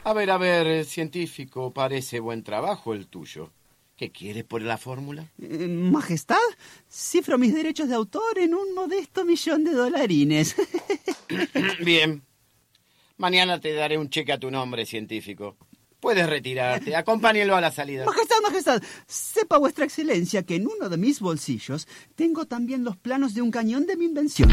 A 0.06 0.12
ver, 0.14 0.30
a 0.32 0.38
ver, 0.38 0.86
científico, 0.86 1.72
parece 1.72 2.20
buen 2.20 2.44
trabajo 2.44 2.94
el 2.94 3.08
tuyo. 3.08 3.52
¿Qué 3.96 4.12
quiere 4.12 4.44
por 4.44 4.62
la 4.62 4.78
fórmula? 4.78 5.32
Eh, 5.42 5.68
Majestad, 5.68 6.36
cifro 6.90 7.38
mis 7.38 7.54
derechos 7.54 7.88
de 7.88 7.96
autor 7.96 8.38
en 8.38 8.54
un 8.54 8.74
modesto 8.74 9.24
millón 9.24 9.64
de 9.64 9.72
dolarines. 9.72 10.56
Bien. 11.80 12.22
Mañana 13.18 13.62
te 13.62 13.74
daré 13.74 13.98
un 13.98 14.10
cheque 14.10 14.34
a 14.34 14.40
tu 14.40 14.52
nombre, 14.52 14.86
científico. 14.86 15.56
Puedes 16.02 16.28
retirarte. 16.28 16.98
Acompáñelo 16.98 17.56
a 17.56 17.62
la 17.62 17.72
salida. 17.72 18.04
Majestad, 18.04 18.42
Majestad, 18.44 18.84
sepa 19.08 19.58
vuestra 19.58 19.86
excelencia 19.86 20.44
que 20.44 20.56
en 20.56 20.68
uno 20.68 20.90
de 20.90 20.98
mis 20.98 21.22
bolsillos 21.22 21.88
tengo 22.16 22.46
también 22.46 22.84
los 22.84 22.98
planos 22.98 23.34
de 23.36 23.42
un 23.42 23.52
cañón 23.52 23.86
de 23.86 23.96
mi 23.96 24.04
invención. 24.04 24.50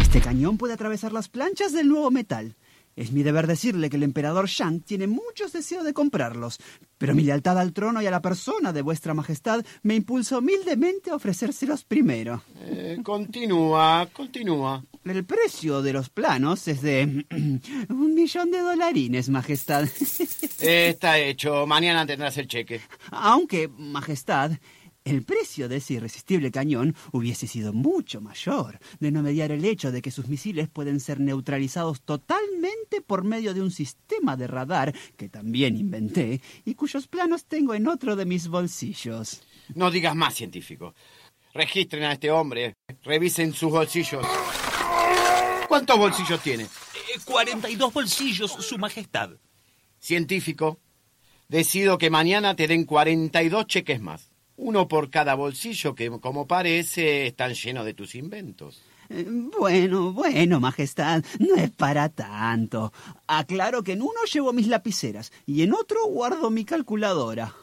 Este 0.00 0.20
cañón 0.20 0.58
puede 0.58 0.74
atravesar 0.74 1.12
las 1.12 1.28
planchas 1.28 1.72
del 1.72 1.88
nuevo 1.88 2.10
metal. 2.10 2.56
Es 2.96 3.12
mi 3.12 3.22
deber 3.22 3.46
decirle 3.46 3.88
que 3.88 3.96
el 3.96 4.02
emperador 4.02 4.48
Shang 4.48 4.80
tiene 4.80 5.06
muchos 5.06 5.52
deseos 5.52 5.84
de 5.84 5.94
comprarlos, 5.94 6.58
pero 6.98 7.14
mi 7.14 7.22
lealtad 7.22 7.58
al 7.58 7.72
trono 7.72 8.02
y 8.02 8.06
a 8.06 8.10
la 8.10 8.20
persona 8.20 8.72
de 8.72 8.82
vuestra 8.82 9.14
majestad 9.14 9.64
me 9.82 9.94
impulsa 9.94 10.38
humildemente 10.38 11.10
a 11.10 11.14
ofrecérselos 11.14 11.84
primero. 11.84 12.42
Eh, 12.60 12.98
continúa, 13.02 14.08
continúa. 14.12 14.84
El 15.04 15.24
precio 15.24 15.82
de 15.82 15.92
los 15.92 16.10
planos 16.10 16.68
es 16.68 16.80
de 16.80 17.26
un 17.88 18.14
millón 18.14 18.50
de 18.50 18.60
dolarines, 18.60 19.28
Majestad. 19.30 19.88
Está 20.60 21.18
hecho. 21.18 21.66
Mañana 21.66 22.06
tendrás 22.06 22.38
el 22.38 22.46
cheque. 22.46 22.80
Aunque, 23.10 23.68
Majestad, 23.68 24.52
el 25.04 25.24
precio 25.24 25.68
de 25.68 25.76
ese 25.76 25.94
irresistible 25.94 26.50
cañón 26.50 26.94
hubiese 27.12 27.46
sido 27.46 27.72
mucho 27.72 28.20
mayor, 28.20 28.78
de 29.00 29.10
no 29.10 29.22
mediar 29.22 29.50
el 29.50 29.64
hecho 29.64 29.90
de 29.92 30.02
que 30.02 30.10
sus 30.10 30.28
misiles 30.28 30.68
pueden 30.68 31.00
ser 31.00 31.20
neutralizados 31.20 32.02
totalmente 32.02 33.00
por 33.00 33.24
medio 33.24 33.54
de 33.54 33.62
un 33.62 33.70
sistema 33.70 34.36
de 34.36 34.46
radar 34.46 34.94
que 35.16 35.28
también 35.28 35.76
inventé 35.76 36.40
y 36.64 36.74
cuyos 36.74 37.08
planos 37.08 37.46
tengo 37.46 37.74
en 37.74 37.88
otro 37.88 38.16
de 38.16 38.24
mis 38.24 38.48
bolsillos. 38.48 39.42
No 39.74 39.90
digas 39.90 40.14
más, 40.14 40.34
científico. 40.34 40.94
Registren 41.54 42.04
a 42.04 42.12
este 42.12 42.30
hombre. 42.30 42.74
Revisen 43.02 43.52
sus 43.52 43.70
bolsillos. 43.70 44.26
¿Cuántos 45.68 45.98
bolsillos 45.98 46.40
tiene? 46.42 46.66
42 47.24 47.92
bolsillos, 47.92 48.50
Su 48.50 48.78
Majestad. 48.78 49.30
Científico, 49.98 50.80
decido 51.48 51.98
que 51.98 52.10
mañana 52.10 52.56
te 52.56 52.66
den 52.66 52.84
42 52.84 53.66
cheques 53.66 54.00
más. 54.00 54.31
Uno 54.56 54.86
por 54.88 55.10
cada 55.10 55.34
bolsillo 55.34 55.94
que, 55.94 56.10
como 56.20 56.46
parece, 56.46 57.26
están 57.26 57.54
llenos 57.54 57.84
de 57.84 57.94
tus 57.94 58.14
inventos. 58.14 58.82
Eh, 59.08 59.24
Bueno, 59.26 60.12
bueno, 60.12 60.60
Majestad, 60.60 61.24
no 61.38 61.56
es 61.56 61.70
para 61.70 62.08
tanto. 62.08 62.92
Aclaro 63.26 63.82
que 63.82 63.92
en 63.92 64.02
uno 64.02 64.24
llevo 64.32 64.52
mis 64.52 64.68
lapiceras 64.68 65.32
y 65.46 65.62
en 65.62 65.72
otro 65.72 66.04
guardo 66.06 66.50
mi 66.50 66.64
calculadora. 66.64 67.54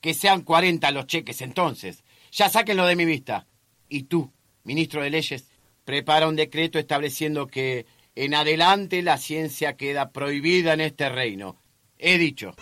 Que 0.00 0.14
sean 0.14 0.42
40 0.42 0.90
los 0.92 1.06
cheques 1.06 1.40
entonces. 1.42 2.04
Ya 2.30 2.48
sáquenlo 2.48 2.86
de 2.86 2.96
mi 2.96 3.04
vista. 3.04 3.46
Y 3.88 4.04
tú, 4.04 4.30
ministro 4.64 5.02
de 5.02 5.10
Leyes, 5.10 5.48
prepara 5.84 6.28
un 6.28 6.36
decreto 6.36 6.78
estableciendo 6.78 7.46
que 7.46 7.86
en 8.14 8.34
adelante 8.34 9.02
la 9.02 9.16
ciencia 9.16 9.76
queda 9.76 10.10
prohibida 10.10 10.74
en 10.74 10.82
este 10.82 11.08
reino. 11.08 11.56
He 11.98 12.18
dicho. 12.18 12.54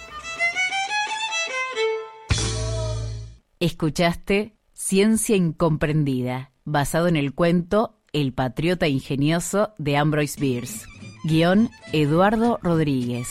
Escuchaste 3.67 4.55
Ciencia 4.75 5.35
Incomprendida, 5.35 6.53
basado 6.65 7.09
en 7.09 7.17
el 7.17 7.35
cuento 7.35 7.99
El 8.13 8.33
Patriota 8.33 8.87
Ingenioso 8.87 9.75
de 9.77 9.97
Ambrose 9.97 10.41
Bierce. 10.41 10.87
Guión 11.25 11.71
Eduardo 11.93 12.61
Rodríguez. 12.63 13.27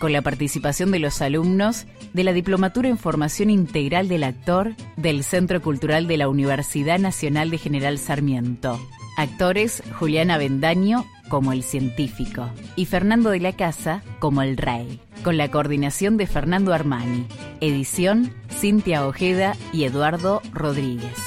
Con 0.00 0.14
la 0.14 0.22
participación 0.22 0.90
de 0.90 1.00
los 1.00 1.20
alumnos 1.20 1.84
de 2.14 2.24
la 2.24 2.32
Diplomatura 2.32 2.88
en 2.88 2.96
Formación 2.96 3.50
Integral 3.50 4.08
del 4.08 4.24
Actor 4.24 4.74
del 4.96 5.22
Centro 5.22 5.60
Cultural 5.60 6.06
de 6.06 6.16
la 6.16 6.30
Universidad 6.30 6.98
Nacional 6.98 7.50
de 7.50 7.58
General 7.58 7.98
Sarmiento. 7.98 8.80
Actores 9.16 9.82
Juliana 9.98 10.38
Bendaño 10.38 11.04
como 11.28 11.52
el 11.52 11.62
científico 11.62 12.50
y 12.76 12.86
Fernando 12.86 13.30
de 13.30 13.40
la 13.40 13.52
Casa 13.52 14.02
como 14.18 14.42
el 14.42 14.56
rey, 14.56 15.00
con 15.22 15.36
la 15.36 15.50
coordinación 15.50 16.16
de 16.16 16.26
Fernando 16.26 16.72
Armani, 16.72 17.26
edición 17.60 18.32
Cintia 18.50 19.06
Ojeda 19.06 19.56
y 19.72 19.84
Eduardo 19.84 20.42
Rodríguez. 20.52 21.18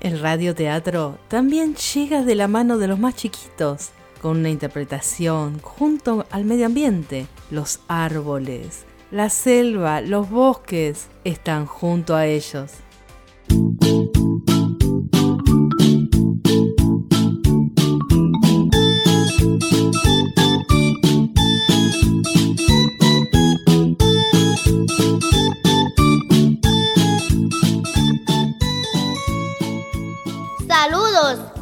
El 0.00 0.20
radioteatro 0.20 1.18
también 1.28 1.74
llega 1.74 2.22
de 2.22 2.34
la 2.34 2.46
mano 2.46 2.78
de 2.78 2.88
los 2.88 2.98
más 2.98 3.16
chiquitos, 3.16 3.90
con 4.20 4.38
una 4.38 4.50
interpretación 4.50 5.58
junto 5.60 6.26
al 6.30 6.44
medio 6.44 6.66
ambiente. 6.66 7.26
Los 7.50 7.80
árboles, 7.88 8.84
la 9.10 9.30
selva, 9.30 10.00
los 10.00 10.30
bosques 10.30 11.08
están 11.24 11.66
junto 11.66 12.14
a 12.14 12.26
ellos. 12.26 12.72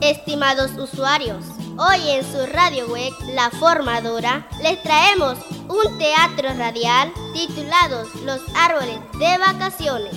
Estimados 0.03 0.73
usuarios. 0.73 1.45
Hoy 1.79 2.11
en 2.11 2.25
su 2.25 2.45
radio 2.47 2.89
web 2.89 3.13
La 3.35 3.51
Formadora 3.51 4.49
les 4.61 4.83
traemos 4.83 5.39
un 5.69 5.97
teatro 5.97 6.49
radial 6.59 7.13
titulado 7.33 8.05
Los 8.25 8.41
árboles 8.57 8.99
de 9.21 9.39
vacaciones. 9.39 10.13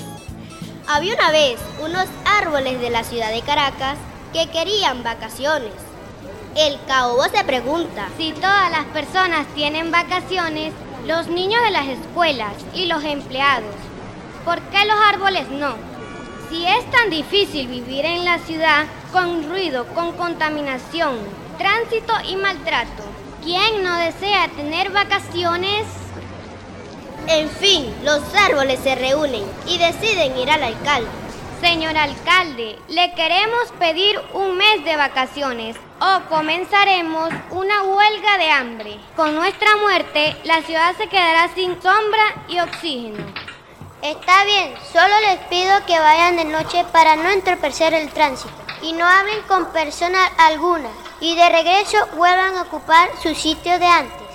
Había 0.88 1.14
una 1.14 1.32
vez 1.32 1.60
unos 1.84 2.08
árboles 2.26 2.82
de 2.82 2.90
la 2.90 3.04
ciudad 3.04 3.32
de 3.32 3.44
Caracas 3.44 3.98
que 4.34 4.50
querían 4.50 5.04
vacaciones. 5.04 5.74
El 6.56 6.80
caobo 6.88 7.24
se 7.26 7.44
pregunta, 7.44 8.10
Si 8.18 8.32
todas 8.34 8.72
las 8.72 8.86
personas 8.86 9.46
tienen 9.54 9.92
vacaciones, 9.92 10.74
los 11.06 11.28
niños 11.28 11.62
de 11.64 11.72
las 11.72 11.88
escuelas 11.88 12.54
y 12.74 12.88
los 12.88 13.04
empleados, 13.04 13.76
¿por 14.46 14.60
qué 14.62 14.84
los 14.86 14.98
árboles 14.98 15.48
no? 15.50 15.76
Si 16.50 16.66
es 16.66 16.90
tan 16.90 17.12
difícil 17.12 17.68
vivir 17.68 18.06
en 18.06 18.26
la 18.26 18.40
ciudad 18.40 18.86
con 19.16 19.48
ruido, 19.48 19.86
con 19.94 20.12
contaminación, 20.18 21.18
tránsito 21.58 22.14
y 22.28 22.36
maltrato, 22.36 23.02
¿quién 23.42 23.82
no 23.82 23.96
desea 23.96 24.50
tener 24.58 24.92
vacaciones? 24.92 25.86
En 27.28 27.50
fin, 27.50 27.96
los 28.04 28.22
árboles 28.36 28.82
se 28.84 28.94
reúnen 28.94 29.46
y 29.68 29.78
deciden 29.78 30.38
ir 30.38 30.52
al 30.52 30.64
alcalde. 30.64 31.08
Señor 31.62 31.96
alcalde, 31.96 32.78
le 32.90 33.14
queremos 33.14 33.72
pedir 33.80 34.20
un 34.34 34.58
mes 34.58 34.84
de 34.84 34.98
vacaciones 34.98 35.78
o 36.02 36.28
comenzaremos 36.28 37.30
una 37.52 37.84
huelga 37.84 38.38
de 38.38 38.52
hambre. 38.52 39.00
Con 39.16 39.34
nuestra 39.34 39.78
muerte, 39.78 40.36
la 40.44 40.62
ciudad 40.64 40.94
se 40.98 41.08
quedará 41.08 41.48
sin 41.56 41.82
sombra 41.82 42.44
y 42.50 42.60
oxígeno. 42.60 43.24
Está 44.02 44.44
bien, 44.44 44.74
solo 44.92 45.14
les 45.22 45.40
pido 45.48 45.86
que 45.88 45.98
vayan 45.98 46.36
de 46.36 46.44
noche 46.44 46.84
para 46.92 47.16
no 47.16 47.30
entorpecer 47.30 47.94
el 47.94 48.10
tránsito 48.10 48.65
y 48.86 48.94
no 48.94 49.04
hablen 49.04 49.42
con 49.48 49.66
persona 49.72 50.24
alguna 50.38 50.90
y 51.20 51.36
de 51.36 51.50
regreso 51.50 51.98
vuelvan 52.16 52.56
a 52.56 52.62
ocupar 52.62 53.10
su 53.22 53.34
sitio 53.34 53.80
de 53.80 53.88
antes. 53.88 54.28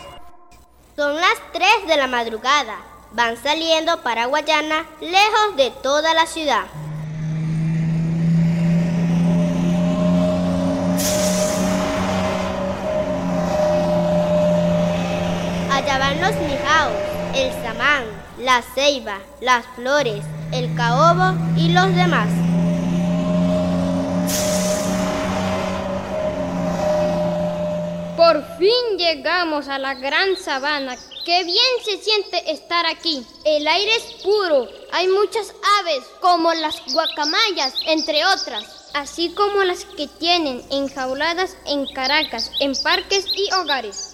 Son 0.96 1.14
las 1.14 1.36
3 1.52 1.86
de 1.86 1.96
la 1.96 2.08
madrugada. 2.08 2.76
Van 3.12 3.40
saliendo 3.40 4.02
para 4.02 4.26
Guayana, 4.26 4.86
lejos 5.00 5.56
de 5.56 5.70
toda 5.82 6.14
la 6.14 6.26
ciudad. 6.26 6.64
Allá 15.72 15.98
van 15.98 16.20
los 16.20 16.34
mijaos, 16.36 16.92
el 17.34 17.52
samán, 17.62 18.04
la 18.38 18.62
ceiba, 18.74 19.18
las 19.40 19.64
flores, 19.76 20.24
el 20.52 20.74
caobo 20.74 21.34
y 21.56 21.72
los 21.72 21.94
demás. 21.94 22.28
Por 28.20 28.44
fin 28.58 28.98
llegamos 28.98 29.68
a 29.68 29.78
la 29.78 29.94
gran 29.94 30.36
sabana. 30.36 30.94
Qué 31.24 31.42
bien 31.42 31.74
se 31.82 31.96
siente 31.96 32.52
estar 32.52 32.84
aquí. 32.84 33.26
El 33.46 33.66
aire 33.66 33.96
es 33.96 34.22
puro. 34.22 34.68
Hay 34.92 35.08
muchas 35.08 35.54
aves, 35.80 36.04
como 36.20 36.52
las 36.52 36.82
guacamayas, 36.92 37.72
entre 37.86 38.26
otras, 38.26 38.90
así 38.92 39.30
como 39.30 39.64
las 39.64 39.86
que 39.86 40.06
tienen 40.06 40.62
enjauladas 40.70 41.56
en 41.64 41.86
Caracas, 41.94 42.50
en 42.60 42.74
parques 42.82 43.24
y 43.34 43.50
hogares. 43.54 44.12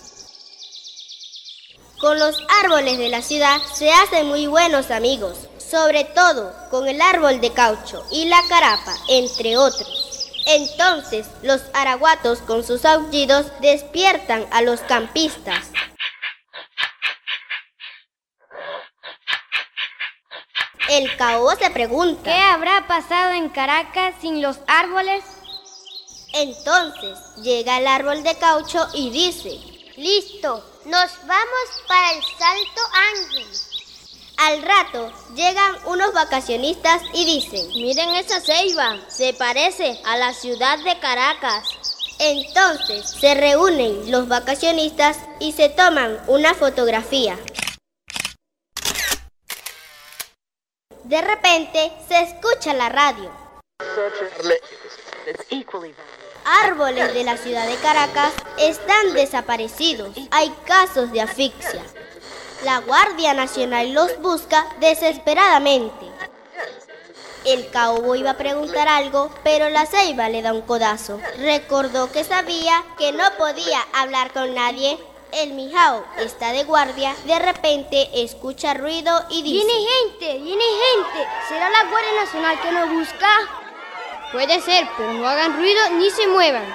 Con 1.99 2.17
los 2.21 2.37
árboles 2.63 2.99
de 2.99 3.09
la 3.09 3.23
ciudad 3.23 3.61
se 3.75 3.91
hacen 3.91 4.29
muy 4.29 4.47
buenos 4.47 4.93
amigos, 4.93 5.37
sobre 5.59 6.05
todo 6.05 6.55
con 6.71 6.87
el 6.87 7.03
árbol 7.03 7.41
de 7.41 7.53
caucho 7.53 8.07
y 8.13 8.27
la 8.27 8.41
carapa, 8.49 8.95
entre 9.09 9.57
otros. 9.57 10.06
Entonces 10.47 11.27
los 11.43 11.63
araguatos 11.75 12.39
con 12.39 12.65
sus 12.65 12.85
aullidos 12.85 13.47
despiertan 13.61 14.47
a 14.53 14.63
los 14.63 14.81
campistas. 14.81 15.71
El 20.89 21.17
caobo 21.17 21.51
se 21.57 21.69
pregunta, 21.71 22.23
¿Qué 22.23 22.39
habrá 22.39 22.87
pasado 22.87 23.33
en 23.33 23.49
Caracas 23.49 24.15
sin 24.21 24.41
los 24.41 24.61
árboles? 24.69 25.25
Entonces 26.33 27.19
llega 27.43 27.79
el 27.79 27.89
árbol 27.89 28.23
de 28.23 28.37
caucho 28.39 28.87
y 28.95 29.11
dice, 29.11 29.59
Listo, 29.97 30.65
nos 30.85 31.27
vamos 31.27 31.83
para 31.89 32.13
el 32.13 32.23
Salto 32.23 32.83
Ángel. 32.93 33.66
Al 34.37 34.63
rato 34.63 35.13
llegan 35.35 35.77
unos 35.87 36.13
vacacionistas 36.13 37.03
y 37.15 37.25
dicen, 37.25 37.69
miren 37.71 38.11
esa 38.11 38.41
ceiba, 38.41 38.99
se 39.09 39.33
parece 39.33 39.99
a 40.05 40.17
la 40.19 40.35
ciudad 40.35 40.79
de 40.85 40.99
Caracas. 40.99 41.65
Entonces 42.19 43.11
se 43.11 43.35
reúnen 43.35 44.11
los 44.11 44.29
vacacionistas 44.29 45.19
y 45.41 45.53
se 45.53 45.69
toman 45.69 46.21
una 46.27 46.55
fotografía. 46.55 47.39
De 51.05 51.21
repente 51.23 51.93
se 52.09 52.21
escucha 52.23 52.75
la 52.75 52.89
radio. 52.89 53.31
árboles 56.47 57.13
de 57.13 57.25
la 57.25 57.37
ciudad 57.37 57.67
de 57.67 57.77
Caracas 57.77 58.33
están 58.59 59.15
desaparecidos. 59.15 60.17
Hay 60.31 60.51
casos 60.65 61.13
de 61.13 61.21
asfixia. 61.21 61.83
La 62.65 62.79
Guardia 62.81 63.35
Nacional 63.35 63.93
los 63.93 64.19
busca 64.21 64.67
desesperadamente. 64.81 66.07
El 67.45 67.71
caobo 67.71 68.17
iba 68.17 68.31
a 68.31 68.37
preguntar 68.37 68.89
algo, 68.89 69.31
pero 69.45 69.69
la 69.71 69.87
ceiba 69.87 70.29
le 70.29 70.43
da 70.43 70.53
un 70.53 70.63
codazo. 70.63 71.21
Recordó 71.39 72.11
que 72.11 72.25
sabía 72.25 72.83
que 72.99 73.13
no 73.13 73.25
podía 73.39 73.79
hablar 73.93 74.33
con 74.33 74.55
nadie. 74.55 74.99
El 75.33 75.53
mijao 75.53 76.05
está 76.19 76.53
de 76.53 76.65
guardia, 76.65 77.15
de 77.27 77.39
repente 77.39 78.09
escucha 78.15 78.75
ruido 78.75 79.13
y 79.29 79.43
dice... 79.43 79.65
Viene 79.65 79.87
gente, 79.87 80.39
viene 80.39 80.65
gente. 80.65 81.29
¿Será 81.49 81.69
la 81.69 81.85
Guardia 81.85 82.25
Nacional 82.25 82.61
que 82.61 82.73
nos 82.73 82.89
busca? 82.91 83.29
Puede 84.33 84.61
ser, 84.61 84.89
pero 84.97 85.13
no 85.13 85.29
hagan 85.29 85.57
ruido 85.57 85.91
ni 85.91 86.11
se 86.11 86.27
muevan. 86.27 86.67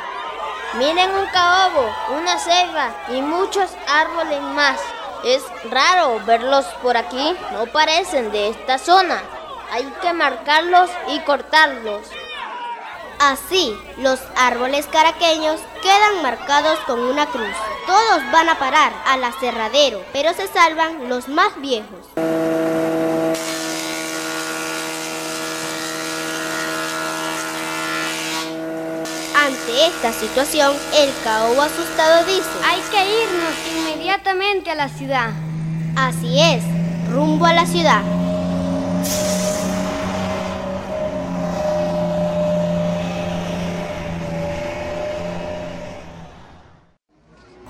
Miren 0.76 1.12
un 1.12 1.26
caobo, 1.28 1.90
una 2.18 2.38
ceiba 2.40 2.96
y 3.10 3.22
muchos 3.22 3.72
árboles 3.88 4.42
más. 4.42 4.80
Es 5.24 5.44
raro 5.70 6.20
verlos 6.26 6.66
por 6.82 6.98
aquí, 6.98 7.36
no 7.54 7.68
parecen 7.68 8.32
de 8.32 8.50
esta 8.50 8.80
zona. 8.80 9.22
Hay 9.72 9.84
que 10.02 10.14
marcarlos 10.14 10.90
y 11.10 11.20
cortarlos. 11.20 12.08
Así, 13.20 13.78
los 13.98 14.20
árboles 14.36 14.88
caraqueños 14.88 15.62
quedan 15.84 16.24
marcados 16.24 16.80
con 16.88 17.00
una 17.00 17.28
cruz. 17.28 17.56
Todos 17.86 18.32
van 18.32 18.50
a 18.50 18.58
parar 18.58 18.92
al 19.06 19.24
aserradero, 19.24 20.04
pero 20.12 20.34
se 20.34 20.48
salvan 20.48 21.08
los 21.08 21.28
más 21.28 21.56
viejos. 21.62 22.08
Ante 29.44 29.88
esta 29.88 30.14
situación, 30.14 30.72
el 30.94 31.10
caobo 31.24 31.64
asustado 31.64 32.24
dice, 32.26 32.48
Hay 32.64 32.80
que 32.92 33.24
irnos 33.24 33.56
inmediatamente 33.76 34.70
a 34.70 34.76
la 34.76 34.88
ciudad. 34.88 35.32
Así 35.96 36.40
es, 36.40 36.64
rumbo 37.10 37.48
a 37.48 37.54
la 37.54 37.66
ciudad. 37.66 38.04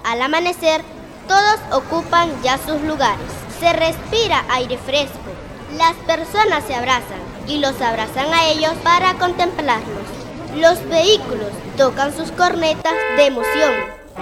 Al 0.04 0.22
amanecer, 0.22 0.82
todos 1.26 1.58
ocupan 1.72 2.30
ya 2.44 2.58
sus 2.58 2.82
lugares. 2.82 3.32
Se 3.62 3.72
respira 3.72 4.44
aire 4.50 4.78
fresco. 4.78 5.16
Las 5.78 5.94
personas 6.06 6.66
se 6.66 6.76
abrazan 6.76 7.22
y 7.48 7.60
los 7.60 7.80
abrazan 7.80 8.34
a 8.34 8.48
ellos 8.50 8.74
para 8.84 9.14
contemplarlos. 9.14 10.01
Los 10.56 10.84
vehículos 10.90 11.50
tocan 11.78 12.16
sus 12.16 12.30
cornetas 12.34 12.94
de 13.16 13.26
emoción. 13.26 13.74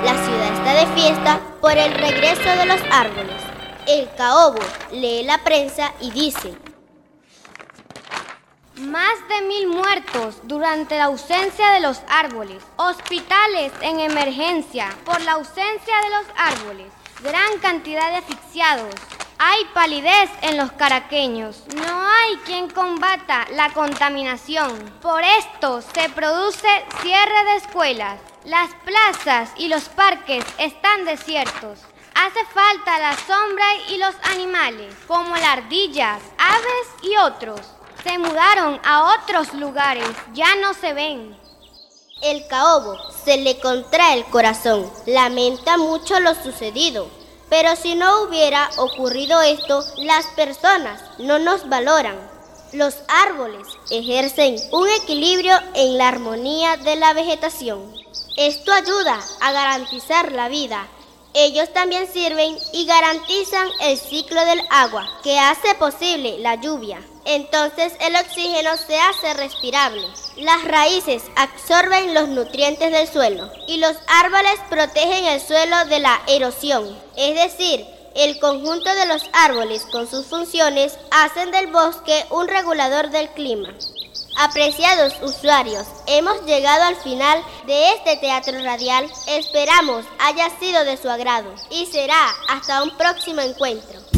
La 0.04 0.14
ciudad 0.14 0.54
está 0.54 0.74
de 0.74 1.02
fiesta 1.02 1.40
por 1.60 1.76
el 1.76 1.92
regreso 1.96 2.44
de 2.44 2.68
los 2.68 2.80
árboles. 2.92 3.42
El 3.88 4.08
caobo 4.16 4.60
lee 4.92 5.24
la 5.24 5.44
prensa 5.44 5.92
y 6.00 6.12
dice, 6.12 6.54
Más 8.76 9.16
de 9.28 9.42
mil 9.48 9.68
muertos 9.70 10.36
durante 10.44 10.98
la 10.98 11.06
ausencia 11.06 11.72
de 11.72 11.80
los 11.80 12.00
árboles. 12.08 12.64
Hospitales 12.76 13.72
en 13.82 14.00
emergencia 14.00 14.96
por 15.06 15.20
la 15.22 15.32
ausencia 15.34 15.96
de 16.04 16.10
los 16.10 16.26
árboles. 16.38 16.94
Gran 17.24 17.58
cantidad 17.60 18.12
de 18.12 18.18
asfixiados. 18.18 18.94
Hay 19.42 19.64
palidez 19.74 20.30
en 20.42 20.58
los 20.58 20.74
caraqueños. 20.74 21.64
No 21.74 22.10
hay 22.10 22.36
quien 22.44 22.70
combata 22.70 23.48
la 23.54 23.72
contaminación. 23.72 24.78
Por 25.02 25.24
esto 25.24 25.82
se 25.82 26.10
produce 26.10 26.68
cierre 27.02 27.46
de 27.46 27.56
escuelas. 27.56 28.20
Las 28.44 28.70
plazas 28.84 29.52
y 29.56 29.70
los 29.70 29.84
parques 29.88 30.44
están 30.58 31.06
desiertos. 31.06 31.80
Hace 32.16 32.44
falta 32.54 33.00
la 33.00 33.16
sombra 33.16 33.66
y 33.88 33.98
los 33.98 34.14
animales, 34.24 34.94
como 35.08 35.34
las 35.38 35.58
ardillas, 35.58 36.22
aves 36.38 36.88
y 37.02 37.16
otros. 37.16 37.62
Se 38.04 38.18
mudaron 38.18 38.78
a 38.84 39.16
otros 39.16 39.54
lugares, 39.54 40.10
ya 40.34 40.54
no 40.56 40.74
se 40.74 40.92
ven. 40.92 41.34
El 42.22 42.46
caobo 42.50 42.98
se 43.24 43.38
le 43.38 43.58
contrae 43.62 44.16
el 44.16 44.26
corazón, 44.26 44.92
lamenta 45.06 45.78
mucho 45.78 46.20
lo 46.20 46.36
sucedido. 46.36 47.19
Pero 47.50 47.76
si 47.76 47.96
no 47.96 48.24
hubiera 48.24 48.70
ocurrido 48.78 49.42
esto, 49.42 49.84
las 49.98 50.26
personas 50.28 51.02
no 51.18 51.40
nos 51.40 51.68
valoran. 51.68 52.18
Los 52.74 52.96
árboles 53.08 53.68
ejercen 53.90 54.56
un 54.72 54.88
equilibrio 55.02 55.54
en 55.74 55.98
la 55.98 56.08
armonía 56.08 56.78
de 56.78 56.96
la 56.96 57.14
vegetación. 57.14 57.92
Esto 58.38 58.72
ayuda 58.72 59.20
a 59.42 59.52
garantizar 59.52 60.32
la 60.32 60.48
vida. 60.48 60.88
Ellos 61.34 61.74
también 61.74 62.08
sirven 62.12 62.58
y 62.74 62.86
garantizan 62.86 63.68
el 63.82 63.98
ciclo 63.98 64.46
del 64.46 64.62
agua, 64.70 65.08
que 65.24 65.40
hace 65.40 65.74
posible 65.76 66.38
la 66.40 66.56
lluvia. 66.56 67.02
Entonces 67.32 67.94
el 68.00 68.16
oxígeno 68.16 68.76
se 68.76 69.00
hace 69.00 69.36
respirable. 69.36 70.02
Las 70.38 70.64
raíces 70.64 71.22
absorben 71.36 72.16
los 72.16 72.28
nutrientes 72.28 72.92
del 72.92 73.08
suelo 73.08 73.52
y 73.68 73.78
los 73.78 73.96
árboles 74.08 74.60
protegen 74.68 75.26
el 75.26 75.40
suelo 75.40 75.86
de 75.86 76.00
la 76.00 76.20
erosión. 76.26 76.98
Es 77.16 77.36
decir, 77.36 77.86
el 78.16 78.40
conjunto 78.40 78.90
de 78.96 79.06
los 79.06 79.22
árboles 79.32 79.86
con 79.92 80.10
sus 80.10 80.26
funciones 80.26 80.98
hacen 81.12 81.52
del 81.52 81.68
bosque 81.68 82.26
un 82.32 82.48
regulador 82.48 83.12
del 83.12 83.30
clima. 83.30 83.76
Apreciados 84.40 85.14
usuarios, 85.22 85.86
hemos 86.08 86.44
llegado 86.48 86.86
al 86.86 86.96
final 86.96 87.44
de 87.68 87.92
este 87.94 88.18
teatro 88.18 88.58
radial. 88.64 89.08
Esperamos 89.28 90.04
haya 90.18 90.50
sido 90.60 90.84
de 90.84 90.98
su 90.98 91.08
agrado 91.08 91.54
y 91.70 91.86
será 91.86 92.28
hasta 92.50 92.82
un 92.82 92.98
próximo 92.98 93.42
encuentro. 93.42 94.09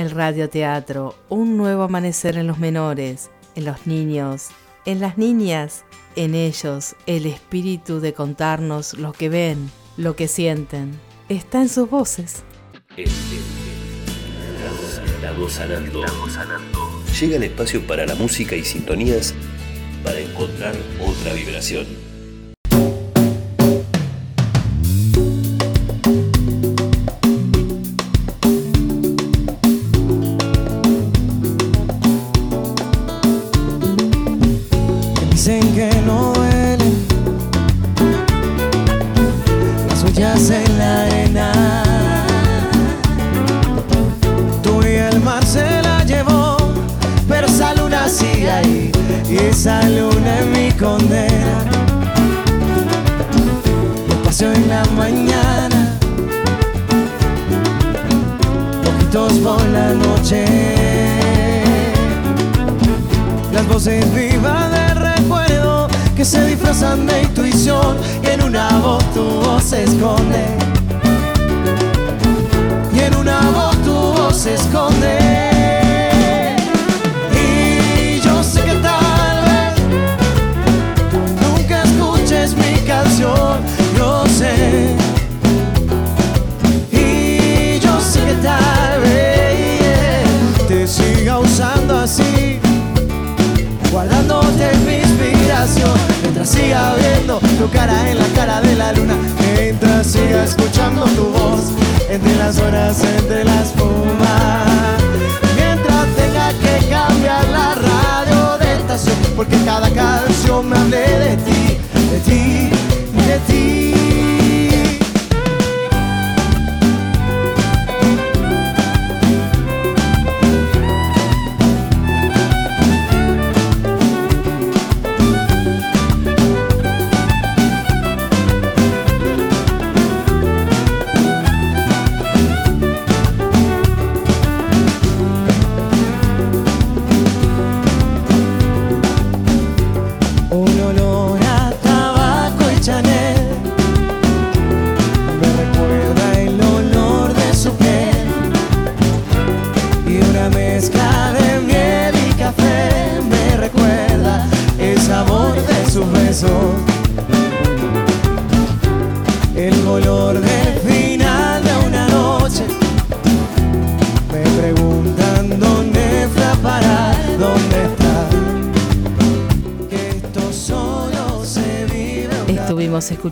El 0.00 0.12
radioteatro, 0.12 1.14
un 1.28 1.58
nuevo 1.58 1.82
amanecer 1.82 2.38
en 2.38 2.46
los 2.46 2.58
menores, 2.58 3.30
en 3.54 3.66
los 3.66 3.86
niños, 3.86 4.48
en 4.86 4.98
las 4.98 5.18
niñas, 5.18 5.84
en 6.16 6.34
ellos 6.34 6.96
el 7.04 7.26
espíritu 7.26 8.00
de 8.00 8.14
contarnos 8.14 8.94
lo 8.94 9.12
que 9.12 9.28
ven, 9.28 9.70
lo 9.98 10.16
que 10.16 10.26
sienten, 10.26 10.98
está 11.28 11.60
en 11.60 11.68
sus 11.68 11.90
voces. 11.90 12.44
Estamos 15.16 15.52
sanando. 15.52 16.02
Llega 17.20 17.36
el 17.36 17.42
espacio 17.42 17.86
para 17.86 18.06
la 18.06 18.14
música 18.14 18.56
y 18.56 18.64
sintonías 18.64 19.34
para 20.02 20.18
encontrar 20.18 20.74
otra 20.98 21.34
vibración. 21.34 21.86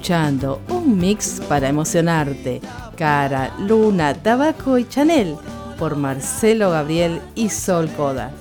Escuchando 0.09 0.63
un 0.71 0.97
mix 0.97 1.39
para 1.51 1.69
emocionarte. 1.69 2.63
Cara, 2.97 3.55
Luna, 3.59 4.15
Tabaco 4.15 4.79
y 4.79 4.89
Chanel 4.89 5.37
por 5.79 5.97
Marcelo 5.97 6.71
Gabriel 6.71 7.21
y 7.35 7.51
Sol 7.51 7.91
Codas. 7.95 8.33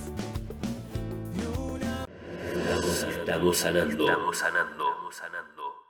Estamos 3.20 3.58
sanando. 3.58 4.06
Estamos 4.06 4.38
sanando. 4.38 4.84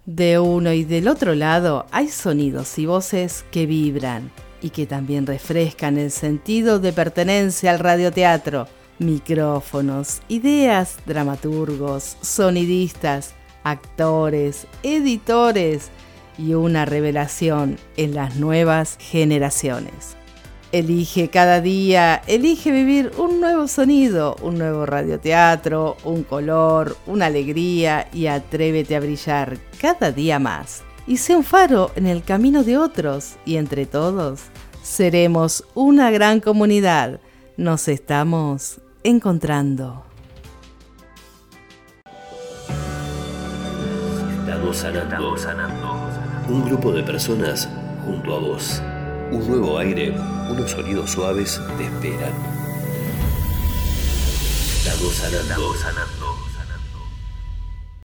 De 0.03 0.39
uno 0.39 0.73
y 0.73 0.84
del 0.84 1.07
otro 1.07 1.36
lado 1.36 1.86
hay 1.91 2.07
sonidos 2.07 2.80
y 2.80 2.88
voces 2.88 3.45
que 3.51 3.67
vibran 3.67 4.32
y 4.63 4.71
que 4.71 4.88
también 4.88 5.28
refrescan 5.28 5.99
el 5.99 6.09
sentido 6.09 6.80
de 6.80 6.91
pertenencia 6.91 7.69
al 7.69 7.78
radioteatro. 7.78 8.67
Micrófonos, 8.97 10.21
ideas, 10.28 10.97
dramaturgos, 11.05 12.17
sonidistas, 12.23 13.36
actores, 13.72 14.68
editores 14.84 15.89
y 16.38 16.53
una 16.53 16.86
revelación 16.86 17.78
en 17.97 18.13
las 18.13 18.36
nuevas 18.36 18.97
generaciones. 18.99 20.15
Elige 20.72 21.30
cada 21.30 21.61
día, 21.61 22.22
elige 22.28 22.72
vivir 22.72 23.11
un 23.18 23.39
nuevo 23.39 23.68
sonido, 23.68 24.36
un 24.41 24.57
nuevo 24.57 24.86
radioteatro, 24.86 25.95
un 26.03 26.24
color, 26.24 26.97
una 27.07 27.28
alegría 27.28 28.09
y 28.13 28.28
atrévete 28.28 28.95
a 28.95 28.99
brillar 28.99 29.57
cada 29.80 30.11
día 30.11 30.39
más. 30.39 30.84
Y 31.07 31.18
sé 31.18 31.38
un 31.38 31.45
faro 31.45 31.91
en 31.95 32.05
el 32.05 32.22
camino 32.22 32.65
de 32.65 32.78
otros 32.78 33.36
y 33.45 33.55
entre 33.55 33.86
todos 33.86 34.41
seremos 34.84 35.63
una 35.74 36.11
gran 36.11 36.41
comunidad. 36.41 37.22
Nos 37.55 37.88
estamos 37.88 38.82
encontrando. 39.03 40.06
Estamos 44.57 44.77
sanando. 44.77 45.37
sanando. 45.37 46.09
Un 46.49 46.65
grupo 46.65 46.91
de 46.91 47.03
personas 47.03 47.69
junto 48.03 48.35
a 48.35 48.39
vos. 48.39 48.81
Un 49.31 49.47
nuevo 49.47 49.77
aire, 49.77 50.09
unos 50.49 50.71
sonidos 50.71 51.11
suaves 51.11 51.61
te 51.77 51.83
esperan. 51.83 52.33
Sanando. 54.83 55.43
Estamos 55.43 55.79
sanando. 55.79 56.26